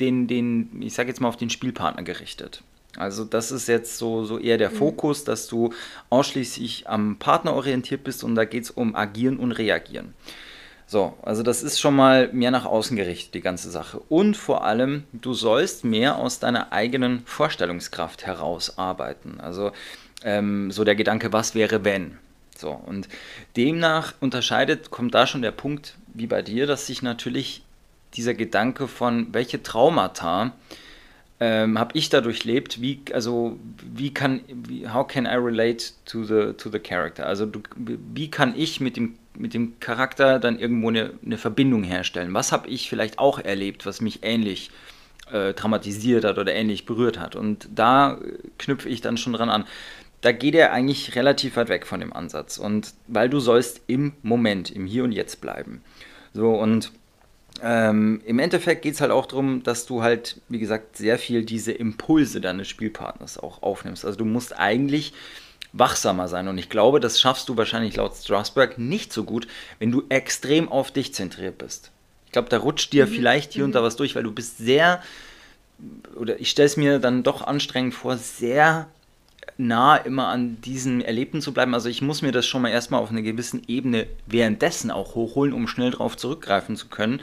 den, 0.00 0.26
den, 0.28 0.82
ich 0.82 0.94
sage 0.94 1.08
jetzt 1.08 1.20
mal 1.20 1.28
auf 1.28 1.36
den 1.36 1.50
Spielpartner 1.50 2.02
gerichtet. 2.02 2.62
Also 2.96 3.24
das 3.24 3.50
ist 3.50 3.68
jetzt 3.68 3.98
so, 3.98 4.24
so 4.24 4.38
eher 4.38 4.58
der 4.58 4.70
mhm. 4.70 4.76
Fokus, 4.76 5.24
dass 5.24 5.46
du 5.46 5.72
ausschließlich 6.10 6.88
am 6.88 7.18
Partner 7.18 7.54
orientiert 7.54 8.04
bist 8.04 8.24
und 8.24 8.34
da 8.34 8.44
geht 8.44 8.64
es 8.64 8.70
um 8.70 8.94
Agieren 8.94 9.38
und 9.38 9.52
Reagieren. 9.52 10.14
So, 10.86 11.16
also 11.22 11.42
das 11.42 11.62
ist 11.62 11.80
schon 11.80 11.96
mal 11.96 12.30
mehr 12.32 12.50
nach 12.50 12.66
außen 12.66 12.96
gerichtet, 12.96 13.34
die 13.34 13.40
ganze 13.40 13.70
Sache. 13.70 13.98
Und 14.08 14.36
vor 14.36 14.64
allem, 14.64 15.04
du 15.12 15.32
sollst 15.32 15.82
mehr 15.84 16.18
aus 16.18 16.40
deiner 16.40 16.72
eigenen 16.72 17.24
Vorstellungskraft 17.24 18.26
herausarbeiten. 18.26 19.40
Also 19.40 19.72
ähm, 20.22 20.70
so 20.70 20.84
der 20.84 20.94
Gedanke, 20.94 21.32
was 21.32 21.54
wäre 21.54 21.84
wenn? 21.84 22.18
So, 22.56 22.70
und 22.70 23.08
demnach 23.56 24.14
unterscheidet, 24.20 24.90
kommt 24.90 25.14
da 25.14 25.26
schon 25.26 25.42
der 25.42 25.50
Punkt, 25.50 25.96
wie 26.12 26.26
bei 26.26 26.42
dir, 26.42 26.66
dass 26.66 26.86
sich 26.86 27.02
natürlich 27.02 27.64
dieser 28.14 28.34
Gedanke 28.34 28.86
von 28.86 29.28
welche 29.32 29.62
Traumata 29.62 30.52
ähm, 31.46 31.78
habe 31.78 31.90
ich 31.92 32.08
da 32.08 32.22
durchlebt, 32.22 32.80
wie, 32.80 33.00
also, 33.12 33.58
wie 33.94 34.14
kann, 34.14 34.40
wie, 34.48 34.88
how 34.88 35.06
can 35.06 35.26
I 35.26 35.36
relate 35.36 35.92
to 36.06 36.24
the, 36.24 36.54
to 36.54 36.70
the 36.70 36.78
character? 36.78 37.26
Also, 37.26 37.44
du, 37.44 37.60
wie 37.76 38.30
kann 38.30 38.54
ich 38.56 38.80
mit 38.80 38.96
dem, 38.96 39.16
mit 39.36 39.52
dem 39.52 39.78
Charakter 39.78 40.38
dann 40.38 40.58
irgendwo 40.58 40.88
eine, 40.88 41.10
eine 41.22 41.36
Verbindung 41.36 41.82
herstellen? 41.82 42.32
Was 42.32 42.50
habe 42.50 42.68
ich 42.68 42.88
vielleicht 42.88 43.18
auch 43.18 43.38
erlebt, 43.38 43.84
was 43.84 44.00
mich 44.00 44.20
ähnlich 44.22 44.70
äh, 45.30 45.52
traumatisiert 45.52 46.24
hat 46.24 46.38
oder 46.38 46.54
ähnlich 46.54 46.86
berührt 46.86 47.18
hat? 47.20 47.36
Und 47.36 47.68
da 47.74 48.18
knüpfe 48.58 48.88
ich 48.88 49.02
dann 49.02 49.18
schon 49.18 49.34
dran 49.34 49.50
an. 49.50 49.66
Da 50.22 50.32
geht 50.32 50.54
er 50.54 50.72
eigentlich 50.72 51.14
relativ 51.14 51.56
weit 51.56 51.68
weg 51.68 51.86
von 51.86 52.00
dem 52.00 52.14
Ansatz. 52.14 52.56
Und 52.56 52.94
weil 53.06 53.28
du 53.28 53.38
sollst 53.38 53.82
im 53.86 54.14
Moment, 54.22 54.70
im 54.70 54.86
Hier 54.86 55.04
und 55.04 55.12
Jetzt 55.12 55.42
bleiben. 55.42 55.82
So, 56.32 56.52
und 56.52 56.90
ähm, 57.62 58.20
Im 58.24 58.38
Endeffekt 58.38 58.82
geht 58.82 58.94
es 58.94 59.00
halt 59.00 59.10
auch 59.10 59.26
darum, 59.26 59.62
dass 59.62 59.86
du 59.86 60.02
halt, 60.02 60.40
wie 60.48 60.58
gesagt, 60.58 60.96
sehr 60.96 61.18
viel 61.18 61.44
diese 61.44 61.72
Impulse 61.72 62.40
deines 62.40 62.68
Spielpartners 62.68 63.38
auch 63.38 63.62
aufnimmst. 63.62 64.04
Also 64.04 64.18
du 64.18 64.24
musst 64.24 64.58
eigentlich 64.58 65.12
wachsamer 65.72 66.28
sein. 66.28 66.48
Und 66.48 66.58
ich 66.58 66.68
glaube, 66.68 67.00
das 67.00 67.20
schaffst 67.20 67.48
du 67.48 67.56
wahrscheinlich 67.56 67.96
laut 67.96 68.14
Strasberg 68.16 68.78
nicht 68.78 69.12
so 69.12 69.24
gut, 69.24 69.46
wenn 69.78 69.92
du 69.92 70.04
extrem 70.08 70.68
auf 70.68 70.90
dich 70.90 71.14
zentriert 71.14 71.58
bist. 71.58 71.90
Ich 72.26 72.32
glaube, 72.32 72.48
da 72.48 72.58
rutscht 72.58 72.92
dir 72.92 73.06
mhm. 73.06 73.10
vielleicht 73.10 73.52
hier 73.52 73.62
mhm. 73.62 73.68
und 73.68 73.74
da 73.74 73.82
was 73.82 73.96
durch, 73.96 74.14
weil 74.14 74.22
du 74.22 74.32
bist 74.32 74.58
sehr, 74.58 75.02
oder 76.16 76.40
ich 76.40 76.50
stelle 76.50 76.66
es 76.66 76.76
mir 76.76 76.98
dann 76.98 77.22
doch 77.22 77.42
anstrengend 77.42 77.94
vor, 77.94 78.16
sehr 78.16 78.88
nah 79.56 79.96
immer 79.96 80.28
an 80.28 80.60
diesen 80.60 81.00
Erlebten 81.00 81.40
zu 81.40 81.52
bleiben. 81.52 81.74
Also 81.74 81.88
ich 81.88 82.02
muss 82.02 82.22
mir 82.22 82.32
das 82.32 82.46
schon 82.46 82.62
mal 82.62 82.70
erstmal 82.70 83.00
auf 83.00 83.10
einer 83.10 83.22
gewissen 83.22 83.62
Ebene 83.66 84.06
währenddessen 84.26 84.90
auch 84.90 85.14
hochholen, 85.14 85.52
um 85.52 85.68
schnell 85.68 85.92
darauf 85.92 86.16
zurückgreifen 86.16 86.76
zu 86.76 86.88
können. 86.88 87.20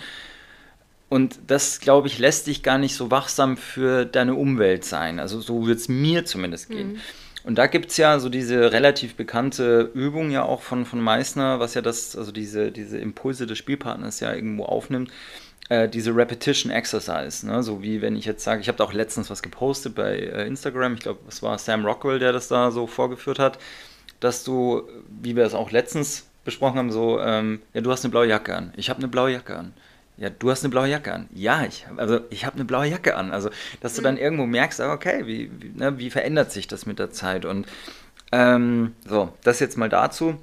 Und 1.09 1.39
das, 1.47 1.81
glaube 1.81 2.07
ich, 2.07 2.19
lässt 2.19 2.47
dich 2.47 2.63
gar 2.63 2.77
nicht 2.77 2.95
so 2.95 3.11
wachsam 3.11 3.57
für 3.57 4.05
deine 4.05 4.35
Umwelt 4.35 4.85
sein. 4.85 5.19
Also 5.19 5.41
so 5.41 5.67
wird 5.67 5.79
es 5.79 5.89
mir 5.89 6.23
zumindest 6.25 6.69
gehen. 6.69 6.93
Mhm. 6.93 6.99
Und 7.43 7.57
da 7.57 7.67
gibt 7.67 7.91
es 7.91 7.97
ja 7.97 8.19
so 8.19 8.29
diese 8.29 8.71
relativ 8.71 9.15
bekannte 9.15 9.91
Übung 9.93 10.31
ja 10.31 10.43
auch 10.43 10.61
von, 10.61 10.85
von 10.85 11.01
Meissner, 11.01 11.59
was 11.59 11.73
ja 11.73 11.81
das, 11.81 12.15
also 12.15 12.31
diese, 12.31 12.71
diese 12.71 12.97
Impulse 12.97 13.47
des 13.47 13.57
Spielpartners 13.57 14.19
ja 14.19 14.33
irgendwo 14.33 14.63
aufnimmt 14.65 15.11
äh, 15.71 15.87
diese 15.87 16.13
Repetition 16.13 16.69
Exercise. 16.69 17.47
Ne? 17.47 17.63
So 17.63 17.81
wie 17.81 18.01
wenn 18.01 18.17
ich 18.17 18.25
jetzt 18.25 18.43
sage, 18.43 18.59
ich 18.59 18.67
habe 18.67 18.77
da 18.77 18.83
auch 18.83 18.91
letztens 18.91 19.29
was 19.29 19.41
gepostet 19.41 19.95
bei 19.95 20.17
äh, 20.17 20.45
Instagram, 20.45 20.95
ich 20.95 20.99
glaube, 20.99 21.21
es 21.29 21.41
war 21.41 21.57
Sam 21.57 21.85
Rockwell, 21.85 22.19
der 22.19 22.33
das 22.33 22.49
da 22.49 22.71
so 22.71 22.87
vorgeführt 22.87 23.39
hat, 23.39 23.57
dass 24.19 24.43
du, 24.43 24.83
wie 25.21 25.37
wir 25.37 25.45
es 25.45 25.53
auch 25.53 25.71
letztens 25.71 26.27
besprochen 26.43 26.77
haben, 26.77 26.91
so, 26.91 27.21
ähm, 27.21 27.61
ja, 27.73 27.79
du 27.79 27.89
hast 27.89 28.03
eine 28.03 28.11
blaue 28.11 28.27
Jacke 28.27 28.53
an, 28.53 28.73
ich 28.75 28.89
habe 28.89 28.99
eine 28.99 29.07
blaue 29.07 29.31
Jacke 29.31 29.55
an. 29.55 29.73
Ja, 30.17 30.29
du 30.29 30.51
hast 30.51 30.63
eine 30.63 30.69
blaue 30.69 30.87
Jacke 30.87 31.13
an. 31.13 31.27
Ja, 31.33 31.63
ich, 31.63 31.87
also 31.97 32.19
ich 32.29 32.45
habe 32.45 32.55
eine 32.55 32.65
blaue 32.65 32.85
Jacke 32.85 33.15
an. 33.15 33.31
Also, 33.31 33.49
dass 33.79 33.95
du 33.95 34.03
dann 34.03 34.15
mhm. 34.15 34.21
irgendwo 34.21 34.45
merkst, 34.45 34.79
ah, 34.79 34.93
okay, 34.93 35.25
wie, 35.25 35.49
wie, 35.59 35.69
ne, 35.69 35.97
wie 35.97 36.11
verändert 36.11 36.51
sich 36.51 36.67
das 36.67 36.85
mit 36.85 36.99
der 36.99 37.09
Zeit? 37.09 37.43
Und 37.43 37.65
ähm, 38.31 38.93
so, 39.07 39.33
das 39.43 39.59
jetzt 39.59 39.77
mal 39.77 39.89
dazu. 39.89 40.35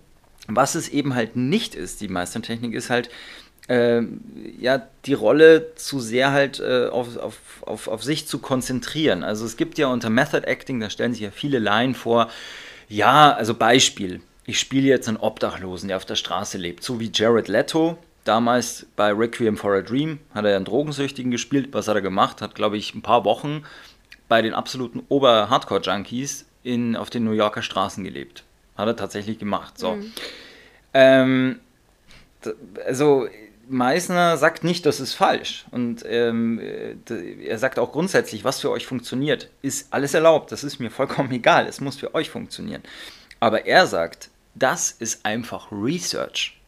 Was 0.48 0.74
es 0.74 0.88
eben 0.88 1.14
halt 1.14 1.36
nicht 1.36 1.76
ist, 1.76 2.00
die 2.00 2.08
Meistertechnik, 2.08 2.74
ist 2.74 2.90
halt, 2.90 3.10
äh, 3.68 4.02
ja, 4.58 4.82
die 5.04 5.14
Rolle 5.14 5.74
zu 5.76 6.00
sehr 6.00 6.32
halt 6.32 6.60
äh, 6.60 6.86
auf, 6.86 7.16
auf, 7.16 7.36
auf, 7.62 7.88
auf 7.88 8.02
sich 8.02 8.26
zu 8.26 8.38
konzentrieren. 8.38 9.22
Also 9.22 9.44
es 9.44 9.56
gibt 9.56 9.78
ja 9.78 9.88
unter 9.88 10.10
Method 10.10 10.46
Acting, 10.46 10.80
da 10.80 10.90
stellen 10.90 11.12
sich 11.12 11.22
ja 11.22 11.30
viele 11.30 11.58
Laien 11.58 11.94
vor, 11.94 12.28
ja, 12.88 13.32
also 13.32 13.54
Beispiel, 13.54 14.20
ich 14.46 14.58
spiele 14.58 14.88
jetzt 14.88 15.08
einen 15.08 15.18
Obdachlosen, 15.18 15.88
der 15.88 15.98
auf 15.98 16.06
der 16.06 16.14
Straße 16.14 16.56
lebt, 16.56 16.82
so 16.82 16.98
wie 16.98 17.10
Jared 17.12 17.48
Leto. 17.48 17.98
Damals 18.24 18.86
bei 18.96 19.12
Requiem 19.12 19.56
for 19.56 19.74
a 19.74 19.80
Dream 19.82 20.18
hat 20.34 20.44
er 20.44 20.56
einen 20.56 20.64
Drogensüchtigen 20.64 21.30
gespielt. 21.30 21.68
Was 21.72 21.88
hat 21.88 21.96
er 21.96 22.02
gemacht? 22.02 22.42
Hat, 22.42 22.54
glaube 22.54 22.76
ich, 22.76 22.94
ein 22.94 23.02
paar 23.02 23.24
Wochen 23.24 23.64
bei 24.28 24.42
den 24.42 24.54
absoluten 24.54 25.02
Ober-Hardcore-Junkies 25.08 26.46
auf 26.96 27.10
den 27.10 27.24
New 27.24 27.32
Yorker 27.32 27.62
Straßen 27.62 28.04
gelebt. 28.04 28.44
Hat 28.76 28.86
er 28.86 28.96
tatsächlich 28.96 29.38
gemacht. 29.38 29.78
So. 29.78 29.96
Mhm. 29.96 30.12
Ähm, 30.94 31.60
also 32.86 33.28
Meissner 33.68 34.36
sagt 34.36 34.64
nicht, 34.64 34.86
das 34.86 35.00
ist 35.00 35.14
falsch. 35.14 35.66
Und 35.70 36.04
ähm, 36.06 36.60
er 37.08 37.58
sagt 37.58 37.78
auch 37.78 37.92
grundsätzlich, 37.92 38.44
was 38.44 38.60
für 38.60 38.70
euch 38.70 38.86
funktioniert, 38.86 39.50
ist 39.62 39.92
alles 39.92 40.14
erlaubt. 40.14 40.52
Das 40.52 40.64
ist 40.64 40.78
mir 40.78 40.90
vollkommen 40.90 41.30
egal. 41.32 41.66
Es 41.66 41.80
muss 41.80 41.96
für 41.96 42.14
euch 42.14 42.30
funktionieren. 42.30 42.82
Aber 43.40 43.66
er 43.66 43.86
sagt, 43.86 44.30
das 44.54 44.90
ist 44.90 45.24
einfach 45.24 45.70
Research. 45.70 46.58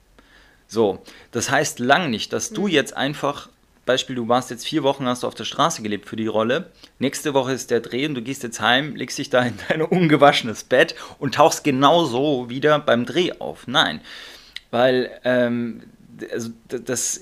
So, 0.69 1.03
das 1.33 1.51
heißt 1.51 1.81
lang 1.81 2.11
nicht, 2.11 2.33
dass 2.33 2.51
du 2.51 2.63
mhm. 2.63 2.69
jetzt 2.69 2.97
einfach, 2.97 3.49
Beispiel, 3.87 4.15
du 4.15 4.29
warst 4.29 4.51
jetzt 4.51 4.67
vier 4.67 4.85
Wochen, 4.85 5.07
hast 5.07 5.25
du 5.25 5.27
auf 5.27 5.35
der 5.35 5.45
Straße 5.45 5.83
gelebt 5.83 6.09
für 6.09 6.17
die 6.17 6.29
Rolle. 6.29 6.71
Nächste 7.01 7.35
Woche 7.35 7.53
ist 7.53 7.73
der 7.73 7.81
Dreh 7.81 8.07
und 8.07 8.15
du 8.15 8.23
gehst 8.23 8.45
jetzt 8.45 8.61
heim, 8.61 8.95
legst 8.95 9.19
dich 9.19 9.31
da 9.31 9.43
in 9.43 9.59
dein 9.69 9.83
ungewaschenes 9.83 10.65
Bett 10.65 10.95
und 11.19 11.35
tauchst 11.35 11.65
genauso 11.65 12.49
wieder 12.49 12.79
beim 12.79 13.05
Dreh 13.05 13.33
auf. 13.41 13.67
Nein, 13.67 14.01
weil 14.71 15.11
ähm, 15.25 15.83
also 16.33 16.51
das, 16.69 17.21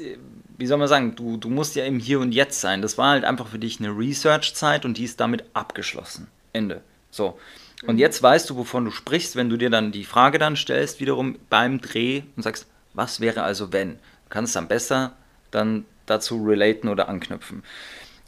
wie 0.57 0.67
soll 0.67 0.79
man 0.79 0.89
sagen, 0.89 1.15
du, 1.15 1.37
du 1.37 1.49
musst 1.49 1.77
ja 1.77 1.85
im 1.85 1.99
Hier 1.99 2.21
und 2.21 2.33
Jetzt 2.33 2.61
sein. 2.61 2.83
Das 2.83 2.99
war 2.99 3.11
halt 3.11 3.25
einfach 3.25 3.49
für 3.49 3.59
dich 3.59 3.79
eine 3.81 3.91
Research-Zeit 3.91 4.85
und 4.85 4.99
die 4.99 5.05
ist 5.05 5.21
damit 5.21 5.45
abgeschlossen. 5.55 6.29
Ende. 6.53 6.83
So. 7.11 7.39
Und 7.87 7.95
mhm. 7.95 8.01
jetzt 8.01 8.23
weißt 8.23 8.51
du, 8.51 8.57
wovon 8.57 8.85
du 8.85 8.91
sprichst, 8.91 9.37
wenn 9.37 9.49
du 9.49 9.57
dir 9.57 9.71
dann 9.71 9.93
die 9.93 10.05
Frage 10.05 10.39
dann 10.39 10.57
stellst, 10.57 11.01
wiederum 11.01 11.39
beim 11.49 11.81
Dreh 11.81 12.23
und 12.37 12.43
sagst, 12.43 12.67
was 12.95 13.21
wäre 13.21 13.43
also 13.43 13.73
wenn? 13.73 13.93
Du 13.93 14.31
kannst 14.31 14.57
dann 14.57 14.69
besser 14.69 15.13
dann 15.51 15.85
dazu 16.07 16.43
relaten 16.45 16.89
oder 16.89 17.09
anknüpfen. 17.09 17.63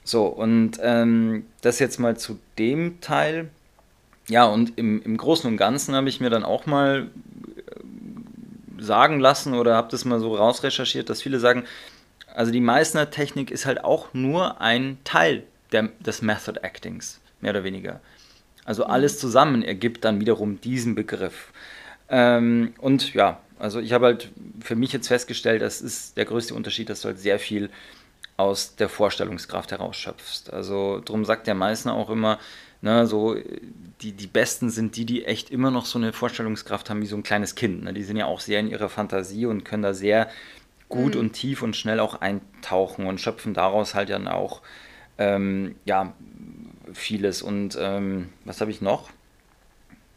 So, 0.05 0.27
und 0.27 0.79
ähm, 0.83 1.47
das 1.61 1.79
jetzt 1.79 1.99
mal 1.99 2.17
zu 2.17 2.39
dem 2.59 3.01
Teil. 3.01 3.51
Ja, 4.29 4.45
und 4.45 4.79
im, 4.79 5.03
im 5.03 5.17
Großen 5.17 5.51
und 5.51 5.57
Ganzen 5.57 5.95
habe 5.95 6.09
ich 6.09 6.21
mir 6.21 6.31
dann 6.31 6.45
auch 6.45 6.67
mal 6.67 7.09
sagen 8.81 9.21
lassen 9.21 9.55
oder 9.55 9.77
habe 9.77 9.89
das 9.91 10.05
mal 10.05 10.21
so 10.21 10.35
rausrecherchiert, 10.35 11.09
dass 11.11 11.23
viele 11.23 11.41
sagen, 11.41 11.65
also 12.35 12.53
die 12.53 12.61
Meißner 12.61 13.11
Technik 13.11 13.51
ist 13.51 13.67
halt 13.67 13.85
auch 13.85 14.15
nur 14.15 14.61
ein 14.61 14.99
Teil 15.05 15.45
der, 15.73 15.89
des 16.01 16.23
Method 16.23 16.61
Actings, 16.63 17.21
mehr 17.41 17.53
oder 17.53 17.65
weniger. 17.65 18.01
Also 18.65 18.85
mhm. 18.85 18.91
alles 18.91 19.19
zusammen 19.19 19.63
ergibt 19.63 20.05
dann 20.05 20.21
wiederum 20.21 20.61
diesen 20.61 20.95
Begriff. 20.95 21.53
Ähm, 22.09 22.75
und 22.79 23.15
ja, 23.15 23.41
also 23.59 23.81
ich 23.81 23.93
habe 23.93 24.07
halt 24.07 24.31
für 24.61 24.77
mich 24.77 24.93
jetzt 24.93 25.09
festgestellt, 25.09 25.63
das 25.63 25.81
ist 25.81 26.17
der 26.17 26.25
größte 26.25 26.55
Unterschied, 26.55 26.89
dass 26.89 27.03
du 27.03 27.09
halt 27.09 27.19
sehr 27.19 27.39
viel 27.39 27.71
aus 28.41 28.77
der 28.77 28.89
Vorstellungskraft 28.89 29.71
herausschöpfst. 29.71 30.53
Also 30.53 31.01
darum 31.01 31.25
sagt 31.25 31.47
der 31.47 31.55
Meißner 31.55 31.95
auch 31.95 32.11
immer, 32.11 32.39
Ne, 32.83 33.07
so 33.07 33.37
die, 34.01 34.13
die 34.13 34.27
Besten 34.27 34.71
sind 34.71 34.97
die, 34.97 35.05
die 35.05 35.27
echt 35.27 35.51
immer 35.51 35.71
noch 35.71 35.85
so 35.85 35.99
eine 35.99 36.15
Vorstellungskraft 36.15 36.89
haben 36.89 37.03
wie 37.03 37.07
so 37.07 37.17
ein 37.17 37.23
kleines 37.23 37.55
Kind. 37.55 37.85
Ne? 37.85 37.93
Die 37.93 38.03
sind 38.03 38.17
ja 38.17 38.25
auch 38.25 38.41
sehr 38.41 38.59
in 38.61 38.69
ihrer 38.69 38.89
Fantasie 38.89 39.45
und 39.45 39.65
können 39.65 39.83
da 39.83 39.93
sehr 39.93 40.31
gut 40.89 41.15
mhm. 41.15 41.21
und 41.21 41.33
tief 41.35 41.61
und 41.61 41.77
schnell 41.77 42.01
auch 42.01 42.23
eintauchen 42.23 43.07
und 43.07 43.21
schöpfen 43.21 43.53
daraus 43.53 43.95
halt 43.95 44.09
dann 44.09 44.27
auch 44.27 44.63
ähm, 45.19 45.75
ja, 45.85 46.15
vieles. 46.95 47.43
Und 47.43 47.77
ähm, 47.79 48.31
was 48.47 48.63
habe 48.63 48.71
ich 48.71 48.81
noch? 48.81 49.11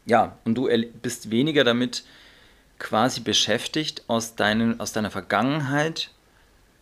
Ja, 0.06 0.38
und 0.46 0.54
du 0.54 0.70
bist 1.02 1.30
weniger 1.30 1.64
damit 1.64 2.04
quasi 2.78 3.20
beschäftigt, 3.20 4.04
aus, 4.06 4.36
deinen, 4.36 4.80
aus 4.80 4.92
deiner 4.92 5.10
Vergangenheit 5.10 6.10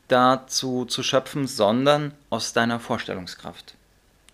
dazu 0.08 0.84
zu 0.84 1.02
schöpfen, 1.02 1.46
sondern 1.46 2.12
aus 2.30 2.52
deiner 2.52 2.80
Vorstellungskraft. 2.80 3.74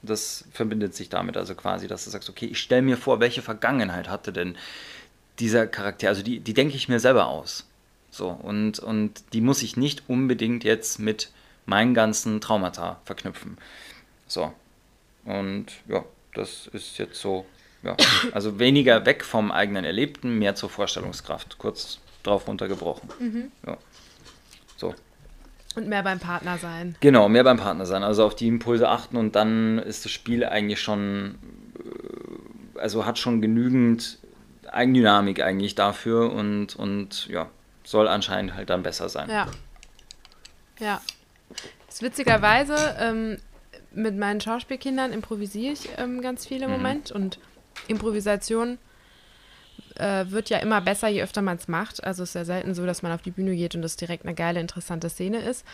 Das 0.03 0.45
verbindet 0.53 0.95
sich 0.95 1.09
damit 1.09 1.37
also 1.37 1.55
quasi, 1.55 1.89
dass 1.89 2.05
du 2.05 2.11
sagst, 2.11 2.31
okay, 2.31 2.47
ich 2.47 2.61
stelle 2.61 2.83
mir 2.83 2.97
vor, 2.97 3.21
welche 3.21 3.43
Vergangenheit 3.43 4.09
hatte 4.09 4.33
denn 4.33 4.57
dieser 5.39 5.67
Charakter. 5.67 6.09
Also 6.09 6.23
die, 6.23 6.41
die 6.41 6.55
denke 6.55 6.77
ich 6.77 6.89
mir 6.89 7.01
selber 7.01 7.27
aus. 7.27 7.67
So, 8.11 8.29
und, 8.29 8.79
und 8.79 9.23
die 9.33 9.41
muss 9.41 9.63
ich 9.63 9.77
nicht 9.77 10.09
unbedingt 10.09 10.65
jetzt 10.65 10.99
mit 10.99 11.31
meinen 11.67 11.95
ganzen 11.95 12.41
Traumata 12.41 13.01
verknüpfen. 13.05 13.59
So. 14.27 14.53
Und 15.25 15.67
ja, 15.89 16.05
das 16.35 16.69
ist 16.69 16.99
jetzt 16.99 17.21
so, 17.21 17.45
ja, 17.83 17.97
also 18.33 18.59
weniger 18.59 19.05
weg 19.05 19.25
vom 19.25 19.53
eigenen 19.53 19.85
Erlebten, 19.85 20.39
mehr 20.39 20.55
zur 20.55 20.71
Vorstellungskraft. 20.71 21.59
Kurz 21.59 21.99
drauf 22.23 22.49
runtergebrochen. 22.49 23.09
Mhm. 23.19 23.53
Ja. 23.67 23.77
So. 24.77 24.95
Und 25.79 25.89
mehr 25.89 26.03
beim 26.03 26.19
Partner 26.19 26.59
sein. 26.59 26.97
Genau, 26.99 27.29
mehr 27.29 27.45
beim 27.45 27.57
Partner 27.57 27.87
sein. 27.87 28.03
Also 28.03 28.25
auf 28.25 28.35
die 28.35 28.49
Impulse 28.49 28.89
achten 28.89 29.17
und 29.17 29.37
dann 29.37 29.79
ist 29.79 30.05
das 30.05 30.11
Spiel 30.11 30.45
eigentlich 30.45 30.81
schon, 30.81 31.39
äh, 31.79 32.81
also 32.81 33.07
hat 33.07 33.17
schon 33.17 33.41
genügend 33.41 34.19
Eigendynamik 34.69 35.41
eigentlich 35.41 35.77
dafür 35.77 36.33
und, 36.33 36.75
und 36.75 37.29
ja, 37.29 37.49
soll 37.85 38.09
anscheinend 38.09 38.55
halt 38.55 38.71
dann 38.71 38.83
besser 38.83 39.09
sein. 39.09 39.31
Ja. 39.31 39.47
Ja. 40.81 41.01
ist 41.89 42.03
witzigerweise, 42.03 42.75
ähm, 42.99 43.39
mit 43.93 44.17
meinen 44.17 44.41
Schauspielkindern 44.41 45.13
improvisiere 45.13 45.75
ich 45.75 45.89
ähm, 45.97 46.21
ganz 46.23 46.45
viel 46.45 46.63
im 46.63 46.71
mhm. 46.71 46.77
Moment 46.77 47.13
und 47.13 47.39
Improvisation 47.87 48.79
äh, 49.99 50.31
wird 50.31 50.51
ja 50.51 50.59
immer 50.59 50.81
besser, 50.81 51.09
je 51.09 51.23
öfter 51.23 51.43
man 51.43 51.57
es 51.57 51.69
macht. 51.69 52.03
Also 52.05 52.23
es 52.23 52.31
ist 52.31 52.35
ja 52.35 52.45
selten 52.45 52.75
so, 52.75 52.87
dass 52.87 53.03
man 53.03 53.13
auf 53.13 53.23
die 53.23 53.31
Bühne 53.31 53.55
geht 53.55 53.75
und 53.75 53.85
es 53.85 53.97
direkt 53.97 54.25
eine 54.25 54.35
geile, 54.35 54.61
interessante 54.61 55.09
Szene 55.09 55.39
ist. 55.39 55.65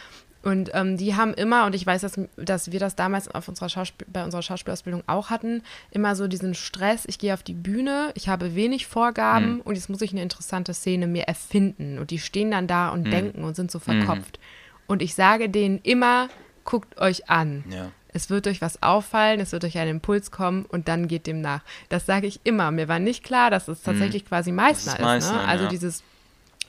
Und 0.43 0.71
ähm, 0.75 0.99
die 0.99 1.17
haben 1.17 1.33
immer, 1.33 1.65
und 1.65 1.75
ich 1.75 1.87
weiß, 1.87 2.03
dass, 2.03 2.21
dass 2.37 2.71
wir 2.71 2.79
das 2.79 2.97
damals 2.97 3.29
auf 3.29 3.49
unserer 3.49 3.85
bei 4.13 4.25
unserer 4.25 4.43
Schauspielausbildung 4.43 5.03
auch 5.07 5.31
hatten, 5.31 5.63
immer 5.91 6.15
so 6.15 6.29
diesen 6.29 6.55
Stress, 6.55 7.05
ich 7.07 7.19
gehe 7.19 7.33
auf 7.33 7.43
die 7.43 7.55
Bühne, 7.55 8.11
ich 8.15 8.29
habe 8.29 8.55
wenig 8.55 8.87
Vorgaben 8.87 9.55
mhm. 9.55 9.61
und 9.63 9.75
jetzt 9.75 9.89
muss 9.89 10.03
ich 10.03 10.13
eine 10.13 10.23
interessante 10.23 10.75
Szene 10.75 11.07
mir 11.07 11.25
erfinden. 11.25 11.99
Und 11.99 12.11
die 12.11 12.19
stehen 12.19 12.51
dann 12.51 12.67
da 12.67 12.91
und 12.91 13.07
mhm. 13.07 13.11
denken 13.11 13.45
und 13.45 13.57
sind 13.57 13.71
so 13.71 13.79
verkopft. 13.79 14.39
Mhm. 14.39 14.85
Und 14.87 15.03
ich 15.03 15.15
sage 15.15 15.49
denen 15.49 15.79
immer, 15.83 16.29
guckt 16.65 16.99
euch 16.99 17.31
an. 17.31 17.65
Ja. 17.71 17.91
Es 18.15 18.31
wird 18.31 18.47
euch 18.47 18.63
was 18.63 18.83
auffallen, 18.83 19.41
es 19.41 19.53
wird 19.53 19.65
euch 19.65 19.77
ein 19.77 19.89
Impuls 19.89 20.31
kommen 20.31 20.65
und 20.67 20.89
dann 20.89 21.09
geht 21.09 21.27
dem 21.27 21.41
nach. 21.41 21.61
Das 21.89 22.07
sage 22.07 22.27
ich 22.27 22.41
immer. 22.45 22.71
Mir 22.71 22.89
war 22.89 23.01
nicht 23.01 23.25
klar, 23.25 23.51
dass 23.51 23.69
es 23.69 23.83
tatsächlich 23.83 24.25
mhm. 24.25 24.29
quasi 24.29 24.53
Meißner 24.53 24.95
ist. 24.95 25.01
Meißner, 25.01 25.43
ne? 25.43 25.49
Also 25.49 25.65
ja. 25.65 25.71
dieses 25.71 26.03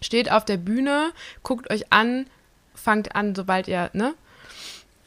steht 0.01 0.31
auf 0.31 0.43
der 0.43 0.57
Bühne, 0.57 1.11
guckt 1.43 1.69
euch 1.69 1.93
an, 1.93 2.25
fangt 2.73 3.15
an, 3.15 3.35
sobald 3.35 3.67
ihr, 3.67 3.89
ne? 3.93 4.15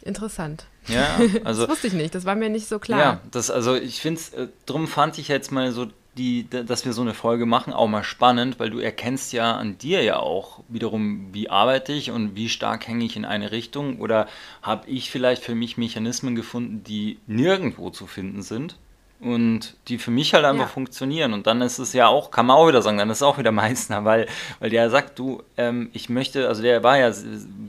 Interessant. 0.03 0.64
Ja, 0.87 1.18
also. 1.44 1.62
das 1.62 1.70
wusste 1.70 1.88
ich 1.88 1.92
nicht, 1.92 2.14
das 2.14 2.24
war 2.24 2.35
mir 2.35 2.48
nicht 2.48 2.68
so 2.68 2.79
klar. 2.79 3.01
Ja, 3.01 3.20
das, 3.31 3.51
also 3.51 3.74
ich 3.74 4.01
finde 4.01 4.20
es, 4.20 4.33
äh, 4.33 4.48
drum 4.64 4.88
fand 4.88 5.18
ich 5.18 5.29
jetzt 5.29 5.53
mal 5.53 5.72
so 5.72 5.88
die, 6.18 6.48
dass 6.50 6.85
wir 6.85 6.92
so 6.92 7.02
eine 7.02 7.14
Folge 7.14 7.46
machen, 7.46 7.72
auch 7.72 7.88
mal 7.88 8.04
spannend, 8.04 8.59
weil 8.59 8.70
du 8.70 8.78
erkennst 8.78 9.33
ja 9.33 9.57
an 9.57 9.78
dir 9.78 10.02
ja 10.02 10.18
auch 10.18 10.61
wiederum, 10.68 11.28
wie 11.33 11.48
arbeite 11.48 11.92
ich 11.92 12.11
und 12.11 12.37
wie 12.37 12.48
stark 12.48 12.87
hänge 12.88 13.04
ich 13.04 13.16
in 13.16 13.24
eine 13.24 13.52
Richtung 13.52 14.00
oder 14.00 14.28
habe 14.61 14.88
ich 14.88 15.11
vielleicht 15.11 15.42
für 15.42 15.54
mich 15.54 15.78
Mechanismen 15.78 16.35
gefunden, 16.35 16.83
die 16.85 17.18
nirgendwo 17.26 17.90
zu 17.90 18.07
finden 18.07 18.42
sind 18.42 18.76
und 19.20 19.74
die 19.88 19.98
für 19.98 20.12
mich 20.12 20.33
halt 20.33 20.44
einfach 20.44 20.66
ja. 20.66 20.68
funktionieren. 20.68 21.33
Und 21.33 21.48
dann 21.48 21.61
ist 21.61 21.78
es 21.78 21.92
ja 21.92 22.07
auch, 22.07 22.31
kann 22.31 22.46
man 22.46 22.57
auch 22.57 22.68
wieder 22.68 22.83
sagen, 22.83 22.98
dann 22.98 23.11
ist 23.11 23.18
es 23.18 23.22
auch 23.22 23.37
wieder 23.37 23.50
Meißner, 23.50 24.04
weil, 24.04 24.28
weil 24.61 24.70
der 24.70 24.90
sagt, 24.90 25.18
du, 25.18 25.42
ähm, 25.57 25.90
ich 25.92 26.09
möchte, 26.09 26.46
also 26.46 26.62
der 26.62 26.85
war 26.85 26.98
ja 26.98 27.12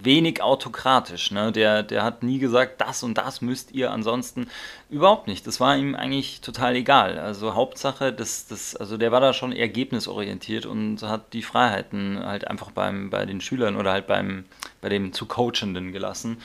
wenig 0.03 0.43
autokratisch, 0.43 1.31
ne? 1.31 1.51
Der, 1.51 1.81
der 1.81 2.03
hat 2.03 2.21
nie 2.21 2.37
gesagt, 2.37 2.81
das 2.81 3.01
und 3.01 3.17
das 3.17 3.41
müsst 3.41 3.71
ihr, 3.71 3.91
ansonsten 3.91 4.47
überhaupt 4.91 5.27
nicht. 5.27 5.47
Das 5.47 5.59
war 5.59 5.75
ihm 5.75 5.95
eigentlich 5.95 6.41
total 6.41 6.75
egal. 6.75 7.17
Also 7.17 7.55
Hauptsache, 7.55 8.13
das, 8.13 8.45
das, 8.45 8.75
also 8.75 8.97
der 8.97 9.11
war 9.11 9.19
da 9.19 9.33
schon 9.33 9.51
ergebnisorientiert 9.51 10.67
und 10.67 11.01
hat 11.01 11.33
die 11.33 11.41
Freiheiten 11.41 12.23
halt 12.23 12.47
einfach 12.47 12.69
beim, 12.71 13.09
bei 13.09 13.25
den 13.25 13.41
Schülern 13.41 13.75
oder 13.75 13.91
halt 13.91 14.05
beim, 14.05 14.45
bei 14.81 14.89
dem 14.89 15.13
zu 15.13 15.25
Coachenden 15.25 15.93
gelassen. 15.93 16.37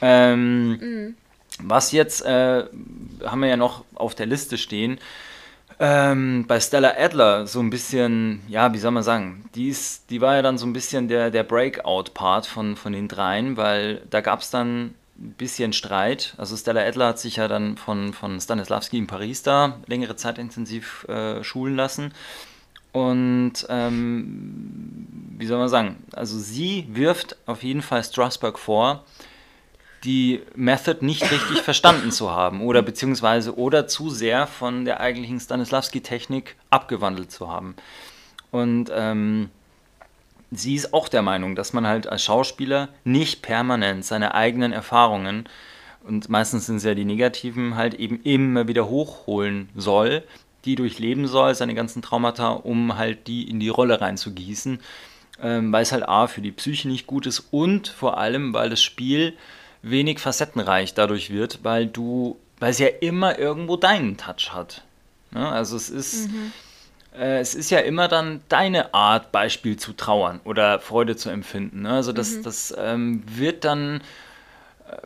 Ähm, 0.00 0.70
mhm 0.70 1.16
was 1.60 1.92
jetzt 1.92 2.24
äh, 2.24 2.64
haben 3.24 3.40
wir 3.40 3.48
ja 3.48 3.56
noch 3.56 3.84
auf 3.94 4.14
der 4.14 4.26
Liste 4.26 4.58
stehen. 4.58 4.98
Ähm, 5.80 6.44
bei 6.48 6.58
Stella 6.58 6.94
Adler 6.98 7.46
so 7.46 7.60
ein 7.60 7.70
bisschen, 7.70 8.42
ja, 8.48 8.72
wie 8.72 8.78
soll 8.78 8.90
man 8.90 9.04
sagen, 9.04 9.44
die, 9.54 9.68
ist, 9.68 10.10
die 10.10 10.20
war 10.20 10.34
ja 10.34 10.42
dann 10.42 10.58
so 10.58 10.66
ein 10.66 10.72
bisschen 10.72 11.06
der, 11.06 11.30
der 11.30 11.44
Breakout-Part 11.44 12.46
von, 12.46 12.74
von 12.74 12.92
den 12.92 13.06
dreien, 13.06 13.56
weil 13.56 14.02
da 14.10 14.20
gab 14.20 14.40
es 14.40 14.50
dann 14.50 14.94
ein 15.18 15.34
bisschen 15.36 15.72
Streit. 15.72 16.34
Also 16.36 16.56
Stella 16.56 16.80
Adler 16.80 17.08
hat 17.08 17.20
sich 17.20 17.36
ja 17.36 17.46
dann 17.46 17.76
von, 17.76 18.12
von 18.12 18.40
Stanislavski 18.40 18.98
in 18.98 19.06
Paris 19.06 19.42
da 19.42 19.78
längere 19.86 20.16
Zeit 20.16 20.38
intensiv 20.38 21.04
äh, 21.08 21.44
schulen 21.44 21.76
lassen. 21.76 22.12
Und 22.90 23.52
ähm, 23.68 25.06
wie 25.38 25.46
soll 25.46 25.58
man 25.58 25.68
sagen, 25.68 26.02
also 26.12 26.38
sie 26.38 26.86
wirft 26.90 27.36
auf 27.46 27.62
jeden 27.62 27.82
Fall 27.82 28.02
Strasbourg 28.02 28.58
vor, 28.58 29.04
die 30.04 30.42
Method 30.54 31.04
nicht 31.04 31.30
richtig 31.30 31.62
verstanden 31.62 32.10
zu 32.10 32.30
haben 32.30 32.62
oder 32.62 32.82
beziehungsweise 32.82 33.56
oder 33.56 33.86
zu 33.86 34.10
sehr 34.10 34.46
von 34.46 34.84
der 34.84 35.00
eigentlichen 35.00 35.40
Stanislavski-Technik 35.40 36.56
abgewandelt 36.70 37.30
zu 37.30 37.48
haben. 37.48 37.74
Und 38.50 38.90
ähm, 38.94 39.50
sie 40.50 40.74
ist 40.74 40.94
auch 40.94 41.08
der 41.08 41.22
Meinung, 41.22 41.54
dass 41.54 41.72
man 41.72 41.86
halt 41.86 42.06
als 42.06 42.22
Schauspieler 42.22 42.88
nicht 43.04 43.42
permanent 43.42 44.04
seine 44.04 44.34
eigenen 44.34 44.72
Erfahrungen 44.72 45.48
und 46.08 46.28
meistens 46.28 46.66
sind 46.66 46.76
es 46.76 46.84
ja 46.84 46.94
die 46.94 47.04
negativen 47.04 47.76
halt 47.76 47.94
eben 47.94 48.20
immer 48.22 48.66
wieder 48.66 48.88
hochholen 48.88 49.68
soll, 49.76 50.24
die 50.64 50.74
durchleben 50.74 51.26
soll, 51.26 51.54
seine 51.54 51.74
ganzen 51.74 52.02
Traumata, 52.02 52.50
um 52.50 52.96
halt 52.96 53.26
die 53.26 53.48
in 53.48 53.60
die 53.60 53.68
Rolle 53.68 54.00
reinzugießen, 54.00 54.80
ähm, 55.42 55.72
weil 55.72 55.82
es 55.82 55.92
halt 55.92 56.08
A 56.08 56.26
für 56.26 56.40
die 56.40 56.52
Psyche 56.52 56.88
nicht 56.88 57.06
gut 57.06 57.26
ist 57.26 57.48
und 57.50 57.88
vor 57.88 58.18
allem, 58.18 58.54
weil 58.54 58.70
das 58.70 58.82
Spiel 58.82 59.34
wenig 59.82 60.18
facettenreich 60.18 60.94
dadurch 60.94 61.30
wird, 61.30 61.60
weil 61.62 61.86
du, 61.86 62.36
weil 62.58 62.70
es 62.70 62.78
ja 62.78 62.88
immer 62.88 63.38
irgendwo 63.38 63.76
deinen 63.76 64.16
Touch 64.16 64.52
hat. 64.52 64.82
Ne? 65.30 65.48
Also 65.48 65.76
es 65.76 65.90
ist, 65.90 66.28
mhm. 66.28 66.52
äh, 67.16 67.40
es 67.40 67.54
ist 67.54 67.70
ja 67.70 67.78
immer 67.80 68.08
dann 68.08 68.40
deine 68.48 68.94
Art, 68.94 69.32
Beispiel 69.32 69.76
zu 69.76 69.92
trauern 69.92 70.40
oder 70.44 70.80
Freude 70.80 71.16
zu 71.16 71.30
empfinden. 71.30 71.82
Ne? 71.82 71.90
Also 71.90 72.12
das, 72.12 72.36
mhm. 72.36 72.42
das 72.42 72.74
ähm, 72.76 73.22
wird 73.26 73.64
dann 73.64 74.00
äh, 74.88 74.96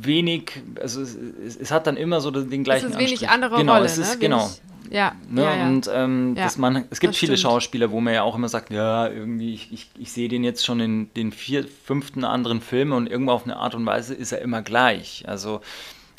wenig, 0.00 0.62
also 0.80 1.02
es, 1.02 1.14
es, 1.14 1.70
hat 1.70 1.86
dann 1.86 1.96
immer 1.96 2.20
so 2.20 2.30
den 2.30 2.64
gleichen 2.64 2.86
Es 2.86 2.92
ist 2.92 2.98
wenig 2.98 3.12
Anstrich. 3.12 3.30
andere 3.30 3.56
genau, 3.56 3.74
Rolle, 3.74 3.86
es 3.86 3.98
ist, 3.98 4.14
ne? 4.14 4.18
Genau, 4.20 4.50
ja, 4.90 5.14
ne? 5.30 5.42
ja, 5.42 5.56
ja, 5.56 5.66
Und 5.66 5.90
ähm, 5.92 6.34
ja, 6.36 6.48
man, 6.56 6.84
es 6.90 7.00
gibt 7.00 7.16
viele 7.16 7.36
stimmt. 7.36 7.52
Schauspieler, 7.52 7.90
wo 7.90 8.00
man 8.00 8.14
ja 8.14 8.22
auch 8.22 8.34
immer 8.34 8.48
sagt, 8.48 8.70
ja, 8.70 9.08
irgendwie, 9.08 9.54
ich, 9.54 9.72
ich, 9.72 9.88
ich 9.98 10.12
sehe 10.12 10.28
den 10.28 10.44
jetzt 10.44 10.64
schon 10.64 10.80
in 10.80 11.14
den 11.14 11.32
vier, 11.32 11.66
fünften 11.84 12.24
anderen 12.24 12.60
Filmen 12.60 12.92
und 12.92 13.08
irgendwo 13.08 13.32
auf 13.32 13.44
eine 13.44 13.56
Art 13.56 13.74
und 13.74 13.84
Weise 13.86 14.14
ist 14.14 14.32
er 14.32 14.40
immer 14.40 14.62
gleich. 14.62 15.24
Also 15.26 15.60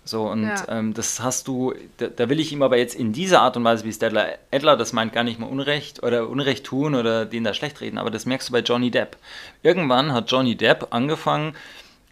so, 0.10 0.24
und 0.24 0.44
ja. 0.44 0.66
ähm, 0.70 0.96
das 0.96 1.22
hast 1.22 1.48
du, 1.48 1.74
da, 1.98 2.08
da, 2.08 2.30
will 2.30 2.40
ich 2.40 2.52
ihm 2.52 2.64
aber 2.64 2.78
jetzt 2.78 2.96
in 2.96 3.14
dieser 3.14 3.42
Art 3.42 3.58
und 3.58 3.64
Weise, 3.64 3.86
wie 3.86 3.94
Stedler 3.94 4.40
Adler 4.52 4.76
das 4.76 4.92
meint, 4.92 5.14
gar 5.14 5.24
nicht 5.24 5.40
mal 5.40 5.46
Unrecht 5.46 6.02
oder 6.02 6.28
Unrecht 6.30 6.66
tun 6.66 6.96
oder 6.96 7.26
den 7.26 7.44
da 7.44 7.54
schlecht 7.54 7.80
reden, 7.80 8.00
aber 8.00 8.10
das 8.10 8.26
merkst 8.26 8.50
du 8.50 8.54
bei 8.54 8.62
Johnny 8.62 8.90
Depp. 8.90 9.18
Irgendwann 9.62 10.12
hat 10.12 10.32
Johnny 10.32 10.56
Depp 10.56 10.88
angefangen, 10.90 11.54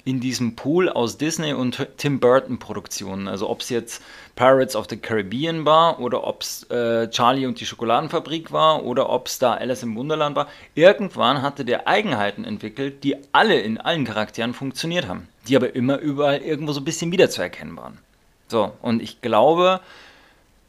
in 0.08 0.22
diesem 0.22 0.56
Pool 0.56 0.88
aus 0.88 1.18
Disney 1.18 1.52
und 1.52 1.86
Tim 1.98 2.22
Burton 2.22 2.60
Produktionen. 2.60 3.28
Also 3.28 3.50
ob 3.50 3.60
es 3.60 3.68
jetzt 3.68 4.02
Pirates 4.38 4.74
of 4.74 4.86
the 4.90 4.96
Caribbean 4.96 5.66
war 5.66 6.00
oder 6.00 6.26
ob 6.26 6.44
es 6.44 6.64
äh, 6.70 7.10
Charlie 7.10 7.46
und 7.46 7.60
die 7.60 7.66
Schokoladenfabrik 7.66 8.54
war 8.54 8.86
oder 8.86 9.10
ob 9.10 9.28
es 9.28 9.38
da 9.38 9.56
Alice 9.56 9.84
im 9.84 9.98
Wunderland 9.98 10.38
war. 10.38 10.48
Irgendwann 10.76 11.42
hatte 11.42 11.66
der 11.66 11.90
Eigenheiten 11.90 12.46
entwickelt, 12.46 13.04
die 13.04 13.18
alle 13.34 13.60
in 13.60 13.80
allen 13.80 14.06
Charakteren 14.06 14.54
funktioniert 14.54 15.10
haben, 15.10 15.28
die 15.50 15.58
aber 15.58 15.76
immer 15.76 15.98
überall 15.98 16.38
irgendwo 16.38 16.72
so 16.72 16.80
ein 16.80 16.86
bisschen 16.86 17.12
wiederzuerkennen 17.12 17.76
waren. 17.76 17.98
So, 18.48 18.72
und 18.82 19.02
ich 19.02 19.20
glaube, 19.20 19.82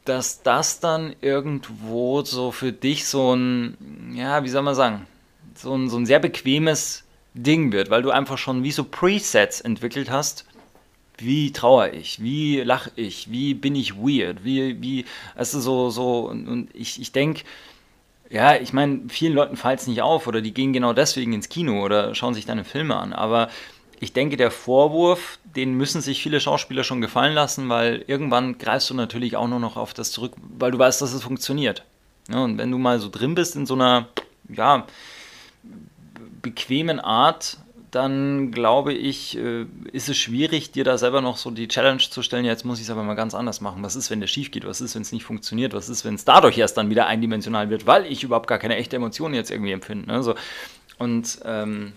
dass 0.05 0.42
das 0.42 0.81
dann 0.81 1.14
irgendwo 1.20 2.22
so 2.22 2.51
für 2.51 2.72
dich 2.72 3.07
so 3.07 3.35
ein, 3.37 4.16
ja, 4.16 4.42
wie 4.42 4.48
soll 4.48 4.62
man 4.62 4.74
sagen, 4.74 5.07
so 5.55 5.77
ein, 5.77 5.88
so 5.88 5.96
ein 5.96 6.07
sehr 6.07 6.18
bequemes 6.18 7.05
Ding 7.42 7.72
wird, 7.72 7.90
weil 7.90 8.03
du 8.03 8.11
einfach 8.11 8.38
schon 8.38 8.62
wie 8.62 8.72
so 8.72 8.85
Presets 8.85 9.61
entwickelt 9.61 10.11
hast. 10.11 10.44
Wie 11.18 11.53
trauere 11.53 11.92
ich? 11.94 12.22
Wie 12.22 12.61
lache 12.61 12.92
ich? 12.94 13.31
Wie 13.31 13.55
bin 13.55 13.74
ich 13.74 13.97
weird? 13.97 14.45
Wie, 14.45 14.80
wie, 14.80 15.05
also 15.34 15.61
so, 15.61 15.91
so, 15.91 16.20
und, 16.28 16.47
und 16.47 16.74
ich, 16.74 17.01
ich 17.01 17.11
denke, 17.11 17.43
ja, 18.30 18.57
ich 18.57 18.72
meine, 18.72 19.03
vielen 19.09 19.32
Leuten 19.32 19.57
fällt 19.57 19.80
es 19.80 19.86
nicht 19.86 20.03
auf 20.03 20.26
oder 20.26 20.41
die 20.41 20.55
gehen 20.55 20.72
genau 20.72 20.93
deswegen 20.93 21.32
ins 21.32 21.49
Kino 21.49 21.84
oder 21.84 22.14
schauen 22.14 22.34
sich 22.34 22.47
deine 22.47 22.64
Filme 22.64 22.97
an. 22.97 23.12
Aber 23.12 23.49
ich 24.01 24.12
denke, 24.12 24.36
der 24.36 24.51
Vorwurf, 24.51 25.39
den 25.45 25.74
müssen 25.74 26.01
sich 26.01 26.22
viele 26.22 26.41
Schauspieler 26.41 26.84
schon 26.84 27.01
gefallen 27.01 27.34
lassen, 27.34 27.68
weil 27.68 28.05
irgendwann 28.07 28.59
greifst 28.59 28.91
du 28.91 28.95
natürlich 28.95 29.36
auch 29.36 29.49
nur 29.49 29.61
noch 29.61 29.76
auf 29.76 29.95
das 29.95 30.12
zurück, 30.12 30.34
weil 30.59 30.70
du 30.70 30.78
weißt, 30.78 31.03
dass 31.03 31.12
es 31.12 31.22
funktioniert. 31.22 31.84
Ja, 32.28 32.45
und 32.45 32.59
wenn 32.59 32.70
du 32.70 32.78
mal 32.78 33.01
so 33.01 33.09
drin 33.09 33.34
bist 33.34 33.57
in 33.57 33.66
so 33.66 33.74
einer, 33.74 34.09
ja, 34.49 34.86
bequemen 36.43 37.01
Art, 37.01 37.59
dann 37.91 38.51
glaube 38.51 38.93
ich, 38.93 39.39
äh, 39.39 39.66
ist 39.93 40.09
es 40.09 40.16
schwierig, 40.16 40.72
dir 40.72 40.84
da 40.84 40.99
selber 40.99 41.20
noch 41.20 41.36
so 41.36 41.51
die 41.51 41.68
Challenge 41.68 41.99
zu 41.99 42.22
stellen, 42.22 42.45
ja, 42.45 42.53
jetzt 42.53 42.64
muss 42.64 42.78
ich 42.78 42.84
es 42.84 42.91
aber 42.91 43.03
mal 43.03 43.14
ganz 43.14 43.34
anders 43.34 43.61
machen. 43.61 43.82
Was 43.82 43.97
ist, 43.97 44.11
wenn 44.11 44.20
der 44.20 44.26
schief 44.26 44.51
geht? 44.51 44.66
Was 44.66 44.80
ist, 44.80 44.95
wenn 44.95 45.03
es 45.03 45.12
nicht 45.12 45.24
funktioniert? 45.24 45.72
Was 45.72 45.89
ist, 45.89 46.05
wenn 46.05 46.14
es 46.14 46.24
dadurch 46.24 46.59
erst 46.59 46.76
dann 46.76 46.91
wieder 46.91 47.07
eindimensional 47.07 47.70
wird, 47.70 47.86
weil 47.86 48.05
ich 48.07 48.22
überhaupt 48.22 48.47
gar 48.47 48.59
keine 48.59 48.76
echte 48.76 48.97
Emotion 48.97 49.32
jetzt 49.32 49.51
irgendwie 49.51 49.72
empfinde? 49.72 50.07
Ne? 50.07 50.22
So, 50.22 50.34
Und 50.99 51.39
ähm, 51.45 51.93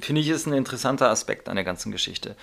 finde 0.00 0.20
ich, 0.20 0.28
ist 0.28 0.46
ein 0.46 0.54
interessanter 0.54 1.10
Aspekt 1.10 1.48
an 1.48 1.56
der 1.56 1.64
ganzen 1.64 1.92
Geschichte. 1.92 2.36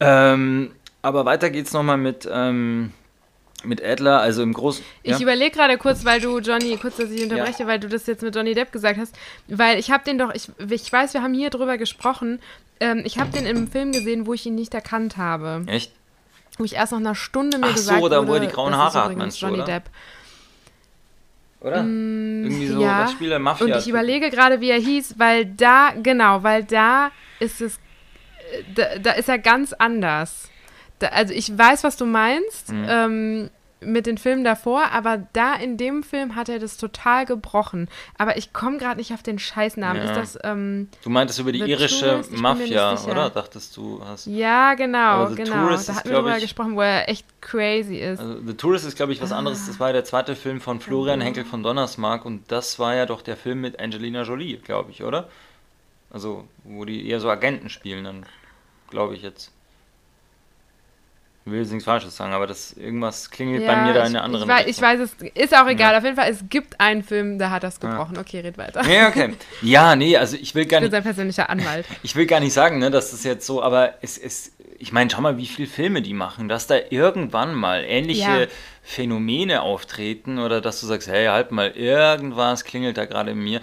Ähm, 0.00 0.72
aber 1.02 1.24
weiter 1.24 1.50
geht's 1.50 1.72
nochmal 1.72 1.98
mit, 1.98 2.28
ähm, 2.30 2.92
mit 3.66 3.84
Adler, 3.84 4.20
also 4.20 4.42
im 4.42 4.52
Großen. 4.52 4.84
Ich 5.02 5.12
ja? 5.12 5.20
überlege 5.20 5.50
gerade 5.50 5.78
kurz, 5.78 6.04
weil 6.04 6.20
du 6.20 6.38
Johnny, 6.38 6.76
kurz, 6.76 6.96
dass 6.96 7.10
ich 7.10 7.22
unterbreche, 7.22 7.62
ja. 7.62 7.66
weil 7.66 7.78
du 7.78 7.88
das 7.88 8.06
jetzt 8.06 8.22
mit 8.22 8.34
Johnny 8.34 8.54
Depp 8.54 8.72
gesagt 8.72 8.98
hast, 8.98 9.14
weil 9.48 9.78
ich 9.78 9.90
habe 9.90 10.04
den 10.04 10.18
doch, 10.18 10.34
ich, 10.34 10.48
ich 10.70 10.92
weiß, 10.92 11.14
wir 11.14 11.22
haben 11.22 11.34
hier 11.34 11.50
drüber 11.50 11.78
gesprochen, 11.78 12.40
ähm, 12.80 13.02
ich 13.04 13.18
habe 13.18 13.30
den 13.30 13.46
im 13.46 13.68
Film 13.68 13.92
gesehen, 13.92 14.26
wo 14.26 14.34
ich 14.34 14.46
ihn 14.46 14.54
nicht 14.54 14.74
erkannt 14.74 15.16
habe. 15.16 15.64
Echt? 15.66 15.92
Wo 16.58 16.64
ich 16.64 16.74
erst 16.74 16.92
nach 16.92 16.98
einer 16.98 17.14
Stunde 17.14 17.58
mir 17.58 17.66
Ach 17.66 17.74
gesagt 17.74 18.00
so, 18.00 18.08
da 18.08 18.26
wo 18.26 18.34
er 18.34 18.40
die 18.40 18.48
grauen 18.48 18.74
Haare 18.74 19.04
hat, 19.04 19.16
meinst 19.16 19.40
du, 19.40 19.46
Johnny 19.46 19.58
oder? 19.58 19.66
Depp. 19.66 19.90
Oder? 21.60 21.82
Mm, 21.82 22.44
Irgendwie 22.44 22.66
so, 22.68 22.80
ja. 22.80 23.04
was 23.04 23.12
spielt 23.12 23.32
er 23.32 23.38
Mafia? 23.38 23.66
Und 23.66 23.76
ich 23.76 23.88
überlege 23.88 24.30
gerade, 24.30 24.60
wie 24.60 24.70
er 24.70 24.78
hieß, 24.78 25.18
weil 25.18 25.46
da, 25.46 25.92
genau, 26.02 26.42
weil 26.42 26.64
da 26.64 27.10
ist 27.40 27.60
es, 27.60 27.76
äh, 27.76 28.62
da, 28.74 28.98
da 28.98 29.12
ist 29.12 29.28
er 29.28 29.38
ganz 29.38 29.72
anders. 29.72 30.48
Da, 30.98 31.08
also 31.08 31.34
ich 31.34 31.56
weiß, 31.56 31.84
was 31.84 31.96
du 31.96 32.06
meinst. 32.06 32.72
Mhm. 32.72 32.86
Ähm, 32.88 33.50
mit 33.80 34.06
den 34.06 34.16
Filmen 34.16 34.42
davor, 34.42 34.90
aber 34.92 35.26
da 35.34 35.54
in 35.54 35.76
dem 35.76 36.02
Film 36.02 36.34
hat 36.34 36.48
er 36.48 36.58
das 36.58 36.78
total 36.78 37.26
gebrochen. 37.26 37.88
Aber 38.16 38.36
ich 38.38 38.52
komme 38.52 38.78
gerade 38.78 38.96
nicht 38.96 39.12
auf 39.12 39.22
den 39.22 39.38
Scheißnamen. 39.38 40.02
Ja. 40.02 40.10
Ist 40.10 40.16
das. 40.16 40.38
Ähm, 40.44 40.88
du 41.02 41.10
meintest 41.10 41.38
über 41.38 41.52
die 41.52 41.60
irische 41.60 42.08
Tourist? 42.08 42.32
Mafia, 42.32 42.98
oder? 43.04 43.28
Dachtest 43.28 43.76
du, 43.76 44.00
hast. 44.04 44.26
Ja, 44.26 44.74
genau, 44.74 45.28
genau. 45.28 45.68
Da 45.68 45.94
hatten 45.94 46.08
wir 46.08 46.16
drüber 46.16 46.40
gesprochen, 46.40 46.76
wo 46.76 46.80
er 46.80 47.08
echt 47.08 47.26
crazy 47.42 47.96
ist. 47.96 48.18
Also 48.18 48.40
The 48.46 48.54
Tourist 48.54 48.86
ist, 48.86 48.96
glaube 48.96 49.12
ich, 49.12 49.20
was 49.20 49.32
ah. 49.32 49.38
anderes. 49.38 49.66
Das 49.66 49.78
war 49.78 49.88
ja 49.88 49.92
der 49.92 50.04
zweite 50.04 50.36
Film 50.36 50.60
von 50.60 50.80
Florian 50.80 51.20
Henkel 51.20 51.44
von 51.44 51.62
Donnersmarck 51.62 52.24
und 52.24 52.50
das 52.50 52.78
war 52.78 52.94
ja 52.94 53.04
doch 53.04 53.20
der 53.20 53.36
Film 53.36 53.60
mit 53.60 53.78
Angelina 53.78 54.22
Jolie, 54.22 54.56
glaube 54.56 54.90
ich, 54.90 55.02
oder? 55.02 55.28
Also, 56.10 56.48
wo 56.64 56.84
die 56.84 57.08
eher 57.08 57.20
so 57.20 57.28
Agenten 57.28 57.68
spielen, 57.68 58.04
dann 58.04 58.26
glaube 58.88 59.14
ich 59.14 59.22
jetzt. 59.22 59.52
Ich 61.46 61.52
will 61.52 61.60
jetzt 61.60 61.70
nichts 61.70 61.84
Falsches 61.84 62.16
sagen, 62.16 62.32
aber 62.32 62.48
das 62.48 62.72
irgendwas 62.72 63.30
klingelt 63.30 63.62
ja, 63.62 63.72
bei 63.72 63.84
mir 63.84 63.94
da 63.94 64.00
in 64.00 64.16
einer 64.16 64.24
anderen 64.24 64.50
ich 64.50 64.56
weiß, 64.56 64.66
ich 64.66 64.82
weiß, 64.82 64.98
es 64.98 65.12
ist 65.32 65.56
auch 65.56 65.68
egal. 65.68 65.92
Ja. 65.92 65.98
Auf 65.98 66.02
jeden 66.02 66.16
Fall, 66.16 66.28
es 66.28 66.40
gibt 66.48 66.80
einen 66.80 67.04
Film, 67.04 67.38
da 67.38 67.50
hat 67.50 67.62
das 67.62 67.78
gebrochen. 67.78 68.16
Ja. 68.16 68.20
Okay, 68.22 68.40
red 68.40 68.58
weiter. 68.58 68.84
Ja, 68.84 69.06
okay. 69.06 69.32
Ja, 69.62 69.94
nee, 69.94 70.16
also 70.16 70.36
ich 70.36 70.56
will 70.56 70.66
gar 70.66 70.80
nicht. 70.80 70.86
Ich 70.86 70.90
bin 70.90 70.96
sein 70.96 71.02
persönlicher 71.04 71.48
Anwalt. 71.48 71.86
ich 72.02 72.16
will 72.16 72.26
gar 72.26 72.40
nicht 72.40 72.52
sagen, 72.52 72.80
ne, 72.80 72.90
dass 72.90 73.12
das 73.12 73.22
jetzt 73.22 73.46
so, 73.46 73.62
aber 73.62 73.94
es 74.02 74.18
ist, 74.18 74.54
ich 74.80 74.90
meine, 74.90 75.08
schau 75.08 75.20
mal, 75.20 75.36
wie 75.36 75.46
viele 75.46 75.68
Filme 75.68 76.02
die 76.02 76.14
machen, 76.14 76.48
dass 76.48 76.66
da 76.66 76.78
irgendwann 76.90 77.54
mal 77.54 77.84
ähnliche 77.86 78.48
Phänomene 78.82 79.62
auftreten 79.62 80.40
oder 80.40 80.60
dass 80.60 80.80
du 80.80 80.88
sagst, 80.88 81.06
hey, 81.06 81.26
halt 81.26 81.52
mal, 81.52 81.70
irgendwas 81.70 82.64
klingelt 82.64 82.96
da 82.96 83.04
gerade 83.04 83.30
in 83.30 83.38
mir. 83.38 83.60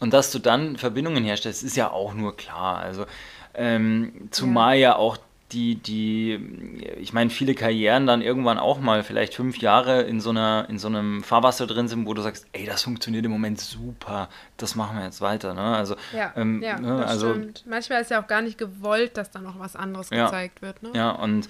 Und 0.00 0.12
dass 0.12 0.32
du 0.32 0.38
dann 0.38 0.76
Verbindungen 0.76 1.24
herstellst, 1.24 1.62
ist 1.62 1.78
ja 1.78 1.90
auch 1.90 2.12
nur 2.12 2.36
klar. 2.36 2.80
Also, 2.80 3.06
ähm, 3.54 4.28
zumal 4.30 4.76
ja 4.76 4.96
auch 4.96 5.16
die, 5.52 5.76
die, 5.76 6.86
ich 6.98 7.12
meine, 7.12 7.30
viele 7.30 7.54
Karrieren 7.54 8.06
dann 8.06 8.22
irgendwann 8.22 8.58
auch 8.58 8.80
mal 8.80 9.02
vielleicht 9.02 9.34
fünf 9.34 9.58
Jahre 9.58 10.02
in 10.02 10.20
so 10.20 10.30
einer, 10.30 10.66
in 10.68 10.78
so 10.78 10.88
einem 10.88 11.22
Fahrwasser 11.22 11.66
drin 11.66 11.88
sind, 11.88 12.06
wo 12.06 12.14
du 12.14 12.22
sagst, 12.22 12.46
ey, 12.52 12.66
das 12.66 12.82
funktioniert 12.82 13.24
im 13.24 13.30
Moment 13.30 13.60
super, 13.60 14.28
das 14.56 14.74
machen 14.74 14.96
wir 14.96 15.04
jetzt 15.04 15.20
weiter. 15.20 15.54
Ne? 15.54 15.60
Also, 15.60 15.96
ja, 16.16 16.32
ähm, 16.36 16.62
ja 16.62 16.78
ne, 16.78 16.98
das 16.98 17.10
also, 17.10 17.30
stimmt. 17.30 17.64
Manchmal 17.66 18.02
ist 18.02 18.10
ja 18.10 18.22
auch 18.22 18.26
gar 18.26 18.42
nicht 18.42 18.58
gewollt, 18.58 19.16
dass 19.16 19.30
da 19.30 19.40
noch 19.40 19.58
was 19.58 19.76
anderes 19.76 20.10
ja, 20.10 20.24
gezeigt 20.24 20.62
wird. 20.62 20.82
Ne? 20.82 20.90
Ja, 20.94 21.10
und 21.10 21.48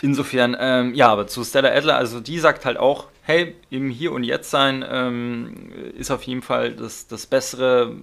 insofern, 0.00 0.56
ähm, 0.58 0.94
ja, 0.94 1.08
aber 1.08 1.26
zu 1.26 1.44
Stella 1.44 1.70
Adler, 1.70 1.96
also 1.96 2.20
die 2.20 2.38
sagt 2.38 2.64
halt 2.64 2.76
auch, 2.76 3.11
hey, 3.24 3.54
im 3.70 3.88
Hier 3.88 4.12
und 4.12 4.24
Jetzt 4.24 4.50
sein 4.50 4.84
ähm, 4.88 5.70
ist 5.96 6.10
auf 6.10 6.24
jeden 6.24 6.42
Fall 6.42 6.72
das, 6.72 7.06
das 7.06 7.26
bessere, 7.26 7.94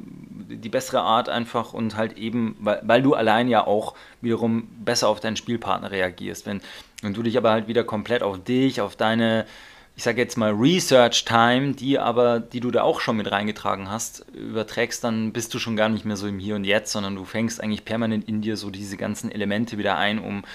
die 0.48 0.70
bessere 0.70 1.02
Art 1.02 1.28
einfach 1.28 1.74
und 1.74 1.98
halt 1.98 2.18
eben, 2.18 2.56
weil, 2.60 2.82
weil 2.84 3.02
du 3.02 3.14
allein 3.14 3.50
ja 3.50 3.68
auch 3.68 3.96
wiederum 4.22 4.70
besser 4.84 5.10
auf 5.10 5.20
deinen 5.20 5.36
Spielpartner 5.36 5.92
reagierst. 5.92 6.46
Wenn, 6.46 6.62
wenn 7.02 7.14
du 7.14 7.22
dich 7.22 7.38
aber 7.38 7.52
halt 7.52 7.68
wieder 7.68 7.84
komplett 7.84 8.24
auf 8.24 8.42
dich, 8.42 8.80
auf 8.80 8.96
deine, 8.96 9.46
ich 9.98 10.04
sage 10.04 10.22
jetzt 10.22 10.38
mal 10.38 10.52
Research 10.52 11.26
Time, 11.26 11.74
die 11.74 12.00
aber, 12.00 12.40
die 12.40 12.62
du 12.62 12.72
da 12.72 12.84
auch 12.84 13.02
schon 13.02 13.18
mit 13.18 13.30
reingetragen 13.30 13.92
hast, 13.92 14.26
überträgst, 14.34 15.04
dann 15.04 15.34
bist 15.34 15.54
du 15.54 15.60
schon 15.60 15.76
gar 15.76 15.90
nicht 15.90 16.06
mehr 16.06 16.16
so 16.16 16.28
im 16.28 16.40
Hier 16.40 16.56
und 16.56 16.64
Jetzt, 16.64 16.94
sondern 16.94 17.18
du 17.18 17.26
fängst 17.26 17.62
eigentlich 17.62 17.84
permanent 17.84 18.30
in 18.30 18.42
dir 18.42 18.56
so 18.56 18.70
diese 18.70 18.96
ganzen 18.96 19.30
Elemente 19.30 19.78
wieder 19.78 19.98
ein, 19.98 20.20
um, 20.20 20.46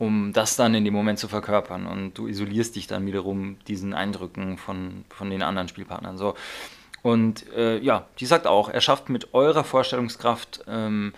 um 0.00 0.32
das 0.32 0.56
dann 0.56 0.74
in 0.74 0.86
dem 0.86 0.94
Moment 0.94 1.18
zu 1.18 1.28
verkörpern. 1.28 1.86
Und 1.86 2.14
du 2.14 2.26
isolierst 2.26 2.74
dich 2.74 2.86
dann 2.86 3.06
wiederum 3.06 3.58
diesen 3.68 3.92
Eindrücken 3.92 4.56
von, 4.56 5.04
von 5.10 5.28
den 5.28 5.42
anderen 5.42 5.68
Spielpartnern. 5.68 6.16
So. 6.16 6.34
Und 7.02 7.46
äh, 7.52 7.78
ja, 7.78 8.06
die 8.18 8.24
sagt 8.24 8.46
auch, 8.46 8.70
er 8.70 8.80
schafft 8.80 9.10
mit 9.10 9.34
eurer 9.34 9.62
Vorstellungskraft 9.62 10.64
ähm, 10.66 11.12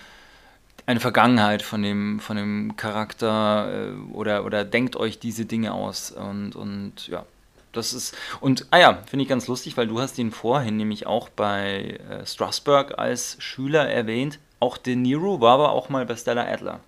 eine 0.84 0.98
Vergangenheit 0.98 1.62
von 1.62 1.80
dem, 1.80 2.18
von 2.18 2.36
dem 2.36 2.76
Charakter 2.76 3.92
äh, 3.92 4.14
oder, 4.14 4.44
oder 4.44 4.64
denkt 4.64 4.96
euch 4.96 5.20
diese 5.20 5.44
Dinge 5.44 5.72
aus. 5.72 6.10
Und, 6.10 6.56
und 6.56 7.06
ja, 7.06 7.24
das 7.70 7.92
ist. 7.92 8.16
Und 8.40 8.66
ah 8.72 8.78
ja, 8.78 8.98
finde 9.06 9.22
ich 9.22 9.28
ganz 9.28 9.46
lustig, 9.46 9.76
weil 9.76 9.86
du 9.86 10.00
hast 10.00 10.18
ihn 10.18 10.32
vorhin 10.32 10.76
nämlich 10.76 11.06
auch 11.06 11.28
bei 11.28 12.00
äh, 12.10 12.26
Strasbourg 12.26 12.98
als 12.98 13.36
Schüler 13.38 13.88
erwähnt. 13.88 14.40
Auch 14.58 14.76
De 14.76 14.96
Niro 14.96 15.40
war 15.40 15.54
aber 15.54 15.70
auch 15.70 15.88
mal 15.88 16.04
bei 16.04 16.16
Stella 16.16 16.44
Adler. 16.44 16.80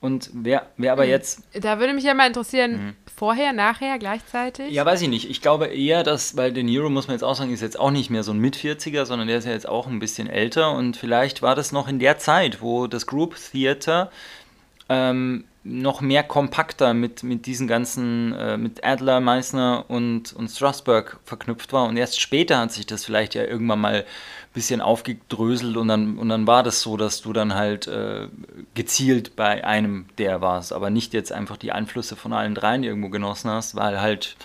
Und 0.00 0.30
wer, 0.32 0.66
wer 0.78 0.92
aber 0.92 1.02
hm. 1.02 1.10
jetzt. 1.10 1.42
Da 1.52 1.78
würde 1.78 1.92
mich 1.92 2.04
ja 2.04 2.14
mal 2.14 2.26
interessieren, 2.26 2.72
mhm. 2.72 2.96
vorher, 3.14 3.52
nachher, 3.52 3.98
gleichzeitig? 3.98 4.70
Ja, 4.70 4.86
weiß 4.86 5.02
ich 5.02 5.08
nicht. 5.08 5.28
Ich 5.28 5.42
glaube 5.42 5.66
eher, 5.66 6.02
dass, 6.02 6.38
weil 6.38 6.52
De 6.52 6.62
Niro, 6.62 6.88
muss 6.88 7.06
man 7.06 7.14
jetzt 7.14 7.22
auch 7.22 7.34
sagen, 7.34 7.52
ist 7.52 7.60
jetzt 7.60 7.78
auch 7.78 7.90
nicht 7.90 8.08
mehr 8.08 8.22
so 8.22 8.32
ein 8.32 8.38
Mit-40er, 8.38 9.04
sondern 9.04 9.28
der 9.28 9.38
ist 9.38 9.44
ja 9.44 9.52
jetzt 9.52 9.68
auch 9.68 9.86
ein 9.86 9.98
bisschen 9.98 10.28
älter. 10.28 10.72
Und 10.72 10.96
vielleicht 10.96 11.42
war 11.42 11.54
das 11.54 11.70
noch 11.70 11.86
in 11.86 11.98
der 11.98 12.16
Zeit, 12.16 12.62
wo 12.62 12.86
das 12.86 13.06
Group 13.06 13.36
Theater 13.52 14.10
ähm, 14.88 15.44
noch 15.62 16.00
mehr 16.00 16.22
kompakter 16.22 16.94
mit, 16.94 17.22
mit 17.22 17.44
diesen 17.44 17.66
ganzen, 17.66 18.32
äh, 18.32 18.56
mit 18.56 18.82
Adler, 18.82 19.20
Meissner 19.20 19.84
und, 19.88 20.32
und 20.32 20.48
Strasberg 20.48 21.18
verknüpft 21.24 21.72
war. 21.72 21.86
Und 21.86 21.98
erst 21.98 22.20
später 22.20 22.58
hat 22.58 22.72
sich 22.72 22.86
das 22.86 23.04
vielleicht 23.04 23.34
ja 23.34 23.44
irgendwann 23.44 23.80
mal 23.80 24.06
bisschen 24.52 24.80
aufgedröselt 24.80 25.76
und 25.76 25.88
dann, 25.88 26.18
und 26.18 26.28
dann 26.28 26.46
war 26.46 26.62
das 26.62 26.80
so, 26.80 26.96
dass 26.96 27.20
du 27.22 27.32
dann 27.32 27.54
halt 27.54 27.86
äh, 27.86 28.28
gezielt 28.74 29.36
bei 29.36 29.64
einem 29.64 30.06
der 30.18 30.40
warst, 30.40 30.72
aber 30.72 30.90
nicht 30.90 31.14
jetzt 31.14 31.30
einfach 31.30 31.56
die 31.56 31.70
Einflüsse 31.70 32.16
von 32.16 32.32
allen 32.32 32.56
dreien 32.56 32.82
irgendwo 32.82 33.10
genossen 33.10 33.50
hast, 33.50 33.76
weil 33.76 34.00
halt 34.00 34.36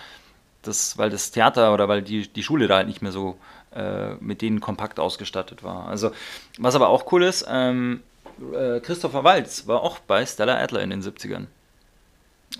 das, 0.62 0.98
weil 0.98 1.10
das 1.10 1.32
Theater 1.32 1.74
oder 1.74 1.88
weil 1.88 2.02
die, 2.04 2.28
die 2.28 2.44
Schule 2.44 2.68
da 2.68 2.76
halt 2.76 2.88
nicht 2.88 3.02
mehr 3.02 3.12
so 3.12 3.38
äh, 3.74 4.14
mit 4.20 4.42
denen 4.42 4.62
kompakt 4.62 5.00
ausgestattet 5.00 5.64
war. 5.64 5.88
Also, 5.88 6.12
was 6.60 6.76
aber 6.76 6.90
auch 6.90 7.12
cool 7.12 7.24
ist, 7.24 7.46
ähm, 7.50 8.02
äh, 8.54 8.80
Christopher 8.80 9.24
Walz 9.24 9.68
war 9.68 9.82
auch 9.82 10.00
bei 10.00 10.26
Stella 10.26 10.58
Adler 10.58 10.82
in 10.82 10.90
den 10.90 11.02
70ern. 11.02 11.48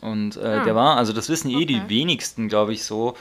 Und 0.02 0.38
äh, 0.38 0.42
ah. 0.42 0.64
der 0.64 0.76
war, 0.76 0.98
also 0.98 1.14
das 1.14 1.30
wissen 1.30 1.50
eh 1.50 1.56
okay. 1.56 1.66
die 1.66 1.90
wenigsten, 1.90 2.48
glaube 2.48 2.74
ich, 2.74 2.84
so, 2.84 3.16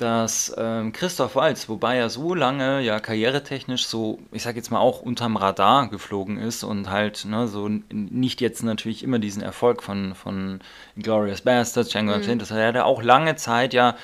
dass 0.00 0.54
ähm, 0.56 0.92
Christoph 0.92 1.36
Walz, 1.36 1.68
wobei 1.68 1.96
er 1.98 2.08
so 2.08 2.34
lange 2.34 2.80
ja 2.80 3.00
karrieretechnisch 3.00 3.84
so, 3.84 4.18
ich 4.32 4.42
sag 4.42 4.56
jetzt 4.56 4.70
mal 4.70 4.78
auch 4.78 5.02
unterm 5.02 5.36
Radar 5.36 5.88
geflogen 5.90 6.38
ist 6.38 6.64
und 6.64 6.88
halt 6.88 7.26
ne, 7.26 7.48
so 7.48 7.68
nicht 7.68 8.40
jetzt 8.40 8.62
natürlich 8.62 9.02
immer 9.02 9.18
diesen 9.18 9.42
Erfolg 9.42 9.82
von, 9.82 10.14
von 10.14 10.60
Glorious 10.96 11.42
Bastards, 11.42 11.90
Django 11.90 12.16
mhm. 12.16 12.38
das 12.38 12.50
hat 12.50 12.74
er 12.74 12.86
auch 12.86 13.02
lange 13.02 13.36
Zeit 13.36 13.74
ja 13.74 13.94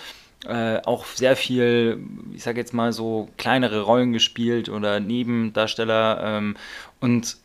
äh, 0.47 0.83
auch 0.85 1.07
sehr 1.07 1.35
viel, 1.35 1.99
ich 2.35 2.43
sag 2.43 2.59
jetzt 2.59 2.75
mal 2.75 2.93
so 2.93 3.31
kleinere 3.39 3.81
Rollen 3.81 4.13
gespielt 4.13 4.69
oder 4.69 5.01
Nebendarsteller 5.01 6.21
ähm, 6.23 6.57
und 7.01 7.39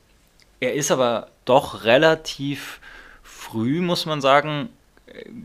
er 0.62 0.74
ist 0.74 0.92
aber 0.92 1.28
doch 1.44 1.84
relativ 1.84 2.80
früh, 3.24 3.82
muss 3.82 4.06
man 4.06 4.22
sagen, 4.22 4.70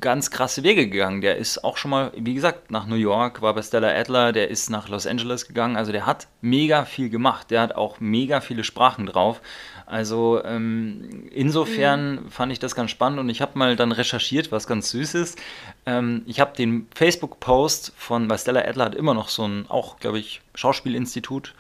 ganz 0.01 0.31
krasse 0.31 0.63
Wege 0.63 0.89
gegangen. 0.89 1.21
Der 1.21 1.37
ist 1.37 1.65
auch 1.65 1.77
schon 1.77 1.91
mal, 1.91 2.13
wie 2.17 2.35
gesagt, 2.35 2.71
nach 2.71 2.87
New 2.87 2.97
York, 2.97 3.43
war 3.43 3.55
bei 3.55 3.63
Stella 3.63 3.89
Adler, 3.89 4.33
der 4.33 4.49
ist 4.49 4.71
nach 4.71 4.89
Los 4.89 5.07
Angeles 5.07 5.49
gegangen. 5.49 5.77
Also 5.77 5.93
der 5.93 6.07
hat 6.07 6.29
mega 6.41 6.85
viel 6.85 7.11
gemacht. 7.11 7.51
Der 7.51 7.61
hat 7.61 7.75
auch 7.75 8.01
mega 8.01 8.41
viele 8.41 8.65
Sprachen 8.65 9.07
drauf. 9.07 9.41
Also 9.87 10.43
ähm, 10.45 11.29
insofern 11.33 12.25
mhm. 12.25 12.31
fand 12.31 12.53
ich 12.53 12.59
das 12.59 12.75
ganz 12.75 12.91
spannend 12.91 13.19
und 13.19 13.29
ich 13.29 13.41
habe 13.41 13.59
mal 13.59 13.77
dann 13.77 13.93
recherchiert, 13.93 14.53
was 14.53 14.67
ganz 14.67 14.91
süß 14.91 15.15
ist. 15.15 15.39
Ähm, 15.87 16.23
ich 16.27 16.41
habe 16.41 16.57
den 16.57 16.89
Facebook-Post 16.95 17.93
von, 17.97 18.29
weil 18.29 18.39
Stella 18.39 18.61
Adler 18.61 18.87
hat 18.87 18.95
immer 18.95 19.15
noch 19.15 19.29
so 19.29 19.47
ein, 19.47 19.67
auch 19.69 19.99
glaube 19.99 20.19
ich, 20.19 20.43
Schauspielinstitut. 20.55 21.55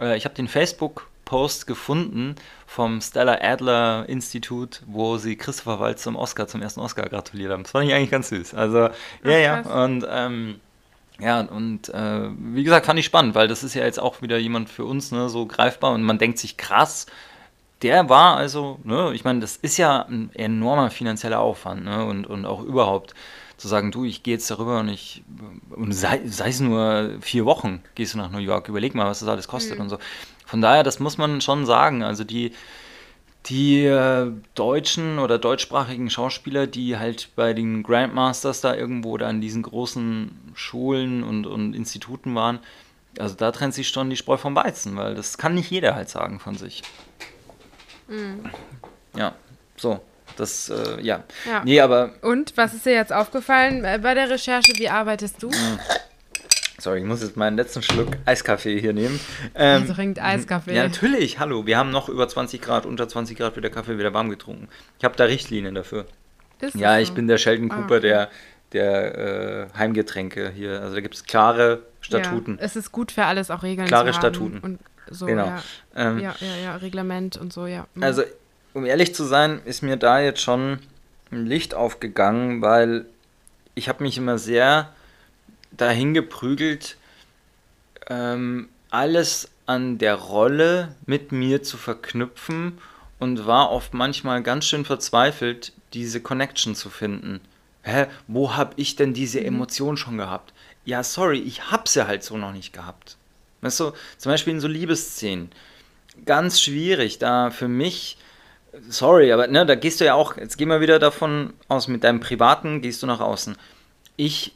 Äh, 0.00 0.16
ich 0.16 0.24
habe 0.24 0.34
den 0.34 0.48
Facebook 0.48 1.08
Post 1.24 1.66
gefunden 1.66 2.36
vom 2.74 3.00
Stella 3.00 3.38
Adler 3.40 4.04
Institut, 4.08 4.82
wo 4.86 5.16
sie 5.16 5.36
Christopher 5.36 5.78
Waltz 5.78 6.02
zum 6.02 6.16
Oscar, 6.16 6.48
zum 6.48 6.60
ersten 6.60 6.80
Oscar 6.80 7.08
gratuliert 7.08 7.52
haben. 7.52 7.62
Das 7.62 7.70
fand 7.70 7.86
ich 7.86 7.94
eigentlich 7.94 8.10
ganz 8.10 8.30
süß. 8.30 8.54
Also, 8.54 8.88
ja, 9.22 9.38
ja. 9.38 9.60
Und 9.60 10.04
ähm, 10.10 10.60
ja, 11.20 11.42
und 11.42 11.88
äh, 11.90 12.30
wie 12.36 12.64
gesagt, 12.64 12.86
fand 12.86 12.98
ich 12.98 13.06
spannend, 13.06 13.36
weil 13.36 13.46
das 13.46 13.62
ist 13.62 13.74
ja 13.74 13.84
jetzt 13.84 14.00
auch 14.00 14.22
wieder 14.22 14.38
jemand 14.38 14.68
für 14.68 14.84
uns 14.84 15.12
ne, 15.12 15.28
so 15.28 15.46
greifbar 15.46 15.92
und 15.92 16.02
man 16.02 16.18
denkt 16.18 16.38
sich 16.40 16.56
krass, 16.56 17.06
der 17.82 18.08
war 18.08 18.36
also, 18.36 18.80
ne, 18.82 19.12
ich 19.14 19.22
meine, 19.22 19.38
das 19.38 19.54
ist 19.54 19.76
ja 19.76 20.06
ein 20.08 20.30
enormer 20.34 20.90
finanzieller 20.90 21.38
Aufwand 21.38 21.84
ne, 21.84 22.04
und, 22.04 22.26
und 22.26 22.44
auch 22.44 22.60
überhaupt 22.60 23.14
zu 23.64 23.68
sagen, 23.68 23.90
du, 23.90 24.04
ich 24.04 24.22
gehe 24.22 24.34
jetzt 24.34 24.50
darüber 24.50 24.80
und 24.80 24.90
ich, 24.90 25.22
und 25.70 25.92
sei, 25.92 26.20
sei 26.26 26.50
es 26.50 26.60
nur 26.60 27.12
vier 27.22 27.46
Wochen, 27.46 27.82
gehst 27.94 28.12
du 28.12 28.18
nach 28.18 28.30
New 28.30 28.36
York, 28.36 28.68
überleg 28.68 28.94
mal, 28.94 29.06
was 29.06 29.20
das 29.20 29.28
alles 29.30 29.48
kostet 29.48 29.76
mhm. 29.76 29.84
und 29.84 29.88
so. 29.88 29.98
Von 30.44 30.60
daher, 30.60 30.82
das 30.82 31.00
muss 31.00 31.16
man 31.16 31.40
schon 31.40 31.64
sagen. 31.64 32.02
Also 32.02 32.24
die, 32.24 32.52
die 33.46 33.86
äh, 33.86 34.30
deutschen 34.54 35.18
oder 35.18 35.38
deutschsprachigen 35.38 36.10
Schauspieler, 36.10 36.66
die 36.66 36.98
halt 36.98 37.30
bei 37.36 37.54
den 37.54 37.82
Grandmasters 37.82 38.60
da 38.60 38.74
irgendwo 38.74 39.16
da 39.16 39.30
in 39.30 39.40
diesen 39.40 39.62
großen 39.62 40.52
Schulen 40.52 41.22
und, 41.22 41.46
und 41.46 41.72
Instituten 41.74 42.34
waren, 42.34 42.58
also 43.18 43.34
da 43.34 43.50
trennt 43.50 43.72
sich 43.72 43.88
schon 43.88 44.10
die 44.10 44.16
Spreu 44.16 44.36
vom 44.36 44.54
Weizen, 44.54 44.94
weil 44.96 45.14
das 45.14 45.38
kann 45.38 45.54
nicht 45.54 45.70
jeder 45.70 45.94
halt 45.94 46.10
sagen 46.10 46.38
von 46.38 46.58
sich. 46.58 46.82
Mhm. 48.08 48.44
Ja, 49.16 49.34
so. 49.78 50.00
Das, 50.36 50.68
äh, 50.68 51.00
ja. 51.00 51.22
ja. 51.46 51.62
Nee, 51.64 51.80
aber. 51.80 52.10
Und, 52.22 52.56
was 52.56 52.74
ist 52.74 52.86
dir 52.86 52.92
jetzt 52.92 53.12
aufgefallen 53.12 53.82
bei 53.82 54.14
der 54.14 54.30
Recherche? 54.30 54.72
Wie 54.76 54.88
arbeitest 54.88 55.42
du? 55.42 55.48
Mhm. 55.48 55.78
Sorry, 56.78 56.98
ich 56.98 57.04
muss 57.04 57.22
jetzt 57.22 57.36
meinen 57.36 57.56
letzten 57.56 57.82
Schluck 57.82 58.08
Eiskaffee 58.26 58.78
hier 58.78 58.92
nehmen. 58.92 59.18
Ähm, 59.54 59.82
also 59.82 59.94
trinkt 59.94 60.20
Eiskaffee. 60.20 60.74
Ja, 60.74 60.82
natürlich. 60.82 61.38
Hallo, 61.38 61.66
wir 61.66 61.78
haben 61.78 61.90
noch 61.90 62.08
über 62.08 62.28
20 62.28 62.60
Grad, 62.60 62.84
unter 62.84 63.08
20 63.08 63.38
Grad 63.38 63.54
wird 63.54 63.64
der 63.64 63.70
Kaffee 63.70 63.96
wieder 63.96 64.12
warm 64.12 64.28
getrunken. 64.28 64.68
Ich 64.98 65.04
habe 65.04 65.16
da 65.16 65.24
Richtlinien 65.24 65.74
dafür. 65.74 66.04
Ist 66.60 66.74
ja, 66.74 66.98
ich 66.98 67.08
so? 67.08 67.14
bin 67.14 67.28
der 67.28 67.38
Sheldon 67.38 67.70
ah, 67.70 67.76
Cooper 67.76 67.96
ah, 67.96 68.00
der, 68.00 68.30
der 68.72 69.18
äh, 69.72 69.78
Heimgetränke 69.78 70.50
hier. 70.50 70.80
Also 70.80 70.96
da 70.96 71.00
gibt 71.00 71.14
es 71.14 71.24
klare 71.24 71.84
Statuten. 72.00 72.56
Ja, 72.58 72.64
es 72.64 72.76
ist 72.76 72.92
gut 72.92 73.12
für 73.12 73.24
alles 73.24 73.50
auch 73.50 73.62
Regeln 73.62 73.88
Klare 73.88 74.12
Statuten. 74.12 74.58
Und 74.58 74.78
so, 75.10 75.26
genau. 75.26 75.46
Ja. 75.46 75.62
Ähm, 75.96 76.18
ja, 76.18 76.34
ja, 76.40 76.56
ja, 76.62 76.76
Reglement 76.76 77.36
und 77.36 77.52
so, 77.52 77.66
ja. 77.66 77.86
Mhm. 77.94 78.02
Also, 78.02 78.24
um 78.74 78.84
ehrlich 78.84 79.14
zu 79.14 79.24
sein, 79.24 79.62
ist 79.64 79.82
mir 79.82 79.96
da 79.96 80.20
jetzt 80.20 80.42
schon 80.42 80.80
ein 81.30 81.46
Licht 81.46 81.74
aufgegangen, 81.74 82.60
weil 82.60 83.06
ich 83.74 83.88
habe 83.88 84.02
mich 84.02 84.18
immer 84.18 84.38
sehr 84.38 84.92
dahin 85.72 86.14
geprügelt, 86.14 86.96
ähm, 88.08 88.68
alles 88.90 89.50
an 89.66 89.98
der 89.98 90.14
Rolle 90.14 90.94
mit 91.06 91.32
mir 91.32 91.62
zu 91.62 91.76
verknüpfen 91.76 92.78
und 93.18 93.46
war 93.46 93.70
oft 93.70 93.94
manchmal 93.94 94.42
ganz 94.42 94.66
schön 94.66 94.84
verzweifelt, 94.84 95.72
diese 95.94 96.20
Connection 96.20 96.74
zu 96.74 96.90
finden. 96.90 97.40
Hä, 97.82 98.06
wo 98.28 98.54
habe 98.54 98.74
ich 98.76 98.96
denn 98.96 99.14
diese 99.14 99.40
mhm. 99.40 99.46
Emotion 99.46 99.96
schon 99.96 100.18
gehabt? 100.18 100.52
Ja, 100.84 101.02
sorry, 101.02 101.38
ich 101.38 101.70
habe 101.70 101.88
sie 101.88 102.06
halt 102.06 102.22
so 102.22 102.36
noch 102.36 102.52
nicht 102.52 102.72
gehabt. 102.72 103.16
Weißt 103.62 103.80
du, 103.80 103.92
zum 104.18 104.32
Beispiel 104.32 104.52
in 104.52 104.60
so 104.60 104.68
Liebesszenen. 104.68 105.50
Ganz 106.26 106.60
schwierig, 106.60 107.18
da 107.18 107.50
für 107.50 107.68
mich, 107.68 108.18
sorry, 108.88 109.32
aber 109.32 109.46
ne, 109.46 109.66
da 109.66 109.74
gehst 109.74 110.00
du 110.00 110.04
ja 110.04 110.14
auch, 110.14 110.36
jetzt 110.36 110.58
geh 110.58 110.66
mal 110.66 110.80
wieder 110.80 110.98
davon 110.98 111.52
aus, 111.68 111.88
mit 111.88 112.04
deinem 112.04 112.20
Privaten 112.20 112.80
gehst 112.80 113.02
du 113.02 113.06
nach 113.06 113.20
außen. 113.20 113.56
Ich 114.16 114.54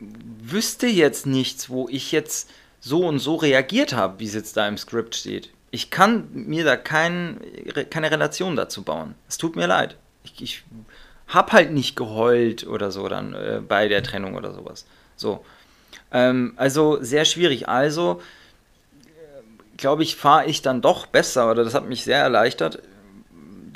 wüsste 0.00 0.86
jetzt 0.86 1.26
nichts, 1.26 1.70
wo 1.70 1.88
ich 1.88 2.12
jetzt 2.12 2.50
so 2.80 3.06
und 3.06 3.18
so 3.18 3.36
reagiert 3.36 3.92
habe, 3.92 4.20
wie 4.20 4.26
es 4.26 4.34
jetzt 4.34 4.56
da 4.56 4.68
im 4.68 4.78
Skript 4.78 5.14
steht. 5.16 5.50
Ich 5.70 5.90
kann 5.90 6.28
mir 6.32 6.64
da 6.64 6.76
kein, 6.76 7.40
keine 7.90 8.10
Relation 8.10 8.56
dazu 8.56 8.82
bauen. 8.82 9.14
Es 9.28 9.38
tut 9.38 9.56
mir 9.56 9.66
leid. 9.66 9.96
Ich, 10.24 10.40
ich 10.40 10.62
habe 11.26 11.52
halt 11.52 11.72
nicht 11.72 11.96
geheult 11.96 12.66
oder 12.66 12.90
so 12.90 13.08
dann 13.08 13.34
äh, 13.34 13.60
bei 13.66 13.88
der 13.88 14.02
Trennung 14.02 14.34
oder 14.34 14.52
sowas. 14.54 14.86
So. 15.16 15.44
Ähm, 16.10 16.54
also 16.56 17.02
sehr 17.02 17.26
schwierig. 17.26 17.68
Also 17.68 18.22
äh, 19.04 19.76
glaube 19.76 20.04
ich, 20.04 20.16
fahre 20.16 20.46
ich 20.46 20.62
dann 20.62 20.80
doch 20.80 21.06
besser 21.06 21.50
oder 21.50 21.64
das 21.64 21.74
hat 21.74 21.86
mich 21.86 22.04
sehr 22.04 22.18
erleichtert, 22.18 22.80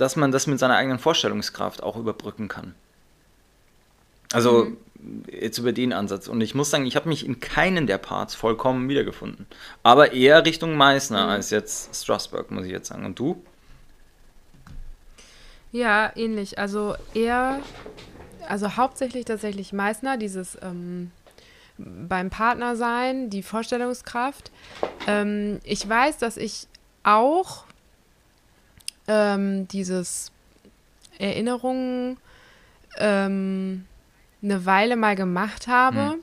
dass 0.02 0.16
man 0.16 0.32
das 0.32 0.46
mit 0.46 0.58
seiner 0.58 0.76
eigenen 0.76 0.98
Vorstellungskraft 0.98 1.82
auch 1.82 1.96
überbrücken 1.96 2.48
kann. 2.48 2.74
Also 4.32 4.64
mhm 4.64 4.76
jetzt 5.30 5.58
über 5.58 5.72
den 5.72 5.92
Ansatz. 5.92 6.28
Und 6.28 6.40
ich 6.40 6.54
muss 6.54 6.70
sagen, 6.70 6.86
ich 6.86 6.96
habe 6.96 7.08
mich 7.08 7.26
in 7.26 7.40
keinen 7.40 7.86
der 7.86 7.98
Parts 7.98 8.34
vollkommen 8.34 8.88
wiedergefunden. 8.88 9.46
Aber 9.82 10.12
eher 10.12 10.44
Richtung 10.44 10.76
Meißner 10.76 11.24
mhm. 11.24 11.30
als 11.30 11.50
jetzt 11.50 11.94
Strasbourg, 11.94 12.50
muss 12.50 12.64
ich 12.64 12.72
jetzt 12.72 12.88
sagen. 12.88 13.04
Und 13.04 13.18
du? 13.18 13.42
Ja, 15.72 16.12
ähnlich. 16.14 16.58
Also 16.58 16.94
eher, 17.14 17.60
also 18.48 18.76
hauptsächlich 18.76 19.24
tatsächlich 19.24 19.72
Meißner, 19.72 20.16
dieses 20.18 20.58
ähm, 20.62 21.10
beim 21.78 22.30
Partner 22.30 22.76
sein, 22.76 23.30
die 23.30 23.42
Vorstellungskraft. 23.42 24.50
Ähm, 25.06 25.60
ich 25.64 25.88
weiß, 25.88 26.18
dass 26.18 26.36
ich 26.36 26.68
auch 27.02 27.64
ähm, 29.08 29.68
dieses 29.68 30.32
Erinnerungen 31.18 32.16
ähm, 32.98 33.84
eine 34.42 34.66
Weile 34.66 34.96
mal 34.96 35.16
gemacht 35.16 35.68
habe. 35.68 36.12
Hm. 36.12 36.14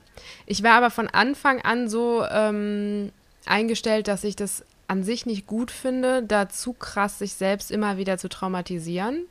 Ich 0.46 0.62
war 0.62 0.72
aber 0.72 0.90
von 0.90 1.08
Anfang 1.08 1.60
an 1.62 1.88
so 1.88 2.24
ähm, 2.30 3.12
eingestellt, 3.46 4.08
dass 4.08 4.24
ich 4.24 4.36
das 4.36 4.64
an 4.88 5.04
sich 5.04 5.24
nicht 5.24 5.46
gut 5.46 5.70
finde, 5.70 6.22
da 6.22 6.48
zu 6.48 6.72
krass 6.72 7.18
sich 7.18 7.34
selbst 7.34 7.70
immer 7.70 7.96
wieder 7.96 8.18
zu 8.18 8.28
traumatisieren. 8.28 9.26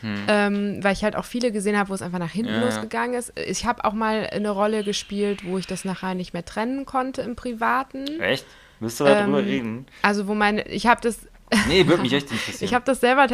Hm. 0.00 0.16
Ähm, 0.28 0.84
weil 0.84 0.92
ich 0.92 1.04
halt 1.04 1.16
auch 1.16 1.24
viele 1.24 1.50
gesehen 1.52 1.78
habe, 1.78 1.88
wo 1.88 1.94
es 1.94 2.02
einfach 2.02 2.18
nach 2.18 2.30
hinten 2.30 2.52
ja. 2.52 2.64
losgegangen 2.64 3.18
ist. 3.18 3.32
Ich 3.38 3.64
habe 3.64 3.84
auch 3.84 3.94
mal 3.94 4.28
eine 4.30 4.50
Rolle 4.50 4.84
gespielt, 4.84 5.46
wo 5.46 5.56
ich 5.56 5.66
das 5.66 5.84
nachher 5.84 6.14
nicht 6.14 6.34
mehr 6.34 6.44
trennen 6.44 6.84
konnte 6.84 7.22
im 7.22 7.36
Privaten. 7.36 8.20
Echt? 8.20 8.44
Müsst 8.80 9.00
du 9.00 9.04
darüber 9.04 9.38
ähm, 9.38 9.44
reden? 9.46 9.86
Also 10.02 10.26
wo 10.26 10.34
meine, 10.34 10.66
ich 10.68 10.86
habe 10.86 11.00
das. 11.00 11.20
nee, 11.68 11.86
würde 11.86 12.02
mich 12.02 12.12
echt 12.12 12.30
interessieren. 12.30 12.64
ich 12.64 12.74
habe 12.74 12.84
das 12.84 13.00
selber 13.00 13.26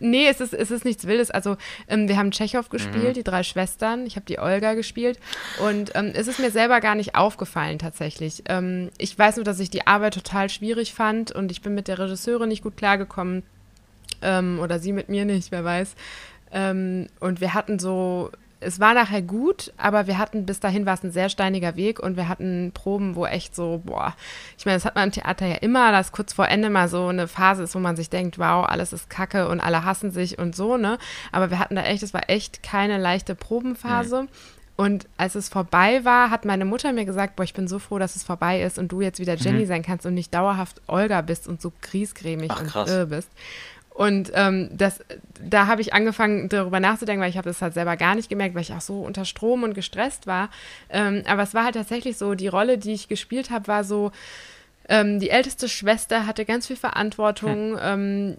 Nee, 0.00 0.28
es 0.28 0.40
ist, 0.40 0.54
es 0.54 0.70
ist 0.70 0.84
nichts 0.84 1.06
Wildes. 1.06 1.30
Also, 1.30 1.56
ähm, 1.88 2.08
wir 2.08 2.16
haben 2.16 2.30
Tschechow 2.30 2.68
gespielt, 2.68 3.08
mhm. 3.08 3.12
die 3.14 3.22
drei 3.22 3.42
Schwestern. 3.42 4.06
Ich 4.06 4.16
habe 4.16 4.26
die 4.26 4.38
Olga 4.38 4.74
gespielt. 4.74 5.18
Und 5.62 5.92
ähm, 5.94 6.12
es 6.14 6.26
ist 6.26 6.38
mir 6.38 6.50
selber 6.50 6.80
gar 6.80 6.94
nicht 6.94 7.14
aufgefallen, 7.14 7.78
tatsächlich. 7.78 8.42
Ähm, 8.48 8.90
ich 8.98 9.18
weiß 9.18 9.36
nur, 9.36 9.44
dass 9.44 9.60
ich 9.60 9.70
die 9.70 9.86
Arbeit 9.86 10.14
total 10.14 10.48
schwierig 10.48 10.94
fand 10.94 11.32
und 11.32 11.50
ich 11.50 11.62
bin 11.62 11.74
mit 11.74 11.88
der 11.88 11.98
Regisseurin 11.98 12.48
nicht 12.48 12.62
gut 12.62 12.76
klargekommen. 12.76 13.42
Ähm, 14.22 14.58
oder 14.60 14.78
sie 14.78 14.92
mit 14.92 15.08
mir 15.08 15.24
nicht, 15.24 15.52
wer 15.52 15.64
weiß. 15.64 15.94
Ähm, 16.52 17.08
und 17.20 17.40
wir 17.40 17.52
hatten 17.52 17.78
so 17.78 18.30
es 18.64 18.80
war 18.80 18.94
nachher 18.94 19.22
gut, 19.22 19.72
aber 19.76 20.06
wir 20.06 20.18
hatten, 20.18 20.46
bis 20.46 20.60
dahin 20.60 20.86
war 20.86 20.94
es 20.94 21.02
ein 21.02 21.12
sehr 21.12 21.28
steiniger 21.28 21.76
Weg 21.76 22.00
und 22.00 22.16
wir 22.16 22.28
hatten 22.28 22.72
Proben, 22.72 23.14
wo 23.14 23.26
echt 23.26 23.54
so, 23.54 23.82
boah, 23.84 24.14
ich 24.58 24.66
meine, 24.66 24.76
das 24.76 24.84
hat 24.84 24.94
man 24.94 25.04
im 25.04 25.12
Theater 25.12 25.46
ja 25.46 25.56
immer, 25.56 25.92
dass 25.92 26.12
kurz 26.12 26.32
vor 26.32 26.48
Ende 26.48 26.70
mal 26.70 26.88
so 26.88 27.08
eine 27.08 27.28
Phase 27.28 27.62
ist, 27.62 27.74
wo 27.74 27.78
man 27.78 27.96
sich 27.96 28.10
denkt, 28.10 28.38
wow, 28.38 28.66
alles 28.66 28.92
ist 28.92 29.10
kacke 29.10 29.48
und 29.48 29.60
alle 29.60 29.84
hassen 29.84 30.10
sich 30.10 30.38
und 30.38 30.56
so, 30.56 30.76
ne? 30.76 30.98
Aber 31.32 31.50
wir 31.50 31.58
hatten 31.58 31.76
da 31.76 31.82
echt, 31.82 32.02
es 32.02 32.14
war 32.14 32.28
echt 32.28 32.62
keine 32.62 32.98
leichte 32.98 33.34
Probenphase. 33.34 34.22
Mhm. 34.22 34.28
Und 34.76 35.06
als 35.16 35.36
es 35.36 35.48
vorbei 35.48 36.04
war, 36.04 36.30
hat 36.30 36.44
meine 36.44 36.64
Mutter 36.64 36.92
mir 36.92 37.04
gesagt, 37.04 37.36
boah, 37.36 37.44
ich 37.44 37.54
bin 37.54 37.68
so 37.68 37.78
froh, 37.78 38.00
dass 38.00 38.16
es 38.16 38.24
vorbei 38.24 38.60
ist 38.60 38.76
und 38.76 38.90
du 38.90 39.02
jetzt 39.02 39.20
wieder 39.20 39.36
Jenny 39.36 39.62
mhm. 39.62 39.68
sein 39.68 39.82
kannst 39.84 40.04
und 40.04 40.14
nicht 40.14 40.34
dauerhaft 40.34 40.82
Olga 40.88 41.20
bist 41.20 41.46
und 41.46 41.62
so 41.62 41.72
griesgrämig 41.80 42.50
Ach, 42.52 42.60
und 42.60 42.88
irre 42.88 43.06
bist. 43.06 43.30
Und 43.94 44.32
ähm, 44.34 44.70
das, 44.72 44.98
da 45.40 45.68
habe 45.68 45.80
ich 45.80 45.94
angefangen, 45.94 46.48
darüber 46.48 46.80
nachzudenken, 46.80 47.22
weil 47.22 47.30
ich 47.30 47.36
habe 47.36 47.48
das 47.48 47.62
halt 47.62 47.74
selber 47.74 47.96
gar 47.96 48.16
nicht 48.16 48.28
gemerkt, 48.28 48.56
weil 48.56 48.62
ich 48.62 48.72
auch 48.72 48.80
so 48.80 49.00
unter 49.00 49.24
Strom 49.24 49.62
und 49.62 49.72
gestresst 49.72 50.26
war. 50.26 50.50
Ähm, 50.90 51.22
aber 51.26 51.44
es 51.44 51.54
war 51.54 51.64
halt 51.64 51.76
tatsächlich 51.76 52.16
so, 52.16 52.34
die 52.34 52.48
Rolle, 52.48 52.76
die 52.76 52.92
ich 52.92 53.06
gespielt 53.06 53.50
habe, 53.50 53.68
war 53.68 53.84
so, 53.84 54.10
ähm, 54.88 55.20
die 55.20 55.30
älteste 55.30 55.68
Schwester 55.68 56.26
hatte 56.26 56.44
ganz 56.44 56.66
viel 56.66 56.76
Verantwortung. 56.76 57.78
Hm. 57.80 58.36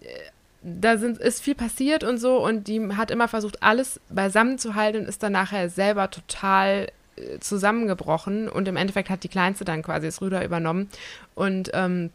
da 0.61 0.97
sind, 0.97 1.19
ist 1.19 1.41
viel 1.41 1.55
passiert 1.55 2.03
und 2.03 2.17
so 2.17 2.43
und 2.45 2.67
die 2.67 2.81
hat 2.97 3.09
immer 3.09 3.29
versucht, 3.29 3.63
alles 3.63 4.01
beisammen 4.09 4.57
zu 4.57 4.75
halten 4.75 4.99
und 4.99 5.07
ist 5.07 5.23
dann 5.23 5.31
nachher 5.31 5.69
selber 5.69 6.11
total 6.11 6.87
äh, 7.15 7.39
zusammengebrochen 7.39 8.49
und 8.49 8.67
im 8.67 8.75
Endeffekt 8.75 9.09
hat 9.09 9.23
die 9.23 9.29
Kleinste 9.29 9.63
dann 9.63 9.83
quasi 9.83 10.07
das 10.07 10.21
Rüder 10.21 10.43
übernommen 10.43 10.89
und 11.33 11.71
ähm, 11.73 12.09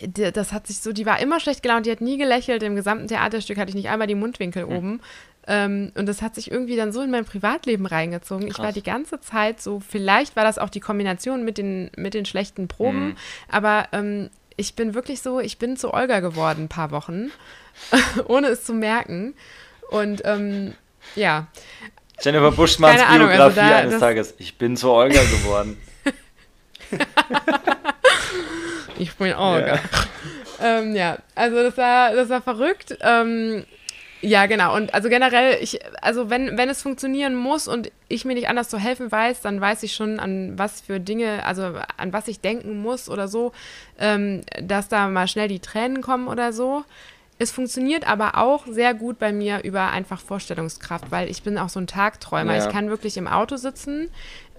das 0.00 0.52
hat 0.52 0.66
sich 0.66 0.80
so, 0.80 0.92
die 0.92 1.06
war 1.06 1.20
immer 1.20 1.38
schlecht 1.40 1.62
gelaunt, 1.62 1.86
die 1.86 1.90
hat 1.90 2.00
nie 2.00 2.16
gelächelt. 2.16 2.62
Im 2.62 2.76
gesamten 2.76 3.08
Theaterstück 3.08 3.58
hatte 3.58 3.70
ich 3.70 3.74
nicht 3.74 3.88
einmal 3.88 4.06
die 4.06 4.14
Mundwinkel 4.14 4.66
mhm. 4.66 4.76
oben. 4.76 5.00
Ähm, 5.46 5.92
und 5.96 6.06
das 6.06 6.22
hat 6.22 6.34
sich 6.34 6.50
irgendwie 6.50 6.76
dann 6.76 6.92
so 6.92 7.02
in 7.02 7.10
mein 7.10 7.24
Privatleben 7.24 7.86
reingezogen. 7.86 8.48
Krass. 8.48 8.58
Ich 8.58 8.64
war 8.64 8.72
die 8.72 8.82
ganze 8.82 9.20
Zeit 9.20 9.60
so, 9.60 9.80
vielleicht 9.80 10.36
war 10.36 10.44
das 10.44 10.58
auch 10.58 10.70
die 10.70 10.80
Kombination 10.80 11.44
mit 11.44 11.58
den, 11.58 11.90
mit 11.96 12.14
den 12.14 12.24
schlechten 12.24 12.68
Proben, 12.68 13.08
mhm. 13.08 13.16
aber 13.48 13.88
ähm, 13.92 14.30
ich 14.56 14.74
bin 14.74 14.94
wirklich 14.94 15.20
so, 15.20 15.40
ich 15.40 15.58
bin 15.58 15.76
zu 15.76 15.92
Olga 15.92 16.20
geworden, 16.20 16.64
ein 16.64 16.68
paar 16.68 16.90
Wochen, 16.92 17.32
ohne 18.26 18.48
es 18.48 18.64
zu 18.64 18.72
merken. 18.72 19.34
Und 19.90 20.22
ähm, 20.24 20.74
ja. 21.16 21.48
Jennifer 22.20 22.52
Buschmanns 22.52 23.02
Keine 23.02 23.26
Biografie 23.26 23.60
also 23.60 23.60
da, 23.60 23.76
eines 23.76 23.98
Tages. 23.98 24.34
Ich 24.38 24.56
bin 24.58 24.76
zu 24.76 24.90
Olga 24.90 25.20
geworden. 25.22 25.76
Ich 28.98 29.14
bin 29.16 29.34
Olga. 29.34 29.76
Ja. 29.76 29.80
ähm, 30.60 30.94
ja, 30.94 31.18
also 31.34 31.56
das 31.62 31.76
war, 31.76 32.14
das 32.14 32.28
war 32.28 32.42
verrückt. 32.42 32.96
Ähm, 33.00 33.64
ja, 34.22 34.46
genau. 34.46 34.76
Und 34.76 34.94
also 34.94 35.08
generell, 35.08 35.58
ich, 35.60 35.80
also 36.00 36.30
wenn, 36.30 36.56
wenn 36.56 36.68
es 36.68 36.80
funktionieren 36.80 37.34
muss 37.34 37.66
und 37.66 37.90
ich 38.08 38.24
mir 38.24 38.34
nicht 38.34 38.48
anders 38.48 38.68
zu 38.68 38.78
helfen 38.78 39.10
weiß, 39.10 39.40
dann 39.40 39.60
weiß 39.60 39.82
ich 39.82 39.94
schon, 39.94 40.20
an 40.20 40.56
was 40.56 40.80
für 40.80 41.00
Dinge, 41.00 41.44
also 41.44 41.74
an 41.96 42.12
was 42.12 42.28
ich 42.28 42.40
denken 42.40 42.80
muss 42.80 43.08
oder 43.08 43.26
so, 43.26 43.50
ähm, 43.98 44.42
dass 44.62 44.88
da 44.88 45.08
mal 45.08 45.26
schnell 45.26 45.48
die 45.48 45.58
Tränen 45.58 46.02
kommen 46.02 46.28
oder 46.28 46.52
so. 46.52 46.84
Es 47.42 47.50
funktioniert 47.50 48.06
aber 48.08 48.36
auch 48.38 48.66
sehr 48.68 48.94
gut 48.94 49.18
bei 49.18 49.32
mir 49.32 49.64
über 49.64 49.90
einfach 49.90 50.20
Vorstellungskraft, 50.20 51.10
weil 51.10 51.28
ich 51.28 51.42
bin 51.42 51.58
auch 51.58 51.68
so 51.70 51.80
ein 51.80 51.88
Tagträumer. 51.88 52.54
Ja. 52.56 52.64
Ich 52.66 52.72
kann 52.72 52.88
wirklich 52.88 53.16
im 53.16 53.26
Auto 53.26 53.56
sitzen 53.56 54.10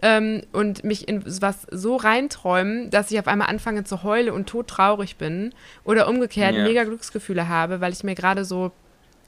ähm, 0.01 0.41
und 0.51 0.83
mich 0.83 1.07
in 1.07 1.23
was 1.41 1.65
so 1.71 1.95
reinträumen, 1.95 2.89
dass 2.89 3.09
ich 3.09 3.17
auf 3.19 3.27
einmal 3.27 3.47
anfange 3.47 3.85
zu 3.85 4.03
heulen 4.03 4.33
und 4.33 4.47
todtraurig 4.49 5.15
bin 5.15 5.53
oder 5.85 6.09
umgekehrt 6.09 6.55
Ja. 6.55 6.63
mega 6.63 6.83
Glücksgefühle 6.83 7.47
habe, 7.47 7.79
weil 7.79 7.93
ich 7.93 8.03
mir 8.03 8.15
gerade 8.15 8.43
so 8.43 8.71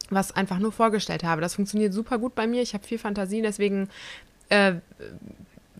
was 0.09 0.33
einfach 0.35 0.59
nur 0.59 0.73
vorgestellt 0.73 1.23
habe. 1.23 1.39
Das 1.39 1.55
funktioniert 1.55 1.93
super 1.93 2.17
gut 2.17 2.35
bei 2.35 2.47
mir. 2.47 2.61
Ich 2.61 2.73
habe 2.73 2.85
viel 2.85 2.99
Fantasie, 2.99 3.41
deswegen 3.41 3.89
äh, 4.49 4.73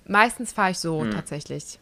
meistens 0.08 0.54
fahre 0.54 0.72
ich 0.72 0.78
Hm. 0.78 0.82
so 0.82 1.06
tatsächlich. 1.12 1.78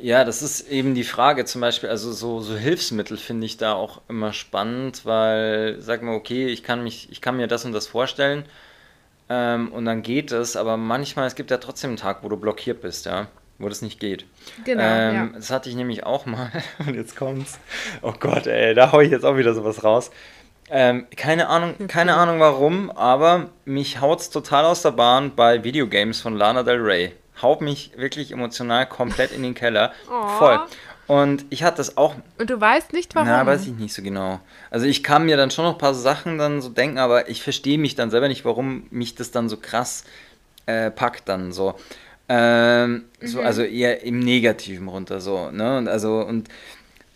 Ja, 0.00 0.24
das 0.24 0.42
ist 0.42 0.68
eben 0.68 0.94
die 0.94 1.04
Frage 1.04 1.44
zum 1.44 1.60
Beispiel, 1.60 1.88
also 1.88 2.12
so, 2.12 2.40
so 2.40 2.56
Hilfsmittel 2.56 3.16
finde 3.16 3.46
ich 3.46 3.56
da 3.56 3.74
auch 3.74 4.02
immer 4.08 4.32
spannend, 4.32 5.06
weil 5.06 5.76
sag 5.80 6.02
mal, 6.02 6.14
okay, 6.14 6.46
ich 6.48 6.62
kann 6.62 6.82
mich, 6.82 7.10
ich 7.10 7.20
kann 7.20 7.36
mir 7.36 7.46
das 7.46 7.64
und 7.64 7.72
das 7.72 7.86
vorstellen 7.86 8.44
ähm, 9.28 9.72
und 9.72 9.84
dann 9.84 10.02
geht 10.02 10.32
es, 10.32 10.56
aber 10.56 10.76
manchmal, 10.76 11.26
es 11.26 11.34
gibt 11.34 11.50
ja 11.50 11.58
trotzdem 11.58 11.90
einen 11.90 11.96
Tag, 11.96 12.22
wo 12.22 12.28
du 12.28 12.36
blockiert 12.36 12.82
bist, 12.82 13.06
ja, 13.06 13.28
wo 13.58 13.68
das 13.68 13.80
nicht 13.80 14.00
geht. 14.00 14.26
Genau, 14.64 14.82
ähm, 14.82 15.14
ja. 15.14 15.28
Das 15.34 15.50
hatte 15.50 15.70
ich 15.70 15.76
nämlich 15.76 16.04
auch 16.04 16.26
mal 16.26 16.50
und 16.86 16.94
jetzt 16.94 17.16
kommt's. 17.16 17.58
Oh 18.02 18.12
Gott, 18.18 18.46
ey, 18.46 18.74
da 18.74 18.92
hau 18.92 19.00
ich 19.00 19.10
jetzt 19.10 19.24
auch 19.24 19.36
wieder 19.36 19.54
sowas 19.54 19.82
raus. 19.82 20.10
Ähm, 20.70 21.06
keine 21.16 21.48
Ahnung, 21.48 21.74
keine 21.88 22.14
Ahnung 22.14 22.40
warum, 22.40 22.90
aber 22.90 23.50
mich 23.64 24.00
haut's 24.00 24.30
total 24.30 24.66
aus 24.66 24.82
der 24.82 24.92
Bahn 24.92 25.34
bei 25.34 25.64
Videogames 25.64 26.20
von 26.20 26.36
Lana 26.36 26.62
Del 26.62 26.80
Rey. 26.80 27.12
Haut 27.42 27.60
mich 27.60 27.92
wirklich 27.96 28.30
emotional 28.32 28.86
komplett 28.88 29.32
in 29.32 29.42
den 29.42 29.54
Keller. 29.54 29.92
Oh. 30.10 30.28
Voll. 30.38 30.60
Und 31.06 31.44
ich 31.50 31.62
hatte 31.64 31.78
das 31.78 31.96
auch, 31.98 32.14
Und 32.38 32.48
du 32.48 32.58
weißt 32.60 32.92
nicht, 32.94 33.14
warum. 33.14 33.28
na, 33.28 33.44
weiß 33.44 33.62
ich 33.66 33.72
nicht 33.74 33.92
so 33.92 34.02
genau. 34.02 34.40
Also 34.70 34.86
ich 34.86 35.02
kann 35.02 35.26
mir 35.26 35.36
dann 35.36 35.50
schon 35.50 35.64
noch 35.66 35.72
ein 35.72 35.78
paar 35.78 35.92
Sachen 35.94 36.38
dann 36.38 36.62
so 36.62 36.70
denken, 36.70 36.96
aber 36.98 37.28
ich 37.28 37.42
verstehe 37.42 37.76
mich 37.76 37.94
dann 37.94 38.10
selber 38.10 38.28
nicht, 38.28 38.44
warum 38.46 38.86
mich 38.90 39.14
das 39.14 39.30
dann 39.30 39.48
so 39.50 39.58
krass 39.58 40.04
äh, 40.66 40.90
packt 40.90 41.28
dann 41.28 41.52
so. 41.52 41.74
Ähm, 42.26 43.04
so, 43.20 43.40
Mhm. 43.40 43.46
also 43.46 43.62
eher 43.62 44.02
im 44.02 44.18
Negativen 44.20 44.88
runter 44.88 45.20
so, 45.20 45.50
ne? 45.50 45.76
Und 45.76 45.88
also 45.88 46.20
und 46.20 46.48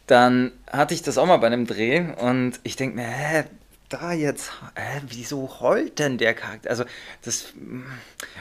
dann 0.07 0.53
hatte 0.71 0.93
ich 0.93 1.03
das 1.03 1.17
auch 1.17 1.25
mal 1.27 1.39
bei 1.39 1.47
einem 1.47 1.67
Dreh 1.67 2.05
und 2.21 2.61
ich 2.65 2.77
denke 2.77 2.97
mir, 2.97 3.07
hä, 3.07 3.45
da 3.89 4.13
jetzt, 4.13 4.53
hä, 4.75 5.01
wieso 5.09 5.61
heult 5.61 5.99
denn 5.99 6.19
der 6.19 6.35
Charakter? 6.35 6.69
Also 6.69 6.85
das, 7.25 7.55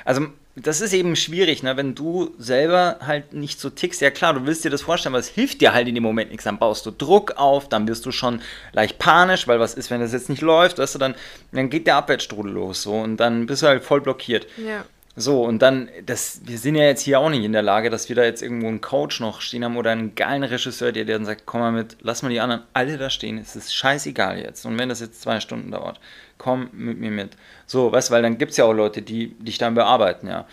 also 0.04 0.28
das 0.60 0.82
ist 0.82 0.94
eben 0.94 1.16
schwierig, 1.16 1.62
ne? 1.62 1.78
Wenn 1.78 1.94
du 1.94 2.34
selber 2.40 2.98
halt 3.06 3.34
nicht 3.34 3.60
so 3.60 3.70
tickst, 3.70 4.02
ja 4.02 4.10
klar, 4.10 4.34
du 4.34 4.46
willst 4.46 4.66
dir 4.66 4.72
das 4.72 4.82
vorstellen, 4.82 5.14
aber 5.14 5.20
es 5.20 5.28
hilft 5.28 5.62
dir 5.62 5.74
halt 5.74 5.88
in 5.88 5.94
dem 5.94 6.04
Moment 6.04 6.32
nichts. 6.32 6.46
Dann 6.46 6.58
baust 6.58 6.86
du 6.86 6.92
Druck 6.92 7.34
auf, 7.38 7.70
dann 7.70 7.88
wirst 7.88 8.06
du 8.08 8.12
schon 8.12 8.42
leicht 8.74 8.98
panisch, 8.98 9.48
weil 9.48 9.60
was 9.60 9.76
ist, 9.76 9.92
wenn 9.92 10.02
das 10.02 10.14
jetzt 10.14 10.30
nicht 10.30 10.42
läuft, 10.42 10.80
weißt 10.80 10.96
du, 10.96 11.00
dann, 11.00 11.16
dann 11.52 11.70
geht 11.70 11.86
der 11.86 11.98
Abwärtsstrudel 11.98 12.52
los 12.52 12.82
so 12.82 12.94
und 12.94 13.18
dann 13.18 13.46
bist 13.46 13.62
du 13.62 13.68
halt 13.68 13.84
voll 13.84 14.02
blockiert. 14.02 14.48
Ja. 14.58 14.84
So, 15.20 15.44
und 15.44 15.64
dann, 15.64 15.90
das, 16.06 16.42
wir 16.44 16.60
sind 16.60 16.76
ja 16.76 16.84
jetzt 16.84 17.02
hier 17.02 17.20
auch 17.20 17.32
nicht 17.32 17.44
in 17.44 17.52
der 17.52 17.64
Lage, 17.64 17.90
dass 17.90 18.08
wir 18.08 18.16
da 18.16 18.24
jetzt 18.24 18.44
irgendwo 18.44 18.68
einen 18.68 18.82
Coach 18.82 19.20
noch 19.20 19.42
stehen 19.42 19.66
haben 19.66 19.76
oder 19.76 19.90
einen 19.90 20.14
geilen 20.14 20.44
Regisseur, 20.44 20.92
der, 20.92 21.06
dann 21.06 21.26
sagt, 21.26 21.48
komm 21.48 21.62
mal 21.62 21.72
mit, 21.72 21.98
lass 22.02 22.22
mal 22.22 22.30
die 22.30 22.40
anderen 22.40 22.62
alle 22.74 23.00
da 23.00 23.10
stehen, 23.10 23.40
es 23.40 23.56
ist 23.56 23.74
scheißegal 23.74 24.38
jetzt. 24.38 24.64
Und 24.68 24.78
wenn 24.78 24.90
das 24.90 25.00
jetzt 25.00 25.20
zwei 25.20 25.40
Stunden 25.40 25.72
dauert, 25.72 26.00
komm 26.38 26.70
mit 26.72 27.00
mir 27.00 27.10
mit. 27.10 27.32
So, 27.66 27.92
weißt 27.92 28.10
du, 28.10 28.14
weil 28.14 28.22
dann 28.22 28.38
gibt 28.38 28.52
es 28.52 28.58
ja 28.58 28.66
auch 28.66 28.74
Leute, 28.74 29.02
die 29.02 29.30
dich 29.40 29.58
dann 29.58 29.74
bearbeiten, 29.74 30.28
ja. 30.28 30.46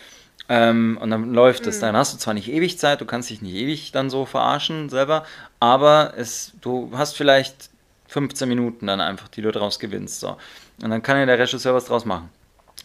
Ähm, 0.49 0.97
und 0.99 1.11
dann 1.11 1.31
läuft 1.31 1.67
es. 1.67 1.79
Dann 1.79 1.95
hast 1.95 2.15
du 2.15 2.17
zwar 2.17 2.33
nicht 2.33 2.51
ewig 2.51 2.79
Zeit, 2.79 3.01
du 3.01 3.05
kannst 3.05 3.29
dich 3.29 3.43
nicht 3.43 3.53
ewig 3.53 3.91
dann 3.91 4.09
so 4.09 4.25
verarschen 4.25 4.89
selber, 4.89 5.25
aber 5.59 6.13
es, 6.17 6.53
du 6.61 6.89
hast 6.95 7.15
vielleicht 7.15 7.69
15 8.07 8.49
Minuten 8.49 8.87
dann 8.87 8.99
einfach, 8.99 9.27
die 9.27 9.43
du 9.43 9.51
draus 9.51 9.77
gewinnst. 9.77 10.21
So. 10.21 10.37
Und 10.81 10.89
dann 10.89 11.03
kann 11.03 11.19
ja 11.19 11.27
der 11.27 11.37
Regisseur 11.37 11.75
was 11.75 11.85
draus 11.85 12.05
machen. 12.05 12.29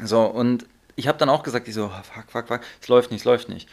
So, 0.03 0.25
und 0.25 0.67
ich 1.01 1.09
habe 1.09 1.19
dann 1.19 1.29
auch 1.29 1.43
gesagt, 1.43 1.67
ich 1.67 1.75
so, 1.75 1.87
oh, 1.87 2.03
fuck, 2.15 2.25
fuck, 2.31 2.49
fuck, 2.49 2.61
es 2.81 2.89
läuft 2.89 3.11
nicht, 3.11 3.21
es 3.21 3.25
läuft 3.25 3.49
nicht. 3.49 3.69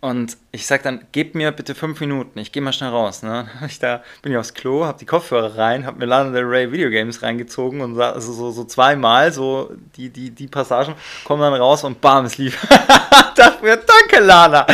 Und 0.00 0.36
ich 0.52 0.66
sag 0.66 0.82
dann, 0.82 1.06
gebt 1.12 1.34
mir 1.34 1.50
bitte 1.50 1.74
fünf 1.74 1.98
Minuten, 1.98 2.38
ich 2.38 2.52
gehe 2.52 2.60
mal 2.62 2.74
schnell 2.74 2.90
raus. 2.90 3.22
Ne? 3.22 3.48
Ich 3.66 3.78
da, 3.78 4.02
bin 4.20 4.32
ich 4.32 4.38
aufs 4.38 4.52
Klo, 4.52 4.84
hab 4.84 4.98
die 4.98 5.06
Kopfhörer 5.06 5.56
rein, 5.56 5.86
hab 5.86 5.96
mir 5.96 6.04
Lana 6.04 6.30
Del 6.30 6.44
Rey 6.44 6.70
Videogames 6.70 7.22
reingezogen 7.22 7.80
und 7.80 7.98
also 7.98 8.32
so, 8.34 8.50
so 8.50 8.64
zweimal 8.64 9.32
so 9.32 9.70
die, 9.96 10.10
die, 10.10 10.30
die 10.30 10.46
Passagen 10.46 10.94
kommen 11.24 11.40
dann 11.40 11.54
raus 11.54 11.84
und 11.84 12.02
bam, 12.02 12.26
es 12.26 12.36
lief. 12.36 12.60
Dafür, 13.36 13.78
danke 13.78 14.22
Lana. 14.22 14.66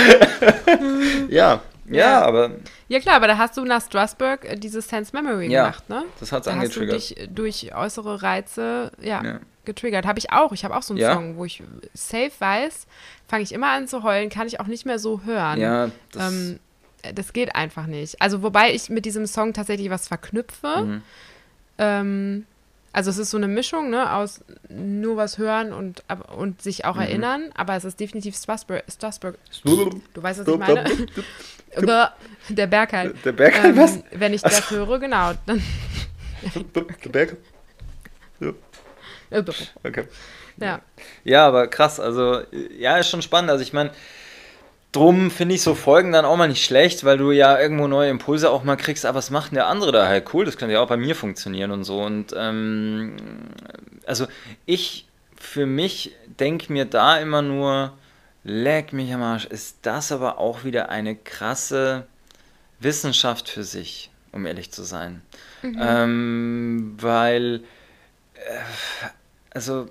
ja, 1.28 1.60
ja, 1.88 2.22
aber 2.22 2.50
Ja 2.88 2.98
klar, 2.98 3.14
aber 3.16 3.28
da 3.28 3.38
hast 3.38 3.56
du 3.56 3.64
nach 3.64 3.82
Strasbourg 3.82 4.44
äh, 4.44 4.56
dieses 4.56 4.88
Sense 4.88 5.14
Memory 5.14 5.46
Ja, 5.46 5.62
gemacht, 5.66 5.88
ne? 5.88 6.04
das 6.18 6.32
hat's 6.32 6.46
da 6.46 6.56
hast 6.56 6.74
du 6.76 6.80
angetriggert. 6.80 6.96
dich 6.96 7.28
durch 7.32 7.72
äußere 7.72 8.20
Reize 8.22 8.90
ja, 9.00 9.22
Ja. 9.22 9.40
Getriggert. 9.64 10.06
Habe 10.06 10.18
ich 10.18 10.32
auch. 10.32 10.52
Ich 10.52 10.64
habe 10.64 10.76
auch 10.76 10.82
so 10.82 10.94
einen 10.94 11.00
Ja? 11.00 11.14
Song, 11.14 11.36
wo 11.36 11.44
ich 11.44 11.62
safe 11.94 12.32
weiß, 12.38 12.86
fange 13.28 13.42
ich 13.42 13.52
immer 13.52 13.68
an 13.70 13.86
zu 13.88 14.02
heulen, 14.02 14.30
kann 14.30 14.46
ich 14.46 14.60
auch 14.60 14.66
nicht 14.66 14.86
mehr 14.86 14.98
so 14.98 15.22
hören. 15.24 15.60
ja, 15.60 15.90
das, 16.12 16.32
ähm, 16.32 16.58
äh, 17.02 17.12
das 17.14 17.32
geht 17.32 17.54
einfach 17.54 17.86
nicht. 17.86 18.20
Also 18.20 18.42
wobei 18.42 18.72
ich 18.74 18.88
mit 18.90 19.04
diesem 19.04 19.26
Song 19.26 19.52
tatsächlich 19.52 19.90
was 19.90 20.08
verknüpfe. 20.08 20.82
Mhm. 20.84 21.02
Ähm, 21.78 22.46
also 22.92 23.10
es 23.10 23.18
ist 23.18 23.30
so 23.30 23.36
eine 23.36 23.46
Mischung 23.46 23.90
ne, 23.90 24.12
aus 24.12 24.40
nur 24.68 25.16
was 25.16 25.38
hören 25.38 25.72
und, 25.72 26.02
und 26.36 26.60
sich 26.60 26.84
auch 26.86 26.96
Mhm. 26.96 27.02
erinnern, 27.02 27.42
aber 27.54 27.76
es 27.76 27.84
ist 27.84 28.00
definitiv 28.00 28.34
Strasbourg. 28.36 28.82
Strasbourg. 28.92 29.36
Du 30.12 30.22
weißt, 30.22 30.40
was 30.40 30.48
ich 30.48 30.58
meine? 30.58 30.84
Der 32.48 32.66
Berg 32.66 32.92
halt. 32.92 33.24
Der 33.24 33.30
Berg 33.32 33.62
halt 33.62 33.76
was? 33.76 33.94
Ähm, 33.96 34.02
wenn 34.10 34.34
ich 34.34 34.42
das 34.42 34.70
höre, 34.72 34.98
genau. 34.98 35.32
Dann, 35.46 35.62
Der 36.74 37.08
Berg? 37.10 37.36
Okay. 39.82 40.04
ja. 40.58 40.80
Ja, 41.24 41.46
aber 41.46 41.66
krass, 41.68 42.00
also 42.00 42.40
ja, 42.78 42.98
ist 42.98 43.08
schon 43.08 43.22
spannend. 43.22 43.50
Also 43.50 43.62
ich 43.62 43.72
meine, 43.72 43.90
drum 44.92 45.30
finde 45.30 45.54
ich 45.54 45.62
so 45.62 45.74
Folgen 45.74 46.12
dann 46.12 46.24
auch 46.24 46.36
mal 46.36 46.48
nicht 46.48 46.64
schlecht, 46.64 47.04
weil 47.04 47.18
du 47.18 47.30
ja 47.30 47.58
irgendwo 47.58 47.86
neue 47.86 48.10
Impulse 48.10 48.50
auch 48.50 48.64
mal 48.64 48.76
kriegst, 48.76 49.06
aber 49.06 49.18
was 49.18 49.30
macht 49.30 49.50
denn 49.50 49.56
der 49.56 49.66
andere 49.66 49.92
da 49.92 50.08
halt 50.08 50.32
cool? 50.34 50.44
Das 50.44 50.56
könnte 50.56 50.74
ja 50.74 50.80
auch 50.80 50.88
bei 50.88 50.96
mir 50.96 51.14
funktionieren 51.14 51.70
und 51.70 51.84
so. 51.84 52.00
Und 52.00 52.34
ähm, 52.36 53.16
also 54.06 54.26
ich 54.66 55.06
für 55.40 55.66
mich 55.66 56.12
denke 56.38 56.72
mir 56.72 56.84
da 56.84 57.16
immer 57.16 57.42
nur, 57.42 57.94
leck 58.44 58.92
mich 58.92 59.12
am 59.12 59.22
Arsch, 59.22 59.46
ist 59.46 59.78
das 59.82 60.12
aber 60.12 60.38
auch 60.38 60.64
wieder 60.64 60.90
eine 60.90 61.16
krasse 61.16 62.06
Wissenschaft 62.78 63.48
für 63.48 63.64
sich, 63.64 64.10
um 64.32 64.46
ehrlich 64.46 64.70
zu 64.70 64.82
sein. 64.82 65.22
Ähm, 65.62 66.96
weil, 67.00 67.62
äh, 68.34 69.08
also 69.50 69.88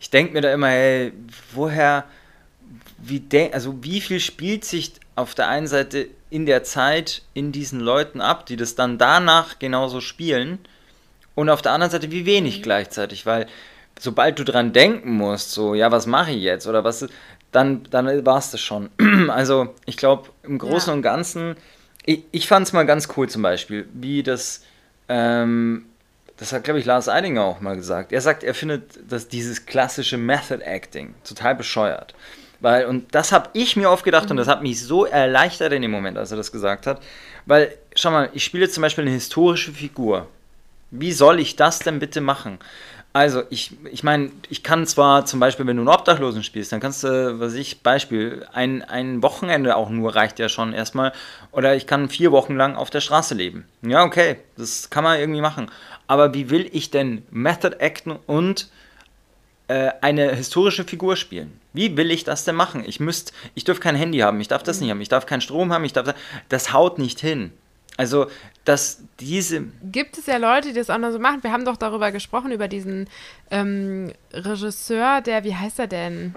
ich 0.00 0.10
denke 0.10 0.32
mir 0.34 0.40
da 0.40 0.52
immer, 0.52 0.68
hey, 0.68 1.12
woher, 1.52 2.04
wie 2.98 3.20
denk, 3.20 3.54
also 3.54 3.82
wie 3.82 4.00
viel 4.00 4.20
spielt 4.20 4.64
sich 4.64 4.92
auf 5.16 5.34
der 5.34 5.48
einen 5.48 5.66
Seite 5.66 6.08
in 6.30 6.46
der 6.46 6.64
Zeit 6.64 7.22
in 7.34 7.52
diesen 7.52 7.80
Leuten 7.80 8.20
ab, 8.20 8.46
die 8.46 8.56
das 8.56 8.74
dann 8.74 8.98
danach 8.98 9.58
genauso 9.58 10.00
spielen, 10.00 10.58
und 11.34 11.50
auf 11.50 11.62
der 11.62 11.72
anderen 11.72 11.90
Seite 11.90 12.10
wie 12.12 12.26
wenig 12.26 12.62
gleichzeitig, 12.62 13.26
weil 13.26 13.46
sobald 13.98 14.38
du 14.38 14.44
dran 14.44 14.72
denken 14.72 15.12
musst, 15.16 15.50
so, 15.52 15.74
ja, 15.74 15.90
was 15.90 16.06
mache 16.06 16.30
ich 16.30 16.42
jetzt 16.42 16.66
oder 16.66 16.84
was, 16.84 17.06
dann, 17.52 17.84
dann 17.90 18.26
war 18.26 18.38
es 18.38 18.50
das 18.50 18.60
schon. 18.60 18.90
Also 19.28 19.74
ich 19.86 19.96
glaube, 19.96 20.30
im 20.42 20.58
Großen 20.58 20.90
Ja. 20.90 20.94
und 20.94 21.02
Ganzen, 21.02 21.56
ich, 22.04 22.22
ich 22.30 22.46
fand 22.46 22.66
es 22.66 22.72
mal 22.72 22.84
ganz 22.86 23.08
cool 23.16 23.28
zum 23.28 23.42
Beispiel, 23.42 23.88
wie 23.92 24.22
das, 24.22 24.62
ähm, 25.08 25.86
das 26.36 26.52
hat, 26.52 26.64
glaube 26.64 26.80
ich, 26.80 26.86
Lars 26.86 27.08
Eidinger 27.08 27.42
auch 27.42 27.60
mal 27.60 27.76
gesagt. 27.76 28.12
Er 28.12 28.20
sagt, 28.20 28.42
er 28.42 28.54
findet 28.54 29.10
dass 29.10 29.28
dieses 29.28 29.66
klassische 29.66 30.16
Method 30.16 30.62
Acting 30.64 31.14
total 31.24 31.54
bescheuert. 31.54 32.14
Weil, 32.60 32.86
und 32.86 33.14
das 33.14 33.30
habe 33.30 33.50
ich 33.52 33.76
mir 33.76 33.90
oft 33.90 34.04
gedacht 34.04 34.30
und 34.30 34.36
das 34.36 34.48
hat 34.48 34.62
mich 34.62 34.82
so 34.82 35.04
erleichtert 35.04 35.72
in 35.72 35.82
dem 35.82 35.90
Moment, 35.90 36.16
als 36.16 36.30
er 36.30 36.36
das 36.36 36.50
gesagt 36.50 36.86
hat. 36.86 37.02
Weil, 37.46 37.76
schau 37.94 38.10
mal, 38.10 38.30
ich 38.32 38.44
spiele 38.44 38.68
zum 38.68 38.80
Beispiel 38.80 39.02
eine 39.02 39.12
historische 39.12 39.72
Figur. 39.72 40.28
Wie 40.90 41.12
soll 41.12 41.40
ich 41.40 41.56
das 41.56 41.80
denn 41.80 41.98
bitte 41.98 42.20
machen? 42.20 42.58
Also, 43.12 43.44
ich, 43.48 43.76
ich 43.92 44.02
meine, 44.02 44.32
ich 44.48 44.64
kann 44.64 44.88
zwar 44.88 45.24
zum 45.24 45.38
Beispiel, 45.38 45.66
wenn 45.66 45.76
du 45.76 45.82
einen 45.82 45.88
Obdachlosen 45.88 46.42
spielst, 46.42 46.72
dann 46.72 46.80
kannst 46.80 47.04
du, 47.04 47.38
was 47.38 47.54
ich, 47.54 47.82
Beispiel, 47.82 48.44
ein, 48.52 48.82
ein 48.82 49.22
Wochenende 49.22 49.76
auch 49.76 49.88
nur 49.88 50.16
reicht 50.16 50.40
ja 50.40 50.48
schon 50.48 50.72
erstmal. 50.72 51.12
Oder 51.52 51.76
ich 51.76 51.86
kann 51.86 52.08
vier 52.08 52.32
Wochen 52.32 52.56
lang 52.56 52.74
auf 52.74 52.90
der 52.90 53.00
Straße 53.00 53.34
leben. 53.34 53.66
Ja, 53.82 54.02
okay, 54.02 54.38
das 54.56 54.90
kann 54.90 55.04
man 55.04 55.20
irgendwie 55.20 55.40
machen. 55.40 55.70
Aber 56.06 56.34
wie 56.34 56.50
will 56.50 56.68
ich 56.72 56.90
denn 56.90 57.22
Method 57.30 57.76
acten 57.80 58.12
und 58.26 58.68
äh, 59.68 59.90
eine 60.00 60.34
historische 60.34 60.84
Figur 60.84 61.16
spielen? 61.16 61.58
Wie 61.72 61.96
will 61.96 62.10
ich 62.10 62.24
das 62.24 62.44
denn 62.44 62.54
machen? 62.54 62.84
Ich 62.86 63.00
müsste, 63.00 63.32
ich 63.54 63.64
dürfte 63.64 63.82
kein 63.82 63.96
Handy 63.96 64.18
haben, 64.18 64.40
ich 64.40 64.48
darf 64.48 64.62
das 64.62 64.80
nicht 64.80 64.90
haben, 64.90 65.00
ich 65.00 65.08
darf 65.08 65.26
keinen 65.26 65.40
Strom 65.40 65.72
haben, 65.72 65.84
ich 65.84 65.92
darf, 65.92 66.14
das 66.48 66.72
haut 66.72 66.98
nicht 66.98 67.20
hin. 67.20 67.52
Also, 67.96 68.26
dass 68.64 69.02
diese, 69.20 69.66
Gibt 69.84 70.18
es 70.18 70.26
ja 70.26 70.36
Leute, 70.38 70.68
die 70.68 70.74
das 70.74 70.90
auch 70.90 70.98
noch 70.98 71.12
so 71.12 71.18
machen. 71.18 71.42
Wir 71.42 71.52
haben 71.52 71.64
doch 71.64 71.76
darüber 71.76 72.10
gesprochen, 72.12 72.50
über 72.50 72.66
diesen 72.66 73.08
ähm, 73.50 74.12
Regisseur, 74.32 75.20
der, 75.20 75.44
wie 75.44 75.54
heißt 75.54 75.78
er 75.78 75.86
denn? 75.86 76.34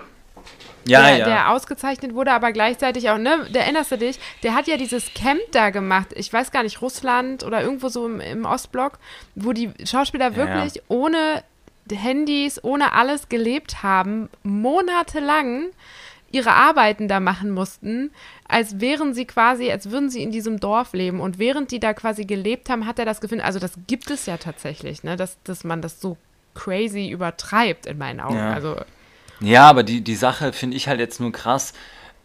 Ja, 0.86 1.02
der, 1.02 1.18
ja. 1.18 1.26
der 1.26 1.52
ausgezeichnet 1.52 2.14
wurde, 2.14 2.32
aber 2.32 2.52
gleichzeitig 2.54 3.10
auch, 3.10 3.18
ne, 3.18 3.45
da 3.52 3.60
erinnerst 3.60 3.91
du 3.91 3.98
dich, 3.98 4.20
der 4.43 4.56
hat 4.56 4.68
ja 4.68 4.78
dieses 4.78 5.14
Camp 5.14 5.41
da 5.52 5.70
gemacht, 5.70 6.08
ich 6.16 6.32
weiß 6.32 6.52
gar 6.52 6.64
nicht, 6.64 6.82
Russland 6.82 7.43
oder 7.43 7.62
irgendwo 7.62 7.89
so 7.89 8.06
im, 8.06 8.22
im 8.22 8.45
Ostblock, 8.45 9.00
wo 9.36 9.52
die 9.52 9.72
Schauspieler 9.84 10.36
wirklich 10.36 10.76
ja. 10.76 10.82
ohne 10.88 11.43
Handys, 11.91 12.64
ohne 12.64 12.93
alles 12.93 13.30
gelebt 13.30 13.84
haben, 13.84 14.30
monatelang 14.43 15.68
ihre 16.32 16.52
Arbeiten 16.52 17.08
da 17.08 17.20
machen 17.20 17.52
mussten, 17.52 18.12
als 18.48 18.80
wären 18.80 19.14
sie 19.14 19.26
quasi, 19.26 19.72
als 19.72 19.91
würden 19.91 20.10
sie 20.10 20.22
in 20.22 20.32
diesem 20.32 20.60
Dorf 20.60 20.93
leben. 20.93 21.22
Und 21.22 21.39
während 21.39 21.72
die 21.72 21.80
da 21.80 21.93
quasi 21.93 22.26
gelebt 22.26 22.70
haben, 22.70 22.86
hat 22.86 23.00
er 23.00 23.06
das 23.06 23.22
Gefühl, 23.22 23.41
also 23.41 23.60
das 23.60 23.74
gibt 23.88 24.10
es 24.12 24.26
ja 24.26 24.38
tatsächlich, 24.38 25.04
ne, 25.04 25.16
dass, 25.16 25.41
dass 25.43 25.64
man 25.64 25.82
das 25.82 26.02
so 26.02 26.18
crazy 26.54 27.10
übertreibt 27.10 27.86
in 27.86 27.98
meinen 27.98 28.20
Augen. 28.20 28.36
Ja. 28.36 28.54
Also 28.54 28.76
Ja, 29.40 29.70
aber 29.70 29.84
die, 29.84 30.02
die 30.02 30.16
Sache 30.16 30.54
finde 30.54 30.78
ich 30.78 30.88
halt 30.88 31.00
jetzt 31.00 31.20
nur 31.20 31.32
krass. 31.32 31.74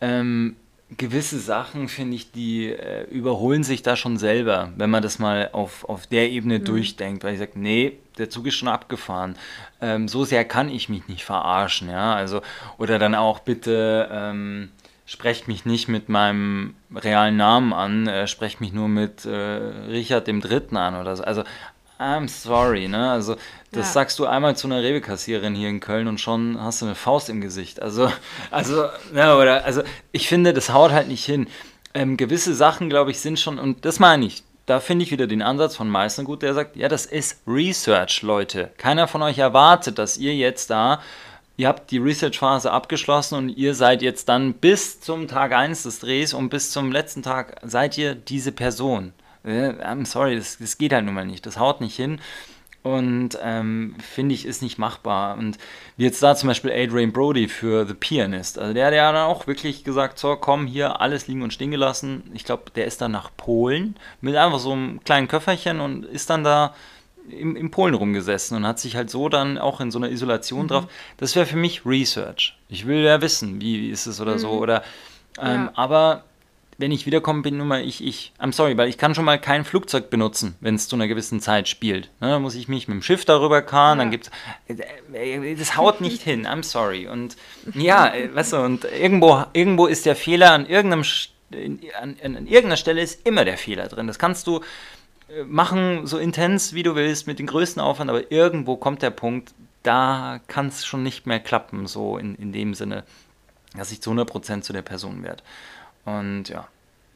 Ähm, 0.01 0.57
gewisse 0.97 1.39
Sachen, 1.39 1.89
finde 1.89 2.17
ich, 2.17 2.33
die 2.33 2.69
äh, 2.69 3.05
überholen 3.11 3.65
sich 3.65 3.83
da 3.83 3.97
schon 3.97 4.19
selber, 4.19 4.73
wenn 4.77 4.91
man 4.91 5.03
das 5.03 5.19
mal 5.19 5.51
auf, 5.53 5.85
auf 5.89 6.07
der 6.07 6.31
Ebene 6.31 6.61
durchdenkt. 6.61 7.25
Weil 7.25 7.35
ich 7.35 7.39
sage, 7.39 7.53
nee, 7.55 7.99
der 8.19 8.31
Zug 8.31 8.47
ist 8.47 8.55
schon 8.55 8.69
abgefahren. 8.69 9.37
Ähm, 9.81 10.09
so 10.09 10.25
sehr 10.25 10.45
kann 10.45 10.69
ich 10.69 10.89
mich 10.89 11.09
nicht 11.09 11.25
verarschen, 11.25 11.89
ja. 11.89 12.15
Also, 12.15 12.43
oder 12.79 12.99
dann 12.99 13.15
auch 13.15 13.41
bitte 13.41 14.09
ähm, 14.11 14.71
sprecht 15.07 15.49
mich 15.49 15.65
nicht 15.67 15.89
mit 15.89 16.09
meinem 16.09 16.75
realen 16.95 17.37
Namen 17.37 17.73
an, 17.73 18.07
äh, 18.07 18.27
sprecht 18.27 18.61
mich 18.61 18.73
nur 18.73 18.89
mit 18.89 19.25
äh, 19.25 19.31
Richard 19.31 20.27
dem 20.27 20.41
Dritten 20.41 20.77
an 20.77 20.97
oder 20.97 21.17
so. 21.17 21.25
Also, 21.25 21.45
I'm 22.03 22.29
sorry, 22.29 22.89
ne? 22.89 23.11
Also, 23.11 23.37
das 23.71 23.87
Ja. 23.89 23.93
sagst 23.93 24.19
du 24.19 24.27
einmal 24.27 24.57
zu 24.57 24.67
einer 24.67 24.83
Rewe-Kassiererin 24.83 25.55
hier 25.55 25.69
in 25.69 25.81
Köln 25.81 26.09
und 26.09 26.21
schon 26.21 26.61
hast 26.61 26.83
du 26.83 26.87
eine 26.87 26.95
Faust 26.95 27.29
im 27.31 27.41
Gesicht. 27.41 27.81
Also, 27.81 28.11
also, 28.51 28.87
ne, 29.13 29.37
oder, 29.37 29.65
also, 29.65 29.83
ich 30.11 30.29
finde, 30.29 30.53
das 30.53 30.73
haut 30.73 30.91
halt 30.93 31.09
nicht 31.09 31.25
hin. 31.25 31.47
Ähm, 31.95 32.17
gewisse 32.17 32.55
Sachen, 32.55 32.89
glaube 32.89 33.11
ich, 33.11 33.21
sind 33.21 33.39
schon, 33.39 33.59
und 33.59 33.85
das 33.85 33.99
meine 33.99 34.27
ich, 34.27 34.43
da 34.67 34.81
finde 34.81 35.05
ich 35.05 35.11
wieder 35.11 35.27
den 35.27 35.43
Ansatz 35.43 35.77
von 35.77 35.89
Meister 35.89 36.25
gut, 36.25 36.43
der 36.43 36.55
sagt, 36.55 36.77
ja, 36.77 36.89
das 36.89 37.07
ist 37.07 37.41
Research, 37.47 38.23
Leute. 38.23 38.71
Keiner 38.79 39.09
von 39.09 39.23
euch 39.23 39.39
erwartet, 39.39 39.99
dass 39.99 40.17
ihr 40.17 40.35
jetzt 40.35 40.71
da, 40.71 41.01
ihr 41.57 41.69
habt 41.69 41.91
die 41.91 41.99
Research-Phase 41.99 42.71
abgeschlossen 42.71 43.37
und 43.37 43.49
ihr 43.51 43.75
seid 43.75 44.03
jetzt 44.03 44.29
dann 44.29 44.55
bis 44.55 45.01
zum 45.01 45.29
Tag 45.29 45.53
1 45.53 45.83
des 45.83 45.99
Drehs 45.99 46.33
und 46.33 46.49
bis 46.49 46.71
zum 46.71 46.91
letzten 46.91 47.23
Tag 47.23 47.57
seid 47.63 47.99
ihr 47.99 48.15
diese 48.15 48.53
Person. 48.53 49.13
Äh, 49.45 49.71
I'm 49.83 50.07
sorry, 50.07 50.37
das, 50.37 50.59
das 50.59 50.79
geht 50.79 50.93
halt 50.93 51.05
nun 51.05 51.15
mal 51.15 51.27
nicht. 51.27 51.47
Das 51.47 51.59
haut 51.59 51.81
nicht 51.81 51.97
hin. 51.97 52.21
Und 52.83 53.39
ähm, 53.41 53.95
finde 54.01 54.35
ich, 54.35 54.45
ist 54.45 54.61
nicht 54.61 54.77
machbar. 54.77 55.39
Und 55.39 55.57
wie 55.97 56.03
jetzt 56.05 56.21
da 56.21 56.35
zum 56.35 56.49
Beispiel 56.49 56.73
Adrian 56.73 57.13
Brody 57.13 57.47
für 57.47 57.87
The 57.87 57.95
Pianist. 57.95 58.59
Also 58.59 58.75
der, 58.75 58.91
der 58.91 59.07
hat 59.07 59.15
dann 59.15 59.29
auch 59.29 59.47
wirklich 59.47 59.85
gesagt, 59.85 60.19
so 60.19 60.35
komm, 60.35 60.67
hier 60.67 61.01
alles 61.01 61.29
liegen 61.29 61.43
und 61.43 61.53
stehen 61.53 61.71
gelassen. 61.71 62.25
Ich 62.35 62.45
glaube, 62.45 62.65
der 62.75 62.87
ist 62.87 63.01
dann 63.01 63.13
nach 63.13 63.31
Polen 63.37 63.95
mit 64.21 64.35
einfach 64.35 64.59
so 64.59 64.73
einem 64.73 64.99
kleinen 65.05 65.29
Köfferchen 65.29 65.79
und 65.81 66.05
ist 66.07 66.29
dann 66.29 66.43
da 66.43 66.75
im, 67.31 67.55
in 67.55 67.71
Polen 67.71 67.95
rumgesessen 67.95 68.57
und 68.57 68.67
hat 68.67 68.81
sich 68.81 68.97
halt 68.97 69.11
so 69.11 69.29
dann 69.29 69.59
auch 69.59 69.81
in 69.81 69.93
so 69.93 70.01
einer 70.01 70.11
Isolation 70.11 70.67
drauf. 70.67 70.89
Das 71.19 71.37
wäre 71.37 71.47
für 71.47 71.57
mich 71.57 71.87
Research. 71.87 72.59
Ich 72.69 72.85
will 72.89 73.05
ja 73.05 73.21
wissen, 73.21 73.61
wie, 73.61 73.81
wie 73.81 73.91
ist 73.91 74.07
es 74.07 74.21
oder 74.21 74.41
so. 74.41 74.51
Oder 74.51 74.83
ähm, 75.41 75.67
Ja. 75.67 75.73
aber 75.77 76.25
wenn 76.79 76.91
ich 76.91 77.07
wiederkomme, 77.07 77.43
bin 77.43 77.57
nur 77.59 77.67
mal 77.67 77.83
ich, 77.87 78.03
ich. 78.05 78.33
I'm 78.41 78.53
sorry, 78.53 78.77
weil 78.77 78.89
ich 78.89 78.99
kann 78.99 79.15
schon 79.15 79.25
mal 79.25 79.39
kein 79.41 79.65
Flugzeug 79.65 80.11
benutzen, 80.11 80.57
wenn 80.61 80.75
es 80.75 80.89
zu 80.89 80.97
einer 80.97 81.07
gewissen 81.09 81.41
Zeit 81.41 81.69
spielt. 81.69 82.11
Ne, 82.21 82.31
dann 82.31 82.43
muss 82.43 82.55
ich 82.55 82.67
mich 82.69 82.89
mit 82.89 82.95
dem 82.97 83.03
Schiff 83.03 83.25
darüber 83.25 83.63
karren, 83.63 83.99
dann 83.99 84.09
Ja. 84.09 84.13
gibt's. 84.13 84.31
äh, 84.69 85.55
Das 85.57 85.77
haut 85.77 86.01
nicht 86.01 86.23
hin, 86.25 86.47
I'm 86.47 86.63
sorry. 86.63 87.07
Und 87.07 87.37
ja, 87.75 88.13
äh, 88.15 88.35
weißt 88.35 88.55
du, 88.55 88.57
und 88.59 88.85
irgendwo, 88.85 89.45
irgendwo 89.53 89.87
ist 89.87 90.07
der 90.07 90.17
Fehler 90.17 90.53
an 90.53 90.67
irgendeinem 90.67 91.05
an, 91.53 92.17
an, 92.23 92.37
an 92.37 92.47
irgendeiner 92.47 92.77
Stelle 92.79 93.03
ist 93.03 93.27
immer 93.27 93.45
der 93.45 93.59
Fehler 93.59 93.87
drin. 93.89 94.07
Das 94.07 94.19
kannst 94.19 94.47
du 94.47 94.61
äh, 95.29 95.45
machen, 95.45 96.07
so 96.07 96.17
intens 96.19 96.73
wie 96.73 96.83
du 96.83 96.95
willst, 96.95 97.27
mit 97.27 97.39
dem 97.39 97.47
größten 97.47 97.83
Aufwand, 97.83 98.09
aber 98.11 98.33
irgendwo 98.33 98.77
kommt 98.77 99.03
der 99.03 99.11
Punkt, 99.11 99.53
da 99.83 100.41
kann 100.47 100.69
es 100.69 100.87
schon 100.87 101.03
nicht 101.03 101.27
mehr 101.27 101.41
klappen, 101.41 101.87
so 101.87 102.17
in, 102.17 102.35
in 102.37 102.53
dem 102.53 102.73
Sinne, 102.75 103.05
dass 103.77 103.93
ich 103.93 104.01
zu 104.01 104.11
100% 104.13 104.63
zu 104.63 104.73
der 104.73 104.83
Person 104.83 105.23
werde. 105.23 105.43
Und 106.05 106.49
ja, 106.49 106.69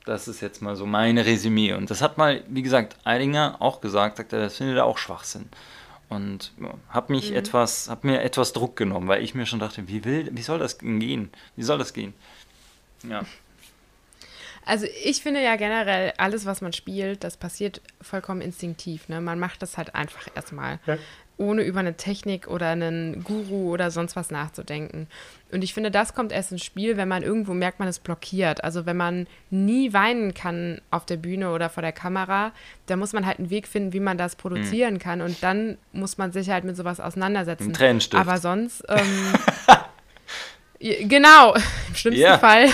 das 0.04 0.28
ist 0.28 0.40
jetzt 0.40 0.62
mal 0.62 0.76
so 0.76 0.86
meine 0.86 1.26
Resümee. 1.26 1.72
Und 1.74 1.90
das 1.90 2.00
hat 2.00 2.18
mal, 2.18 2.42
wie 2.48 2.62
gesagt, 2.62 2.96
Eidinger 3.04 3.56
auch 3.60 3.80
gesagt, 3.80 4.18
sagt 4.18 4.32
er, 4.32 4.40
das 4.40 4.56
findet 4.56 4.76
er 4.76 4.84
auch 4.84 4.98
Schwachsinn. 4.98 5.48
Und 6.08 6.52
ja, 6.60 6.72
hab 6.88 7.10
mich 7.10 7.34
etwas, 7.34 7.90
hab 7.90 8.04
mir 8.04 8.22
etwas 8.22 8.52
Druck 8.52 8.76
genommen, 8.76 9.08
weil 9.08 9.22
ich 9.24 9.34
mir 9.34 9.46
schon 9.46 9.58
dachte, 9.58 9.88
wie 9.88 10.04
will, 10.04 10.30
wie 10.32 10.42
soll 10.42 10.60
das 10.60 10.78
gehen? 10.78 11.30
Wie 11.56 11.64
soll 11.64 11.78
das 11.78 11.92
gehen? 11.92 12.14
Ja. 13.02 13.24
Also 14.64 14.86
ich 15.04 15.22
finde 15.22 15.42
ja 15.42 15.56
generell, 15.56 16.12
alles, 16.18 16.44
was 16.44 16.60
man 16.60 16.72
spielt, 16.72 17.24
das 17.24 17.36
passiert 17.36 17.80
vollkommen 18.00 18.40
instinktiv. 18.40 19.08
Ne? 19.08 19.20
Man 19.20 19.38
macht 19.38 19.62
das 19.62 19.76
halt 19.76 19.94
einfach 19.94 20.28
erstmal, 20.34 20.80
ohne 21.36 21.62
über 21.62 21.80
eine 21.80 21.96
Technik 21.96 22.48
oder 22.48 22.68
einen 22.70 23.22
Guru 23.22 23.72
oder 23.72 23.90
sonst 23.90 24.16
was 24.16 24.30
nachzudenken. 24.30 25.08
Und 25.52 25.62
ich 25.62 25.72
finde, 25.74 25.92
das 25.92 26.12
kommt 26.14 26.32
erst 26.32 26.50
ins 26.50 26.64
Spiel, 26.64 26.96
wenn 26.96 27.06
man 27.08 27.22
irgendwo 27.22 27.54
merkt, 27.54 27.78
man 27.78 27.86
ist 27.88 28.02
blockiert. 28.02 28.64
Also 28.64 28.84
wenn 28.84 28.96
man 28.96 29.28
nie 29.50 29.92
weinen 29.92 30.34
kann 30.34 30.80
auf 30.90 31.06
der 31.06 31.16
Bühne 31.16 31.52
oder 31.52 31.70
vor 31.70 31.82
der 31.82 31.92
Kamera, 31.92 32.50
da 32.86 32.96
muss 32.96 33.12
man 33.12 33.24
halt 33.26 33.38
einen 33.38 33.48
Weg 33.50 33.68
finden, 33.68 33.92
wie 33.92 34.00
man 34.00 34.18
das 34.18 34.34
produzieren 34.34 34.98
kann. 34.98 35.20
Und 35.22 35.42
dann 35.44 35.78
muss 35.92 36.18
man 36.18 36.32
sich 36.32 36.50
halt 36.50 36.64
mit 36.64 36.76
sowas 36.76 36.98
auseinandersetzen. 36.98 37.70
Ein 37.70 37.74
Tränenstift. 37.74 38.20
Aber 38.20 38.38
sonst... 38.38 38.84
Ähm, 40.78 41.08
Genau, 41.08 41.54
im 41.88 41.94
schlimmsten 41.94 42.20
Ja. 42.22 42.36
Fall 42.36 42.66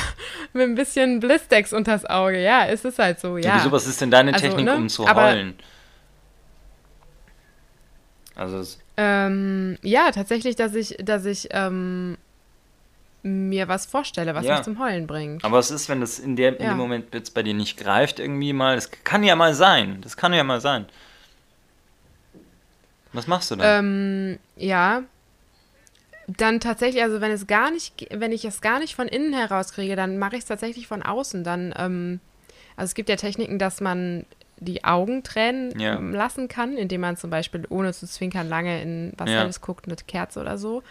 mit 0.53 0.65
ein 0.65 0.75
bisschen 0.75 1.21
Blistex 1.21 1.73
unters 1.73 2.05
Auge. 2.05 2.43
Ja, 2.43 2.67
es 2.67 2.85
ist 2.85 2.99
halt 2.99 3.21
so, 3.21 3.37
ja. 3.37 3.51
ja. 3.51 3.57
Wieso, 3.59 3.71
was 3.71 3.87
ist 3.87 4.01
denn 4.01 4.11
deine 4.11 4.35
Also, 4.35 4.45
Technik, 4.45 4.65
ne, 4.65 4.75
um 4.75 4.89
zu 4.89 5.07
aber- 5.07 5.27
heulen? 5.27 5.55
Also, 8.35 8.59
es- 8.59 8.79
Ähm, 8.97 9.79
ja, 9.83 10.11
tatsächlich, 10.11 10.57
dass 10.57 10.75
ich, 10.75 10.97
dass 10.99 11.25
ich 11.27 11.49
ähm, 11.53 12.19
mir 13.23 13.69
was 13.69 13.87
vorstelle, 13.87 14.35
was 14.35 14.45
Ja. 14.45 14.55
mich 14.57 14.63
zum 14.65 14.79
Heulen 14.79 15.07
bringt. 15.07 15.45
aber 15.45 15.59
was 15.59 15.71
ist, 15.71 15.89
wenn 15.89 16.01
das 16.01 16.19
in, 16.19 16.35
der, 16.37 16.59
in 16.59 16.65
Ja. 16.65 16.73
dem 16.73 16.79
Moment 16.79 17.15
jetzt 17.15 17.35
bei 17.35 17.43
dir 17.43 17.55
nicht 17.55 17.77
greift, 17.79 18.19
irgendwie 18.19 18.53
mal? 18.53 18.75
Das 18.75 18.91
kann 19.05 19.23
ja 19.23 19.37
mal 19.37 19.55
sein. 19.55 20.01
Das 20.01 20.17
kann 20.17 20.33
ja 20.33 20.43
mal 20.45 20.61
sein. 20.61 20.87
Was 23.13 23.27
machst 23.27 23.51
du 23.51 23.57
dann? 23.57 23.85
Ähm, 23.85 24.39
ja. 24.57 25.03
Dann 26.27 26.61
tatsächlich, 26.61 27.03
also 27.03 27.21
wenn 27.21 27.31
es 27.31 27.47
gar 27.47 27.71
nicht, 27.71 28.07
wenn 28.11 28.33
ich 28.33 28.45
es 28.45 28.61
gar 28.61 28.79
nicht 28.79 28.95
von 28.95 29.09
innen 29.09 29.35
herauskriege, 29.35 29.97
dann 29.97 30.19
mache 30.19 30.37
ich 30.37 30.43
es 30.43 30.47
tatsächlich 30.47 30.87
von 30.87 31.03
außen. 31.03 31.45
Dann, 31.45 31.75
ähm, 31.77 32.21
also 32.77 32.91
es 32.91 32.95
gibt 32.95 33.09
ja 33.09 33.17
Techniken, 33.17 33.59
dass 33.59 33.81
man 33.81 34.25
die 34.59 34.85
Augen 34.85 35.25
tränen 35.25 35.79
Ja. 35.79 35.97
ähm, 35.97 36.15
lassen 36.15 36.49
kann, 36.49 36.77
indem 36.77 37.01
man 37.03 37.17
zum 37.17 37.31
Beispiel 37.31 37.65
ohne 37.69 37.93
zu 37.93 38.07
zwinkern 38.07 38.49
lange 38.49 38.81
in 38.81 39.13
was 39.17 39.29
Ja. 39.31 39.41
Helles 39.41 39.61
guckt 39.61 39.87
mit 39.89 40.07
Kerze 40.07 40.41
oder 40.41 40.57
so. 40.57 40.83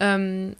Ähm, 0.00 0.56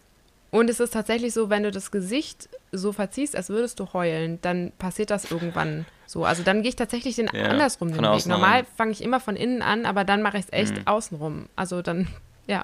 und 0.53 0.69
es 0.69 0.79
ist 0.79 0.93
tatsächlich 0.93 1.33
so, 1.33 1.49
wenn 1.49 1.63
du 1.63 1.71
das 1.71 1.89
Gesicht 1.91 2.47
so 2.71 2.91
verziehst, 2.93 3.35
als 3.35 3.49
würdest 3.49 3.79
du 3.79 3.87
heulen, 3.91 4.37
dann 4.43 4.71
passiert 4.77 5.09
das 5.09 5.29
irgendwann 5.31 5.85
so. 6.05 6.25
Also 6.25 6.43
dann 6.43 6.61
gehe 6.61 6.69
ich 6.69 6.75
tatsächlich 6.75 7.15
den 7.15 7.29
Ja, 7.33 7.45
andersrum 7.45 7.91
den 7.91 8.01
Weg. 8.03 8.25
Normal 8.27 8.63
fange 8.77 8.91
ich 8.91 9.01
immer 9.03 9.19
von 9.19 9.35
innen 9.35 9.61
an, 9.63 9.85
aber 9.85 10.03
dann 10.03 10.21
mache 10.21 10.37
ich 10.37 10.45
es 10.45 10.53
echt 10.53 10.77
Mhm. 10.77 10.87
außenrum. 10.87 11.49
Also 11.55 11.81
dann, 11.81 12.07
ja. 12.47 12.63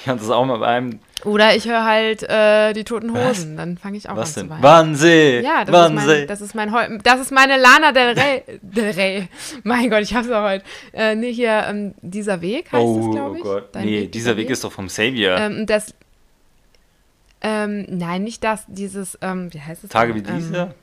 ich 0.00 0.08
hatte 0.08 0.20
das 0.20 0.30
auch 0.30 0.44
mal 0.46 0.58
bei 0.58 0.66
einem. 0.68 1.00
Oder 1.24 1.54
ich 1.54 1.66
höre 1.68 1.84
halt 1.84 2.22
äh, 2.22 2.72
die 2.72 2.84
toten 2.84 3.12
Hosen, 3.14 3.56
dann 3.58 3.76
fange 3.76 3.98
ich 3.98 4.08
auch 4.08 4.16
Was 4.16 4.30
an 4.30 4.34
zu 4.34 4.40
denn? 4.40 4.50
weinen. 4.50 4.62
Wannsee! 4.62 5.40
Ja, 5.40 5.64
das 5.64 5.68
ist, 5.68 5.72
Wannsee! 5.74 6.06
mein, 6.18 6.26
das, 6.28 6.40
ist 6.40 6.54
mein 6.54 6.72
Heu 6.72 6.98
das 7.02 7.20
ist 7.20 7.32
meine 7.32 7.56
Lana 7.58 7.92
Del 7.92 8.18
Rey. 8.18 8.42
Del 8.62 8.90
Rey. 8.92 9.28
Mein 9.64 9.90
Gott, 9.90 10.00
ich 10.02 10.14
hab's 10.14 10.30
auch 10.30 10.44
heute. 10.44 10.64
Äh, 10.92 11.14
nee, 11.14 11.32
hier, 11.32 11.64
ähm, 11.68 11.94
dieser 12.00 12.40
Weg 12.40 12.72
heißt 12.72 12.82
oh, 12.82 13.00
es, 13.00 13.10
glaube 13.14 13.36
ich. 13.36 13.44
oh 13.44 13.48
Gott. 13.48 13.68
Dein 13.72 13.84
nee, 13.84 14.00
Weg, 14.02 14.12
dieser 14.12 14.36
Weg 14.36 14.48
ist 14.50 14.64
doch 14.64 14.72
vom 14.72 14.88
Savior. 14.88 15.36
Ähm, 15.36 15.66
das. 15.66 15.92
Ähm, 17.40 17.86
nein, 17.88 18.24
nicht 18.24 18.42
das, 18.42 18.64
dieses, 18.66 19.18
ähm, 19.22 19.52
wie 19.52 19.60
heißt 19.60 19.84
es? 19.84 19.90
Tage 19.90 20.12
denn? 20.14 20.24
wie 20.26 20.38
diese? 20.38 20.56
Ähm, 20.56 20.74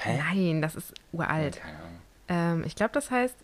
Hä? 0.00 0.18
nein, 0.18 0.62
das 0.62 0.74
ist 0.76 0.94
uralt. 1.12 1.60
Keine 1.60 1.78
Ahnung. 1.78 1.98
Ähm, 2.28 2.64
ich 2.66 2.76
glaube, 2.76 2.92
das 2.92 3.10
heißt, 3.10 3.36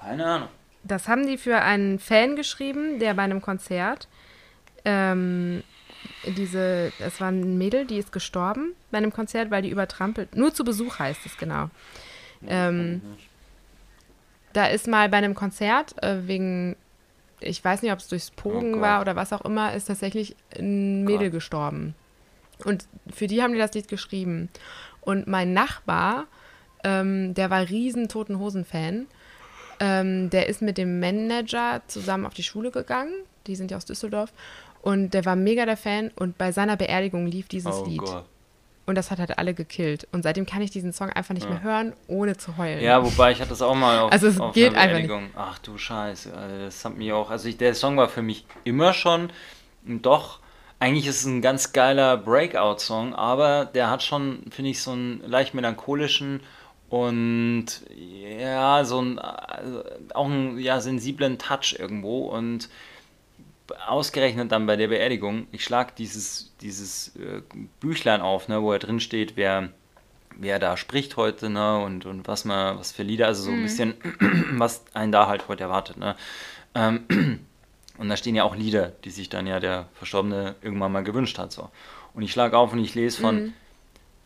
Keine 0.00 0.24
Ahnung. 0.24 0.48
Das 0.82 1.08
haben 1.08 1.26
die 1.26 1.36
für 1.36 1.60
einen 1.60 1.98
Fan 1.98 2.36
geschrieben, 2.36 2.98
der 3.00 3.12
bei 3.14 3.22
einem 3.22 3.42
Konzert, 3.42 4.08
ähm, 4.86 5.62
diese, 6.24 6.90
es 6.98 7.20
war 7.20 7.28
ein 7.28 7.58
Mädel, 7.58 7.86
die 7.86 7.98
ist 7.98 8.12
gestorben 8.12 8.72
bei 8.90 8.98
einem 8.98 9.12
Konzert, 9.12 9.50
weil 9.50 9.60
die 9.60 9.68
übertrampelt, 9.68 10.34
nur 10.36 10.54
zu 10.54 10.64
Besuch 10.64 10.98
heißt 10.98 11.26
es 11.26 11.36
genau. 11.36 11.68
Ähm, 12.46 13.02
da 14.54 14.66
ist 14.66 14.88
mal 14.88 15.10
bei 15.10 15.18
einem 15.18 15.34
Konzert 15.34 16.02
äh, 16.02 16.26
wegen, 16.26 16.76
ich 17.40 17.64
weiß 17.64 17.82
nicht, 17.82 17.92
ob 17.92 17.98
es 17.98 18.08
durchs 18.08 18.30
Pogen 18.30 18.76
Oh 18.76 18.80
war 18.80 19.00
oder 19.00 19.16
was 19.16 19.32
auch 19.32 19.42
immer, 19.44 19.74
ist 19.74 19.86
tatsächlich 19.86 20.36
ein 20.58 21.04
Mädel 21.04 21.28
Gott. 21.28 21.38
gestorben. 21.38 21.94
Und 22.64 22.86
für 23.12 23.26
die 23.26 23.42
haben 23.42 23.52
die 23.52 23.58
das 23.58 23.72
Lied 23.74 23.88
geschrieben. 23.88 24.48
Und 25.00 25.26
mein 25.26 25.52
Nachbar, 25.52 26.26
ähm, 26.84 27.34
der 27.34 27.50
war 27.50 27.68
riesen 27.68 28.08
Toten 28.08 28.38
Hosen-Fan, 28.38 29.06
ähm, 29.80 30.30
der 30.30 30.48
ist 30.48 30.60
mit 30.60 30.76
dem 30.76 31.00
Manager 31.00 31.80
zusammen 31.86 32.26
auf 32.26 32.34
die 32.34 32.42
Schule 32.42 32.70
gegangen. 32.70 33.12
Die 33.46 33.56
sind 33.56 33.70
ja 33.70 33.78
aus 33.78 33.86
Düsseldorf. 33.86 34.32
Und 34.82 35.14
der 35.14 35.24
war 35.24 35.36
mega 35.36 35.64
der 35.66 35.76
Fan 35.76 36.10
und 36.16 36.38
bei 36.38 36.52
seiner 36.52 36.76
Beerdigung 36.76 37.26
lief 37.26 37.48
dieses 37.48 37.74
Oh 37.74 37.84
Lied. 37.86 37.98
Gott. 38.00 38.24
Und 38.90 38.96
das 38.96 39.10
hat 39.10 39.18
halt 39.18 39.38
alle 39.38 39.54
gekillt. 39.54 40.06
Und 40.12 40.22
seitdem 40.22 40.44
kann 40.46 40.60
ich 40.62 40.70
diesen 40.70 40.92
Song 40.92 41.08
einfach 41.10 41.32
nicht 41.32 41.44
Ja. 41.44 41.50
mehr 41.50 41.62
hören, 41.62 41.92
ohne 42.08 42.36
zu 42.36 42.56
heulen. 42.58 42.82
Ja, 42.82 43.02
wobei 43.02 43.32
ich 43.32 43.38
hatte 43.40 43.50
das 43.50 43.62
auch 43.62 43.74
mal 43.74 43.98
auf, 44.00 44.12
Also 44.12 44.26
es 44.26 44.38
auf 44.38 44.52
geht 44.54 44.72
einer 44.74 44.78
einfach 44.82 44.98
nicht. 44.98 45.08
Beerdigung. 45.08 45.30
Ach 45.36 45.58
du 45.60 45.78
Scheiße, 45.78 46.34
also 46.36 46.58
das 46.64 46.84
hat 46.84 46.96
mich 46.96 47.12
auch. 47.12 47.30
Also 47.30 47.48
ich, 47.48 47.56
der 47.56 47.74
Song 47.74 47.96
war 47.96 48.08
für 48.08 48.22
mich 48.22 48.44
immer 48.64 48.92
schon 48.92 49.30
doch. 49.84 50.40
Eigentlich 50.80 51.06
ist 51.06 51.20
es 51.20 51.24
ein 51.26 51.40
ganz 51.42 51.72
geiler 51.72 52.16
Breakout-Song, 52.16 53.14
aber 53.14 53.64
der 53.66 53.90
hat 53.90 54.02
schon, 54.02 54.42
finde 54.50 54.70
ich, 54.70 54.82
so 54.82 54.92
einen 54.92 55.22
leicht 55.26 55.54
melancholischen 55.54 56.40
und 56.88 57.66
ja, 57.94 58.84
so 58.84 58.98
einen, 58.98 59.18
also 59.18 59.84
auch 60.14 60.24
einen 60.24 60.58
ja, 60.58 60.80
sensiblen 60.80 61.38
Touch 61.38 61.76
irgendwo. 61.78 62.26
Und 62.26 62.68
ausgerechnet 63.86 64.52
dann 64.52 64.66
bei 64.66 64.76
der 64.76 64.88
Beerdigung, 64.88 65.46
ich 65.52 65.64
schlag 65.64 65.96
dieses, 65.96 66.52
dieses 66.60 67.16
äh, 67.16 67.42
Büchlein 67.80 68.20
auf, 68.20 68.48
ne, 68.48 68.62
wo 68.62 68.72
er 68.72 68.78
drin 68.78 69.00
steht, 69.00 69.36
wer, 69.36 69.70
wer 70.36 70.58
da 70.58 70.76
spricht 70.76 71.16
heute, 71.16 71.50
ne, 71.50 71.78
und, 71.78 72.06
und 72.06 72.28
was 72.28 72.44
man, 72.44 72.78
was 72.78 72.92
für 72.92 73.02
Lieder, 73.02 73.26
also 73.26 73.42
so 73.44 73.50
ein 73.50 73.62
bisschen, 73.62 73.94
was 74.52 74.84
einen 74.94 75.12
da 75.12 75.26
halt 75.26 75.48
heute 75.48 75.64
erwartet, 75.64 75.96
ne. 75.96 76.16
Ähm, 76.74 77.04
und 77.98 78.08
da 78.08 78.16
stehen 78.16 78.34
ja 78.34 78.44
auch 78.44 78.56
Lieder, 78.56 78.92
die 79.04 79.10
sich 79.10 79.28
dann 79.28 79.46
ja 79.46 79.60
der 79.60 79.88
Verstorbene 79.94 80.54
irgendwann 80.62 80.92
mal 80.92 81.04
gewünscht 81.04 81.38
hat, 81.38 81.52
so. 81.52 81.70
Und 82.14 82.22
ich 82.22 82.32
schlag 82.32 82.54
auf 82.54 82.72
und 82.72 82.80
ich 82.80 82.94
lese 82.94 83.20
von 83.20 83.52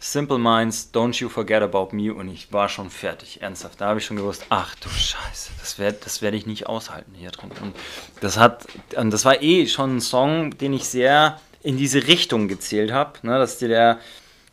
Simple 0.07 0.38
Minds, 0.38 0.90
Don't 0.92 1.18
You 1.18 1.30
Forget 1.30 1.62
About 1.62 1.96
Me 1.96 2.12
und 2.12 2.28
ich 2.28 2.52
war 2.52 2.68
schon 2.68 2.90
fertig, 2.90 3.40
ernsthaft. 3.40 3.80
Da 3.80 3.86
habe 3.86 4.00
ich 4.00 4.05
schon 4.05 4.18
gewusst, 4.18 4.44
ach 4.50 4.74
du 4.74 4.90
Scheiße, 4.90 5.50
das 5.59 5.78
werde 5.78 5.96
das 6.05 6.20
werd 6.20 6.34
ich 6.34 6.44
nicht 6.44 6.66
aushalten 6.66 7.14
hier 7.14 7.30
drin. 7.30 7.50
Und 7.62 7.74
das 8.20 8.36
hat, 8.36 8.66
und 8.96 9.11
das 9.11 9.24
war 9.24 9.40
eh 9.40 9.66
schon 9.66 9.96
ein 9.96 10.00
Song, 10.02 10.59
den 10.59 10.74
ich 10.74 10.84
sehr 10.84 11.40
in 11.62 11.78
diese 11.78 12.07
Richtung 12.07 12.48
gezählt 12.48 12.92
habe, 12.92 13.12
ne, 13.22 13.38
dass 13.38 13.57
dir 13.57 13.68
der, 13.68 13.98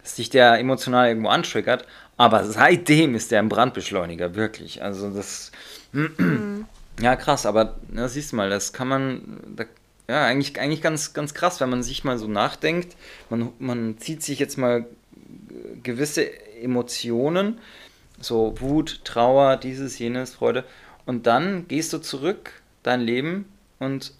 dass 0.01 0.15
dich 0.15 0.29
der 0.29 0.57
emotional 0.57 1.09
irgendwo 1.09 1.27
antriggert. 1.27 1.85
Aber 2.15 2.45
seitdem 2.45 3.13
ist 3.13 3.31
der 3.31 3.39
ein 3.39 3.49
Brandbeschleuniger, 3.49 4.35
wirklich. 4.35 4.81
Also 4.81 5.09
das, 5.09 5.51
ja 7.01 7.15
krass, 7.17 7.45
aber 7.45 7.75
na, 7.89 8.07
siehst 8.07 8.31
du 8.31 8.37
mal, 8.37 8.49
das 8.49 8.71
kann 8.71 8.87
man, 8.87 9.41
da, 9.53 9.65
ja, 10.07 10.23
eigentlich, 10.23 10.57
eigentlich 10.61 10.81
ganz, 10.81 11.11
ganz 11.11 11.33
krass, 11.33 11.59
wenn 11.59 11.69
man 11.69 11.83
sich 11.83 12.05
mal 12.05 12.17
so 12.17 12.29
nachdenkt. 12.29 12.95
Man, 13.29 13.51
man 13.59 13.97
zieht 13.97 14.23
sich 14.23 14.39
jetzt 14.39 14.57
mal 14.57 14.85
gewisse 15.83 16.31
Emotionen, 16.61 17.59
so 18.19 18.59
Wut, 18.59 19.01
Trauer, 19.03 19.57
dieses, 19.57 19.97
jenes, 19.99 20.35
Freude. 20.35 20.63
Und 21.05 21.27
dann 21.27 21.67
gehst 21.67 21.93
du 21.93 21.97
zurück, 21.97 22.61
dein 22.83 23.01
Leben, 23.01 23.45
und 23.79 24.13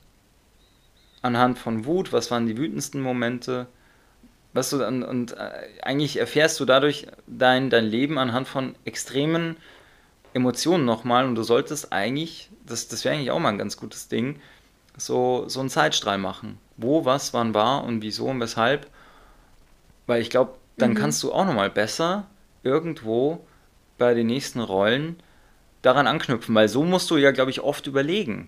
anhand 1.21 1.59
von 1.59 1.85
Wut, 1.85 2.11
was 2.11 2.31
waren 2.31 2.47
die 2.47 2.57
wütendsten 2.57 2.99
Momente, 2.99 3.67
was 4.53 4.71
du 4.71 4.85
und, 4.85 5.03
und 5.03 5.33
äh, 5.33 5.51
eigentlich 5.83 6.17
erfährst 6.17 6.59
du 6.59 6.65
dadurch 6.65 7.07
dein, 7.27 7.69
dein 7.69 7.85
Leben 7.85 8.17
anhand 8.17 8.47
von 8.47 8.75
extremen 8.85 9.55
Emotionen 10.33 10.83
nochmal 10.83 11.25
und 11.25 11.35
du 11.35 11.43
solltest 11.43 11.93
eigentlich, 11.93 12.49
das, 12.65 12.87
das 12.87 13.05
wäre 13.05 13.15
eigentlich 13.15 13.31
auch 13.31 13.39
mal 13.39 13.49
ein 13.49 13.57
ganz 13.57 13.77
gutes 13.77 14.07
Ding, 14.07 14.41
so, 14.97 15.47
so 15.47 15.59
einen 15.59 15.69
Zeitstrahl 15.69 16.17
machen. 16.17 16.57
Wo, 16.77 17.05
was, 17.05 17.33
wann 17.33 17.53
war 17.53 17.83
und 17.83 18.01
wieso 18.01 18.25
und 18.25 18.39
weshalb. 18.39 18.87
Weil 20.07 20.21
ich 20.21 20.29
glaube, 20.29 20.55
dann 20.78 20.95
kannst 20.95 21.22
du 21.24 21.32
auch 21.32 21.45
nochmal 21.45 21.69
besser 21.69 22.28
irgendwo 22.63 23.45
bei 23.97 24.13
den 24.13 24.28
nächsten 24.28 24.59
Rollen 24.59 25.17
daran 25.82 26.07
anknüpfen, 26.07 26.53
weil 26.55 26.69
so 26.69 26.84
musst 26.84 27.09
du 27.11 27.17
ja, 27.17 27.32
glaube 27.32 27.51
ich, 27.51 27.61
oft 27.61 27.88
überlegen. 27.88 28.47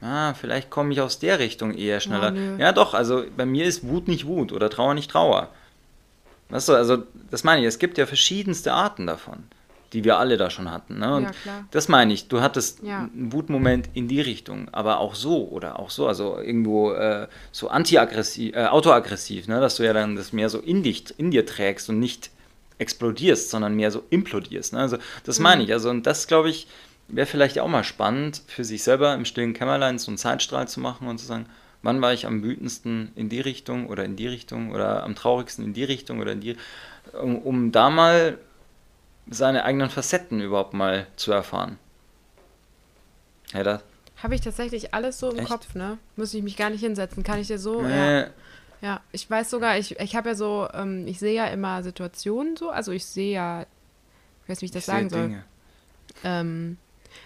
Ah, 0.00 0.34
vielleicht 0.34 0.70
komme 0.70 0.92
ich 0.92 1.00
aus 1.00 1.18
der 1.18 1.38
Richtung 1.38 1.72
eher 1.72 2.00
schneller. 2.00 2.30
nö. 2.30 2.56
ja, 2.58 2.72
doch, 2.72 2.92
also 2.94 3.24
bei 3.36 3.46
mir 3.46 3.64
ist 3.64 3.86
Wut 3.88 4.08
nicht 4.08 4.26
Wut 4.26 4.52
oder 4.52 4.68
Trauer 4.68 4.94
nicht 4.94 5.10
Trauer. 5.10 5.48
Weißt 6.50 6.68
du, 6.68 6.74
also 6.74 7.04
das 7.30 7.44
meine 7.44 7.62
ich, 7.62 7.66
es 7.66 7.78
gibt 7.78 7.96
ja 7.96 8.06
verschiedenste 8.06 8.72
Arten 8.74 9.06
davon, 9.06 9.44
die 9.92 10.04
wir 10.04 10.18
alle 10.18 10.36
da 10.36 10.50
schon 10.50 10.70
hatten. 10.70 10.98
Ne? 10.98 11.14
Und 11.14 11.22
Ja, 11.24 11.30
das 11.70 11.88
meine 11.88 12.12
ich, 12.12 12.28
du 12.28 12.40
hattest 12.40 12.82
Ja. 12.82 13.08
einen 13.12 13.32
Wutmoment 13.32 13.88
in 13.94 14.08
die 14.08 14.20
Richtung, 14.20 14.68
aber 14.72 14.98
auch 14.98 15.14
so 15.14 15.48
oder 15.48 15.78
auch 15.78 15.90
so, 15.90 16.06
also 16.08 16.38
irgendwo 16.38 16.92
äh, 16.92 17.28
so 17.52 17.68
anti-aggressiv, 17.68 18.56
äh, 18.56 18.66
autoaggressiv, 18.66 19.46
ne? 19.48 19.60
dass 19.60 19.76
du 19.76 19.84
ja 19.84 19.92
dann 19.92 20.16
das 20.16 20.32
mehr 20.32 20.48
so 20.48 20.58
in 20.58 20.82
dich, 20.82 21.14
in 21.18 21.30
dir 21.30 21.46
trägst 21.46 21.88
und 21.88 22.00
nicht 22.00 22.30
explodierst, 22.78 23.50
sondern 23.50 23.74
mehr 23.76 23.90
so 23.90 24.02
implodierst. 24.10 24.72
Ne? 24.72 24.80
Also 24.80 24.98
das 25.24 25.38
meine 25.38 25.62
ich, 25.62 25.72
also 25.72 25.90
und 25.90 26.06
das 26.06 26.26
glaube 26.26 26.50
ich 26.50 26.66
wäre 27.08 27.26
vielleicht 27.26 27.58
auch 27.58 27.68
mal 27.68 27.84
spannend 27.84 28.42
für 28.46 28.64
sich 28.64 28.82
selber 28.82 29.14
im 29.14 29.24
stillen 29.24 29.52
Kämmerlein 29.52 29.98
so 29.98 30.10
einen 30.10 30.18
Zeitstrahl 30.18 30.68
zu 30.68 30.80
machen 30.80 31.06
und 31.06 31.18
zu 31.18 31.26
sagen, 31.26 31.46
wann 31.82 32.00
war 32.00 32.12
ich 32.12 32.26
am 32.26 32.42
wütendsten 32.42 33.12
in 33.14 33.28
die 33.28 33.40
Richtung 33.40 33.88
oder 33.88 34.04
in 34.04 34.16
die 34.16 34.26
Richtung 34.26 34.72
oder 34.72 35.04
am 35.04 35.14
traurigsten 35.14 35.64
in 35.64 35.74
die 35.74 35.84
Richtung 35.84 36.20
oder 36.20 36.32
in 36.32 36.40
die, 36.40 36.56
um, 37.20 37.36
um 37.38 37.72
da 37.72 37.90
mal 37.90 38.38
seine 39.30 39.64
eigenen 39.64 39.90
Facetten 39.90 40.40
überhaupt 40.40 40.74
mal 40.74 41.06
zu 41.16 41.32
erfahren. 41.32 41.78
Ja, 43.52 43.62
das. 43.62 43.82
Habe 44.22 44.34
ich 44.34 44.40
tatsächlich 44.40 44.94
alles 44.94 45.18
so 45.18 45.30
im 45.30 45.38
Echt? 45.38 45.48
Kopf, 45.48 45.74
ne? 45.74 45.98
Muss 46.16 46.32
ich 46.34 46.42
mich 46.42 46.56
gar 46.56 46.70
nicht 46.70 46.80
hinsetzen. 46.80 47.22
Kann 47.22 47.40
ich 47.40 47.48
dir 47.48 47.58
so, 47.58 47.82
ja. 47.82 48.20
Äh, 48.22 48.30
Ja, 48.80 49.00
ich 49.12 49.28
weiß 49.28 49.50
sogar, 49.50 49.78
ich, 49.78 49.98
ich 49.98 50.14
habe 50.16 50.30
ja 50.30 50.34
so, 50.34 50.68
ähm, 50.74 51.06
ich 51.06 51.18
sehe 51.18 51.34
ja 51.34 51.46
immer 51.46 51.82
Situationen 51.82 52.56
so, 52.56 52.70
also 52.70 52.92
ich 52.92 53.06
sehe 53.06 53.32
ja, 53.34 53.62
ich 53.62 54.48
weiß 54.48 54.60
nicht, 54.60 54.62
wie 54.62 54.66
ich 54.66 54.70
das 54.72 54.82
ich 54.82 54.86
sagen 54.86 55.08
soll. 55.10 55.42
Ähm, 56.22 56.76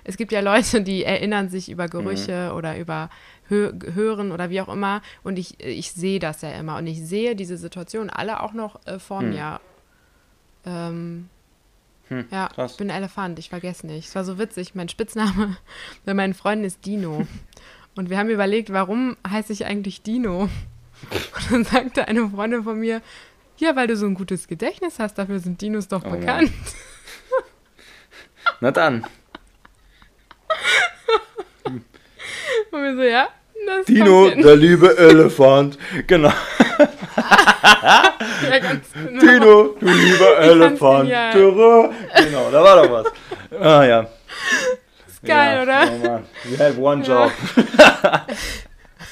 es 0.04 0.16
gibt 0.16 0.32
ja 0.32 0.40
Leute, 0.40 0.82
die 0.82 1.04
erinnern 1.04 1.48
sich 1.48 1.68
über 1.70 1.88
Gerüche 1.88 2.50
Mhm. 2.50 2.56
oder 2.56 2.78
über 2.78 3.10
Hö 3.48 3.72
Hören 3.94 4.30
oder 4.32 4.50
wie 4.50 4.60
auch 4.60 4.68
immer 4.68 5.02
und 5.24 5.38
ich, 5.38 5.58
ich 5.60 5.92
sehe 5.92 6.18
das 6.20 6.42
ja 6.42 6.50
immer 6.52 6.76
und 6.76 6.86
ich 6.86 7.04
sehe 7.04 7.34
diese 7.34 7.56
Situationen 7.56 8.10
alle 8.10 8.42
auch 8.42 8.52
noch 8.52 8.84
äh, 8.86 8.98
vor 8.98 9.20
Hm. 9.20 9.30
mir. 9.30 9.60
Ähm, 10.64 11.28
Hm, 12.08 12.26
ja, 12.30 12.48
krass. 12.48 12.72
ich 12.72 12.76
bin 12.78 12.90
Elefant, 12.90 13.38
ich 13.38 13.48
vergesse 13.50 13.86
nicht. 13.86 14.08
Es 14.08 14.14
war 14.14 14.24
so 14.24 14.38
witzig, 14.38 14.74
mein 14.74 14.88
Spitzname 14.88 15.56
bei 16.04 16.14
meinen 16.14 16.34
Freunden 16.34 16.64
ist 16.64 16.84
Dino. 16.86 17.26
Und 17.96 18.10
wir 18.10 18.18
haben 18.18 18.30
überlegt, 18.30 18.72
warum 18.72 19.16
heiße 19.28 19.52
ich 19.52 19.66
eigentlich 19.66 20.02
Dino? 20.02 20.42
Und 20.42 21.52
dann 21.52 21.64
sagte 21.64 22.08
eine 22.08 22.28
Freundin 22.28 22.64
von 22.64 22.78
mir, 22.78 23.02
ja, 23.58 23.74
weil 23.76 23.86
du 23.88 23.96
so 23.96 24.06
ein 24.06 24.14
gutes 24.14 24.46
Gedächtnis 24.48 24.98
hast, 24.98 25.18
dafür 25.18 25.38
sind 25.40 25.60
Dinos 25.60 25.88
doch 25.88 26.04
Oh 26.04 26.10
Mann. 26.10 26.20
bekannt. 26.20 26.52
Na 28.60 28.70
dann, 28.70 29.04
Und 32.70 32.82
wir 32.82 32.96
so, 32.96 33.02
ja, 33.02 33.28
das 33.66 33.86
Dino, 33.86 34.30
der 34.30 34.56
liebe 34.56 34.96
Elefant. 34.96 35.78
Genau. 36.06 36.32
Ja, 38.50 38.58
ganz 38.58 38.86
genau. 38.92 39.20
Dino, 39.20 39.74
du 39.80 39.86
lieber 39.86 40.38
Elefant. 40.38 41.10
Türe. 41.32 41.90
Genau, 42.16 42.50
da 42.50 42.62
war 42.64 42.82
doch 42.82 42.90
was. 42.92 43.06
Ah 43.60 43.84
ja. 43.84 44.06
Ist 45.06 45.22
geil, 45.24 45.56
ja, 45.56 45.62
oder? 45.62 45.92
Oh 45.92 46.06
Mann, 46.06 46.24
you 46.44 46.58
have 46.58 46.80
one 46.80 47.04
Ja. 47.04 47.24
job. 47.24 47.32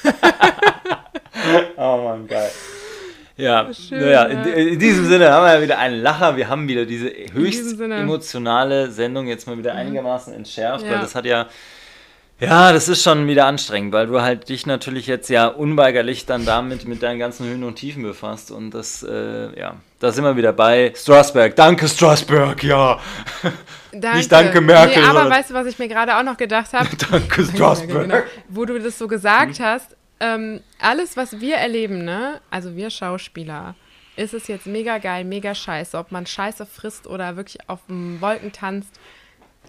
oh 1.77 1.97
Mann, 2.03 2.27
geil. 2.27 2.49
Ja, 3.35 3.67
Schön, 3.71 3.99
naja, 3.99 4.27
ja. 4.29 4.33
in, 4.43 4.67
in 4.69 4.79
diesem 4.79 5.05
Sinne 5.07 5.29
haben 5.31 5.45
wir 5.45 5.53
ja 5.55 5.61
wieder 5.61 5.77
einen 5.77 6.01
Lacher. 6.01 6.35
Wir 6.37 6.49
haben 6.49 6.67
wieder 6.67 6.85
diese 6.85 7.11
höchst 7.33 7.79
emotionale 7.79 8.89
Sendung 8.89 9.27
jetzt 9.27 9.45
mal 9.45 9.57
wieder 9.57 9.75
einigermaßen 9.75 10.33
entschärft, 10.33 10.85
weil 10.85 10.93
Ja. 10.93 11.01
das 11.01 11.13
hat 11.13 11.25
ja, 11.25 11.45
ja, 12.39 12.71
das 12.71 12.87
ist 12.87 13.01
schon 13.01 13.27
wieder 13.27 13.45
anstrengend, 13.47 13.93
weil 13.93 14.07
du 14.07 14.21
halt 14.21 14.49
dich 14.49 14.67
natürlich 14.67 15.07
jetzt 15.07 15.29
ja 15.29 15.47
unweigerlich 15.47 16.25
dann 16.27 16.45
damit 16.45 16.87
mit 16.87 17.01
deinen 17.01 17.17
ganzen 17.17 17.47
Höhen 17.47 17.63
und 17.63 17.75
Tiefen 17.75 18.03
befasst 18.03 18.51
und 18.51 18.71
das, 18.71 19.01
äh, 19.01 19.59
ja, 19.59 19.75
da 19.99 20.11
sind 20.11 20.23
wir 20.23 20.35
wieder 20.35 20.53
bei 20.53 20.93
Strasberg. 20.95 21.55
Danke, 21.55 21.87
Strasberg, 21.87 22.63
ja. 22.63 22.99
Danke. 23.91 24.17
Nicht 24.17 24.31
danke, 24.31 24.61
Merkel, 24.61 25.01
Nee, 25.01 25.07
aber 25.07 25.27
weißt 25.27 25.49
du, 25.49 25.53
was 25.55 25.65
ich 25.65 25.79
mir 25.79 25.87
gerade 25.87 26.15
auch 26.15 26.23
noch 26.23 26.37
gedacht 26.37 26.71
habe? 26.73 26.89
Danke, 27.11 27.43
Strasberg. 27.53 28.03
Genau. 28.03 28.21
Wo 28.49 28.65
du 28.65 28.79
das 28.79 28.99
so 28.99 29.07
gesagt 29.07 29.59
hast, 29.59 29.95
ähm, 30.19 30.61
alles, 30.79 31.17
was 31.17 31.39
wir 31.39 31.55
erleben, 31.55 32.05
ne, 32.05 32.39
also 32.51 32.75
wir 32.75 32.91
Schauspieler, 32.91 33.73
ist 34.15 34.35
es 34.35 34.47
jetzt 34.47 34.67
mega 34.67 34.99
geil, 34.99 35.23
mega 35.23 35.55
scheiße, 35.55 35.97
ob 35.97 36.11
man 36.11 36.25
Scheiße 36.25 36.65
frisst 36.65 37.07
oder 37.07 37.35
wirklich 37.35 37.67
auf 37.67 37.79
dem 37.87 38.21
Wolken 38.21 38.51
tanzt, 38.51 38.99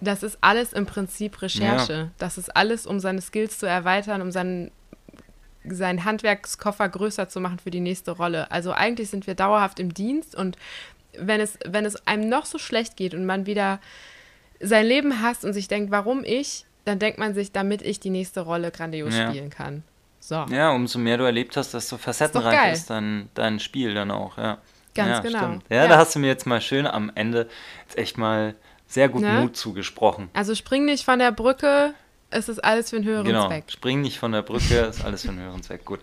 das 0.01 0.23
ist 0.23 0.37
alles 0.41 0.73
im 0.73 0.85
Prinzip 0.85 1.41
Recherche. 1.41 2.11
Das 2.17 2.37
ist 2.37 2.55
alles, 2.55 2.85
um 2.87 2.99
seine 2.99 3.21
Skills 3.21 3.59
zu 3.59 3.65
erweitern, 3.65 4.21
um 4.21 4.31
seinen, 4.31 4.71
seinen 5.65 6.05
Handwerkskoffer 6.05 6.87
größer 6.89 7.29
zu 7.29 7.39
machen 7.39 7.59
für 7.59 7.71
die 7.71 7.79
nächste 7.81 8.11
Rolle. 8.11 8.49
Also 8.51 8.71
eigentlich 8.71 9.09
sind 9.09 9.27
wir 9.27 9.35
dauerhaft 9.35 9.79
im 9.79 9.93
Dienst 9.93 10.35
und 10.35 10.57
wenn 11.17 11.41
es, 11.41 11.57
wenn 11.67 11.85
es 11.85 12.07
einem 12.07 12.29
noch 12.29 12.45
so 12.45 12.57
schlecht 12.59 12.95
geht 12.95 13.13
und 13.13 13.25
man 13.25 13.45
wieder 13.45 13.79
sein 14.61 14.85
Leben 14.85 15.21
hasst 15.21 15.43
und 15.43 15.53
sich 15.53 15.67
denkt, 15.67 15.91
warum 15.91 16.23
ich, 16.23 16.65
dann 16.85 16.99
denkt 16.99 17.17
man 17.19 17.33
sich, 17.33 17.51
damit 17.51 17.81
ich 17.81 17.99
die 17.99 18.09
nächste 18.09 18.41
Rolle 18.41 18.71
grandios 18.71 19.15
Ja. 19.15 19.29
spielen 19.29 19.49
kann. 19.49 19.83
So, 20.19 20.45
Ja, 20.49 20.71
umso 20.71 20.99
mehr 20.99 21.17
du 21.17 21.23
erlebt 21.23 21.55
hast, 21.57 21.73
desto 21.73 21.97
facettenreich 21.97 22.57
geil. 22.57 22.73
ist, 22.73 22.89
dein, 22.89 23.29
dein 23.33 23.59
Spiel 23.59 23.93
dann 23.93 24.11
auch, 24.11 24.37
ja. 24.37 24.59
Ganz 24.95 25.09
ja, 25.09 25.19
genau. 25.21 25.37
Stimmt. 25.39 25.63
Ja, 25.69 25.83
Ja. 25.83 25.87
da 25.87 25.97
hast 25.97 26.15
du 26.15 26.19
mir 26.19 26.27
jetzt 26.27 26.45
mal 26.45 26.59
schön 26.61 26.85
am 26.87 27.11
Ende 27.15 27.47
jetzt 27.85 27.97
echt 27.97 28.17
mal 28.17 28.55
sehr 28.89 29.07
gut 29.07 29.21
Ne? 29.21 29.39
Mut 29.41 29.55
zugesprochen. 29.55 30.29
also 30.33 30.53
spring 30.55 30.83
nicht 30.83 31.05
von 31.05 31.19
der 31.19 31.31
Brücke, 31.31 31.93
es 32.31 32.49
ist 32.49 32.61
alles 32.61 32.89
für 32.89 32.97
einen 32.97 33.05
höheren 33.05 33.25
Genau, 33.25 33.47
Zweck. 33.47 33.63
spring 33.71 34.01
nicht 34.01 34.19
von 34.19 34.31
der 34.33 34.41
Brücke, 34.41 34.75
ist 34.89 35.05
alles 35.05 35.21
für 35.21 35.29
einen 35.29 35.39
höheren 35.39 35.63
Zweck. 35.63 35.85
Gut. 35.85 35.99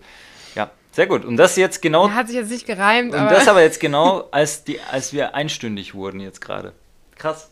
Ja, 0.55 0.71
sehr 0.91 1.05
gut. 1.07 1.23
Und 1.23 1.37
das 1.37 1.55
jetzt 1.57 1.81
genau. 1.83 2.07
Der 2.07 2.15
hat 2.15 2.27
sich 2.27 2.35
jetzt 2.37 2.49
nicht 2.49 2.65
gereimt, 2.65 3.13
und 3.13 3.19
aber. 3.19 3.29
das 3.29 3.47
aber 3.47 3.61
jetzt 3.61 3.79
genau, 3.79 4.27
als, 4.31 4.63
die, 4.63 4.79
als 4.91 5.13
wir 5.13 5.35
einstündig 5.35 5.93
wurden 5.93 6.19
jetzt 6.19 6.41
gerade. 6.41 6.73
Krass. 7.15 7.49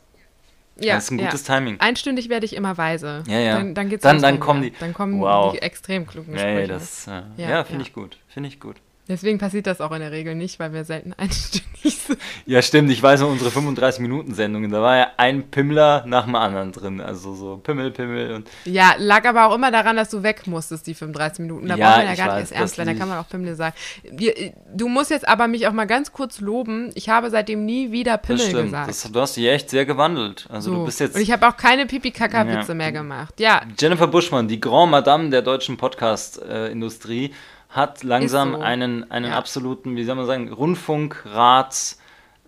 ja, 0.79 0.95
das 0.95 1.05
ist 1.05 1.11
ein 1.11 1.17
gutes 1.19 1.47
ja. 1.47 1.55
Timing. 1.55 1.79
Einstündig 1.79 2.29
werde 2.29 2.45
ich 2.45 2.55
immer 2.55 2.77
weise. 2.77 3.23
Ja, 3.27 3.39
ja. 3.39 3.57
Dann, 3.57 3.75
dann 3.75 3.89
geht's 3.89 4.03
Dann- 4.03 4.21
dann 4.21 4.39
kommen 4.39 4.61
die- 4.63 4.71
Dann 4.79 4.93
kommen 4.93 5.19
Wow. 5.21 5.53
die 5.53 5.61
extrem 5.61 6.05
klugen 6.07 6.33
Nee, 6.33 6.39
Sprüche. 6.63 6.67
das, 6.67 7.07
äh, 7.07 7.11
ja, 7.37 7.49
Ja, 7.49 7.63
finde 7.63 7.83
ja. 7.83 7.87
ich 7.87 7.93
gut. 7.93 8.17
Finde 8.27 8.49
ich 8.49 8.59
gut. 8.59 8.75
Deswegen 9.07 9.37
passiert 9.37 9.67
das 9.67 9.81
auch 9.81 9.91
in 9.91 9.99
der 9.99 10.11
Regel 10.11 10.33
nicht, 10.35 10.59
weil 10.59 10.73
wir 10.73 10.83
selten 10.83 11.13
einstündig 11.17 11.95
sind. 11.97 12.17
Ja, 12.45 12.61
stimmt. 12.61 12.89
Ich 12.91 13.01
weiß 13.03 13.21
noch 13.21 13.29
unsere 13.29 13.51
35-Minuten-Sendungen. 13.51 14.71
Da 14.71 14.81
war 14.81 14.97
ja 14.97 15.07
ein 15.17 15.49
Pimmler 15.51 16.03
nach 16.07 16.25
dem 16.25 16.35
anderen 16.35 16.71
drin. 16.71 16.99
Also 17.01 17.35
so 17.35 17.57
Pimmel, 17.57 17.91
Pimmel 17.91 18.33
und. 18.33 18.49
Ja, 18.65 18.95
lag 18.97 19.25
aber 19.27 19.45
auch 19.45 19.55
immer 19.55 19.69
daran, 19.71 19.95
dass 19.95 20.09
du 20.09 20.23
weg 20.23 20.47
musstest, 20.47 20.87
die 20.87 20.93
35 20.95 21.39
Minuten. 21.39 21.67
Da 21.67 21.75
Ja, 21.75 21.87
braucht 21.89 21.97
man 21.97 22.07
ja 22.07 22.15
gar 22.15 22.27
weiß, 22.33 22.33
nicht 22.35 22.51
erst 22.51 22.51
ernst 22.53 22.73
das 22.73 22.77
werden, 22.79 22.95
da 22.95 22.99
kann 22.99 23.09
man 23.09 23.17
auch 23.19 23.29
Pimmel 23.29 23.55
sagen. 23.55 23.75
Wir, 24.11 24.33
Du 24.73 24.87
musst 24.89 25.11
jetzt 25.11 25.27
aber 25.27 25.47
mich 25.47 25.67
auch 25.67 25.73
mal 25.73 25.85
ganz 25.85 26.11
kurz 26.11 26.39
loben. 26.41 26.91
Ich 26.95 27.07
habe 27.09 27.29
seitdem 27.29 27.63
nie 27.65 27.91
wieder 27.91 28.17
Das 28.17 28.27
Pimmel 28.27 28.41
stimmt. 28.43 28.63
gesagt. 28.65 28.89
Das, 28.89 29.11
du 29.11 29.19
hast 29.21 29.37
dich 29.37 29.45
echt 29.47 29.69
sehr 29.69 29.85
gewandelt. 29.85 30.47
Also 30.49 30.71
so. 30.71 30.77
du 30.79 30.85
bist 30.85 30.99
jetzt. 30.99 31.15
Und 31.15 31.21
ich 31.21 31.31
habe 31.31 31.47
auch 31.47 31.57
keine 31.57 31.85
Pipi-Kaka-Witze 31.85 32.69
Ja. 32.69 32.73
mehr 32.73 32.91
gemacht. 32.91 33.39
Ja, 33.39 33.61
Jennifer 33.79 34.07
Buschmann, 34.07 34.47
die 34.47 34.59
Grand 34.59 34.91
Madame 34.91 35.29
der 35.29 35.41
deutschen 35.43 35.77
Podcast-Industrie, 35.77 37.33
hat 37.75 38.03
langsam 38.03 38.53
so. 38.53 38.59
einen, 38.61 39.11
einen 39.11 39.31
Ja. 39.31 39.37
absoluten, 39.37 39.95
wie 39.97 40.03
soll 40.05 40.15
man 40.15 40.25
sagen, 40.25 40.51
Rundfunkrats 40.51 41.99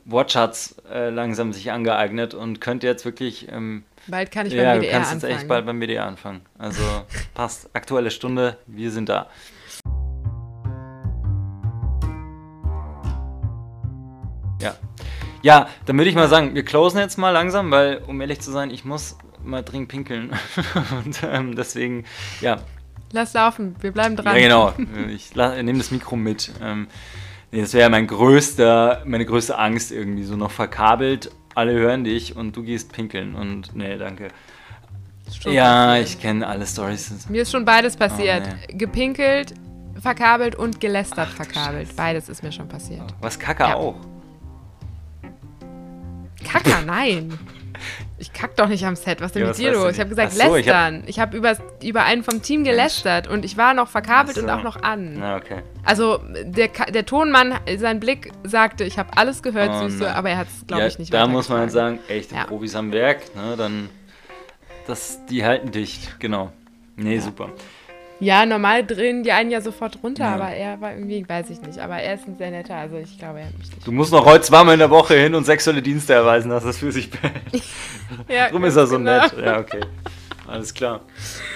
Wortschatz 0.05 0.75
äh, 0.89 1.09
langsam 1.09 1.51
sich 1.51 1.69
angeeignet 1.69 2.33
und 2.33 2.61
könnte 2.61 2.87
jetzt 2.87 3.03
wirklich, 3.03 3.51
ähm, 3.51 3.83
bald 4.07 4.31
kann 4.31 4.47
ich 4.47 4.53
ja, 4.53 4.63
beim 4.63 4.75
du 4.75 4.81
WDR 4.83 4.91
kannst 4.93 5.11
anfangen. 5.11 5.31
jetzt 5.31 5.39
echt 5.41 5.47
bald 5.49 5.65
beim 5.65 5.81
WDR 5.81 6.05
anfangen. 6.05 6.41
Also 6.57 6.81
passt, 7.33 7.69
aktuelle 7.73 8.09
Stunde, 8.09 8.55
wir 8.67 8.89
sind 8.89 9.09
da. 9.09 9.27
Ja. 14.61 14.75
Ja, 15.43 15.67
dann 15.85 15.97
würde 15.97 16.09
ich 16.09 16.15
mal 16.15 16.27
sagen, 16.29 16.55
wir 16.55 16.63
closen 16.63 16.99
jetzt 16.99 17.17
mal 17.17 17.31
langsam, 17.31 17.69
weil, 17.71 18.01
um 18.07 18.19
ehrlich 18.21 18.39
zu 18.39 18.51
sein, 18.51 18.71
ich 18.71 18.85
muss 18.85 19.17
mal 19.43 19.61
dringend 19.61 19.89
pinkeln. 19.89 20.31
Und 21.03 21.21
ähm, 21.23 21.55
deswegen, 21.55 22.05
ja, 22.41 22.59
Lass 23.13 23.33
laufen, 23.33 23.75
wir 23.79 23.91
bleiben 23.91 24.15
dran. 24.15 24.35
ja, 24.35 24.41
genau. 24.41 24.73
Ich 25.09 25.35
nehme 25.35 25.77
das 25.77 25.91
Mikro 25.91 26.15
mit. 26.15 26.51
Ähm, 26.61 26.87
nee, 27.51 27.61
das 27.61 27.73
wäre 27.73 27.89
mein 27.89 28.07
größter, 28.07 29.03
meine 29.05 29.25
größte 29.25 29.57
Angst 29.57 29.91
irgendwie, 29.91 30.23
so 30.23 30.35
noch 30.35 30.51
verkabelt. 30.51 31.31
Alle 31.55 31.73
hören 31.73 32.03
dich 32.03 32.35
und 32.35 32.55
du 32.55 32.63
gehst 32.63 32.91
pinkeln. 32.91 33.33
Und 33.35 33.75
nee, 33.75 33.97
danke. 33.97 34.27
Ja, 35.45 35.97
ich 35.97 36.19
kenne 36.21 36.45
alle 36.47 36.65
Stories. 36.65 37.27
Mir 37.29 37.41
ist 37.41 37.51
schon 37.51 37.65
beides 37.65 37.97
passiert. 37.97 38.43
Oh, 38.47 38.77
Gepinkelt, 38.77 39.53
verkabelt 40.01 40.55
und 40.55 40.79
gelästert 40.79 41.29
verkabelt. 41.29 41.95
Beides 41.95 42.29
ist 42.29 42.43
mir 42.43 42.51
schon 42.51 42.67
passiert. 42.69 43.03
Was 43.21 43.37
Kacke 43.39 43.63
Ja. 43.63 43.75
auch. 43.75 43.95
Kacker, 46.43 46.81
nein. 46.85 47.37
Ich 48.19 48.33
kack 48.33 48.55
doch 48.55 48.67
nicht 48.67 48.83
am 48.83 48.95
Set. 48.95 49.21
Was 49.21 49.31
denn 49.33 49.43
Ja, 49.43 49.49
mit 49.49 49.57
dir 49.59 49.73
los? 49.73 49.93
Ich 49.93 49.99
habe 49.99 50.09
gesagt, 50.09 50.31
so, 50.31 50.39
ich 50.55 50.67
hab- 50.67 50.91
lästern. 50.91 51.03
Ich 51.05 51.19
habe 51.19 51.37
über, 51.37 51.55
über 51.83 52.03
einen 52.03 52.23
vom 52.23 52.41
Team 52.41 52.63
gelästert 52.63 53.27
und 53.27 53.45
ich 53.45 53.57
war 53.57 53.75
noch 53.75 53.87
verkabelt 53.87 54.35
so. 54.37 54.41
und 54.41 54.49
auch 54.49 54.63
noch 54.63 54.81
an. 54.81 55.17
Na, 55.19 55.35
okay. 55.37 55.61
Also 55.85 56.19
der, 56.43 56.69
der 56.69 57.05
Tonmann, 57.05 57.53
sein 57.77 57.99
Blick 57.99 58.31
sagte, 58.43 58.85
ich 58.85 58.97
habe 58.97 59.09
alles 59.15 59.43
gehört, 59.43 59.69
Oh, 59.71 59.87
Süße, 59.87 60.15
aber 60.15 60.31
er 60.31 60.37
hat 60.39 60.47
es, 60.47 60.65
glaube 60.65 60.81
ja, 60.81 60.87
ich, 60.87 60.97
nicht 60.97 61.13
Da 61.13 61.27
muss 61.27 61.47
man 61.49 61.69
sagen, 61.69 61.99
echte 62.07 62.33
Ja. 62.35 62.45
Profis 62.45 62.75
am 62.75 62.91
Werk, 62.91 63.35
ne, 63.35 63.55
dann, 63.55 63.89
das, 64.87 65.23
die 65.27 65.45
halten 65.45 65.71
dicht, 65.71 66.19
genau. 66.19 66.51
Nee, 66.95 67.19
super. 67.19 67.51
Ja, 68.19 68.45
normal 68.47 68.85
drehen 68.85 69.23
die 69.23 69.31
einen 69.31 69.51
ja 69.51 69.61
sofort 69.61 69.99
runter, 70.03 70.23
Ja. 70.25 70.35
aber 70.35 70.49
er 70.49 70.81
war 70.81 70.91
irgendwie, 70.93 71.23
weiß 71.27 71.49
ich 71.51 71.61
nicht. 71.61 71.77
Aber 71.79 71.97
er 71.97 72.15
ist 72.15 72.27
ein 72.27 72.35
sehr 72.37 72.49
netter, 72.51 72.75
also 72.75 72.97
ich 72.97 73.17
glaube, 73.19 73.39
er 73.41 73.45
hat 73.47 73.57
mich 73.57 73.69
nicht. 73.71 73.85
Du 73.85 73.91
musst 73.91 74.11
noch 74.11 74.25
heute 74.25 74.41
zweimal 74.43 74.73
in 74.73 74.79
der 74.79 74.89
Woche 74.89 75.13
hin 75.15 75.35
und 75.35 75.45
sexuelle 75.45 75.81
Dienste 75.83 76.13
erweisen, 76.13 76.49
dass 76.49 76.63
das 76.63 76.77
für 76.77 76.91
sich. 76.91 77.09
Ja, 78.29 78.49
Drum 78.49 78.63
ist 78.63 78.75
er 78.77 78.87
so 78.87 78.97
genau. 78.97 79.19
nett. 79.21 79.33
Ja, 79.43 79.59
okay. 79.59 79.81
Alles 80.47 80.73
klar. 80.73 81.01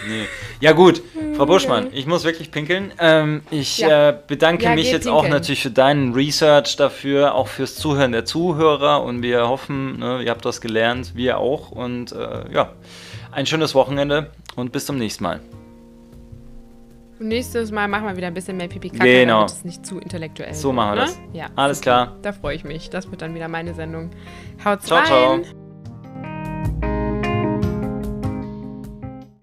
Nee. 0.05 0.25
Ja, 0.59 0.73
gut. 0.73 1.01
Frau 1.37 1.45
Buschmann, 1.45 1.87
ich 1.93 2.05
muss 2.07 2.25
wirklich 2.25 2.51
pinkeln. 2.51 2.91
Ähm, 2.99 3.41
ich 3.49 3.77
Ja. 3.77 4.09
äh, 4.09 4.17
bedanke 4.27 4.65
Ja, 4.65 4.75
mich 4.75 4.91
jetzt 4.91 5.07
auch 5.07 5.21
pinkeln. 5.21 5.31
natürlich 5.39 5.61
für 5.63 5.71
deinen 5.71 6.13
Research 6.13 6.75
dafür, 6.75 7.35
auch 7.35 7.47
fürs 7.47 7.75
Zuhören 7.75 8.11
der 8.11 8.25
Zuhörer. 8.25 9.01
Und 9.03 9.21
wir 9.23 9.47
hoffen, 9.47 9.99
ne, 9.99 10.21
ihr 10.23 10.29
habt 10.29 10.43
das 10.43 10.59
gelernt, 10.59 11.13
wir 11.15 11.37
auch. 11.37 11.71
Und 11.71 12.11
äh, 12.11 12.51
ja, 12.53 12.73
ein 13.31 13.45
schönes 13.45 13.73
Wochenende 13.75 14.29
und 14.57 14.73
bis 14.73 14.85
zum 14.85 14.97
nächsten 14.97 15.23
Mal. 15.23 15.39
Und 17.21 17.27
nächstes 17.27 17.71
Mal 17.71 17.87
machen 17.87 18.07
wir 18.07 18.17
wieder 18.17 18.25
ein 18.27 18.33
bisschen 18.33 18.57
mehr 18.57 18.67
pipi 18.67 18.89
kaka 18.89 19.03
Genau. 19.05 19.35
damit 19.41 19.51
es 19.51 19.63
nicht 19.63 19.85
zu 19.85 19.99
intellektuell 19.99 20.55
So 20.55 20.73
machen 20.73 20.95
wir 20.95 20.95
ne? 20.95 21.01
das. 21.01 21.19
Ja. 21.33 21.45
Alles 21.55 21.79
klar. 21.79 22.17
Da 22.23 22.31
freue 22.33 22.55
ich 22.55 22.63
mich. 22.63 22.89
Das 22.89 23.11
wird 23.11 23.21
dann 23.21 23.35
wieder 23.35 23.47
meine 23.47 23.75
Sendung. 23.75 24.09
Haut's 24.65 24.87
Ciao, 24.87 25.03
ciao. 25.05 25.33
rein. 25.33 25.60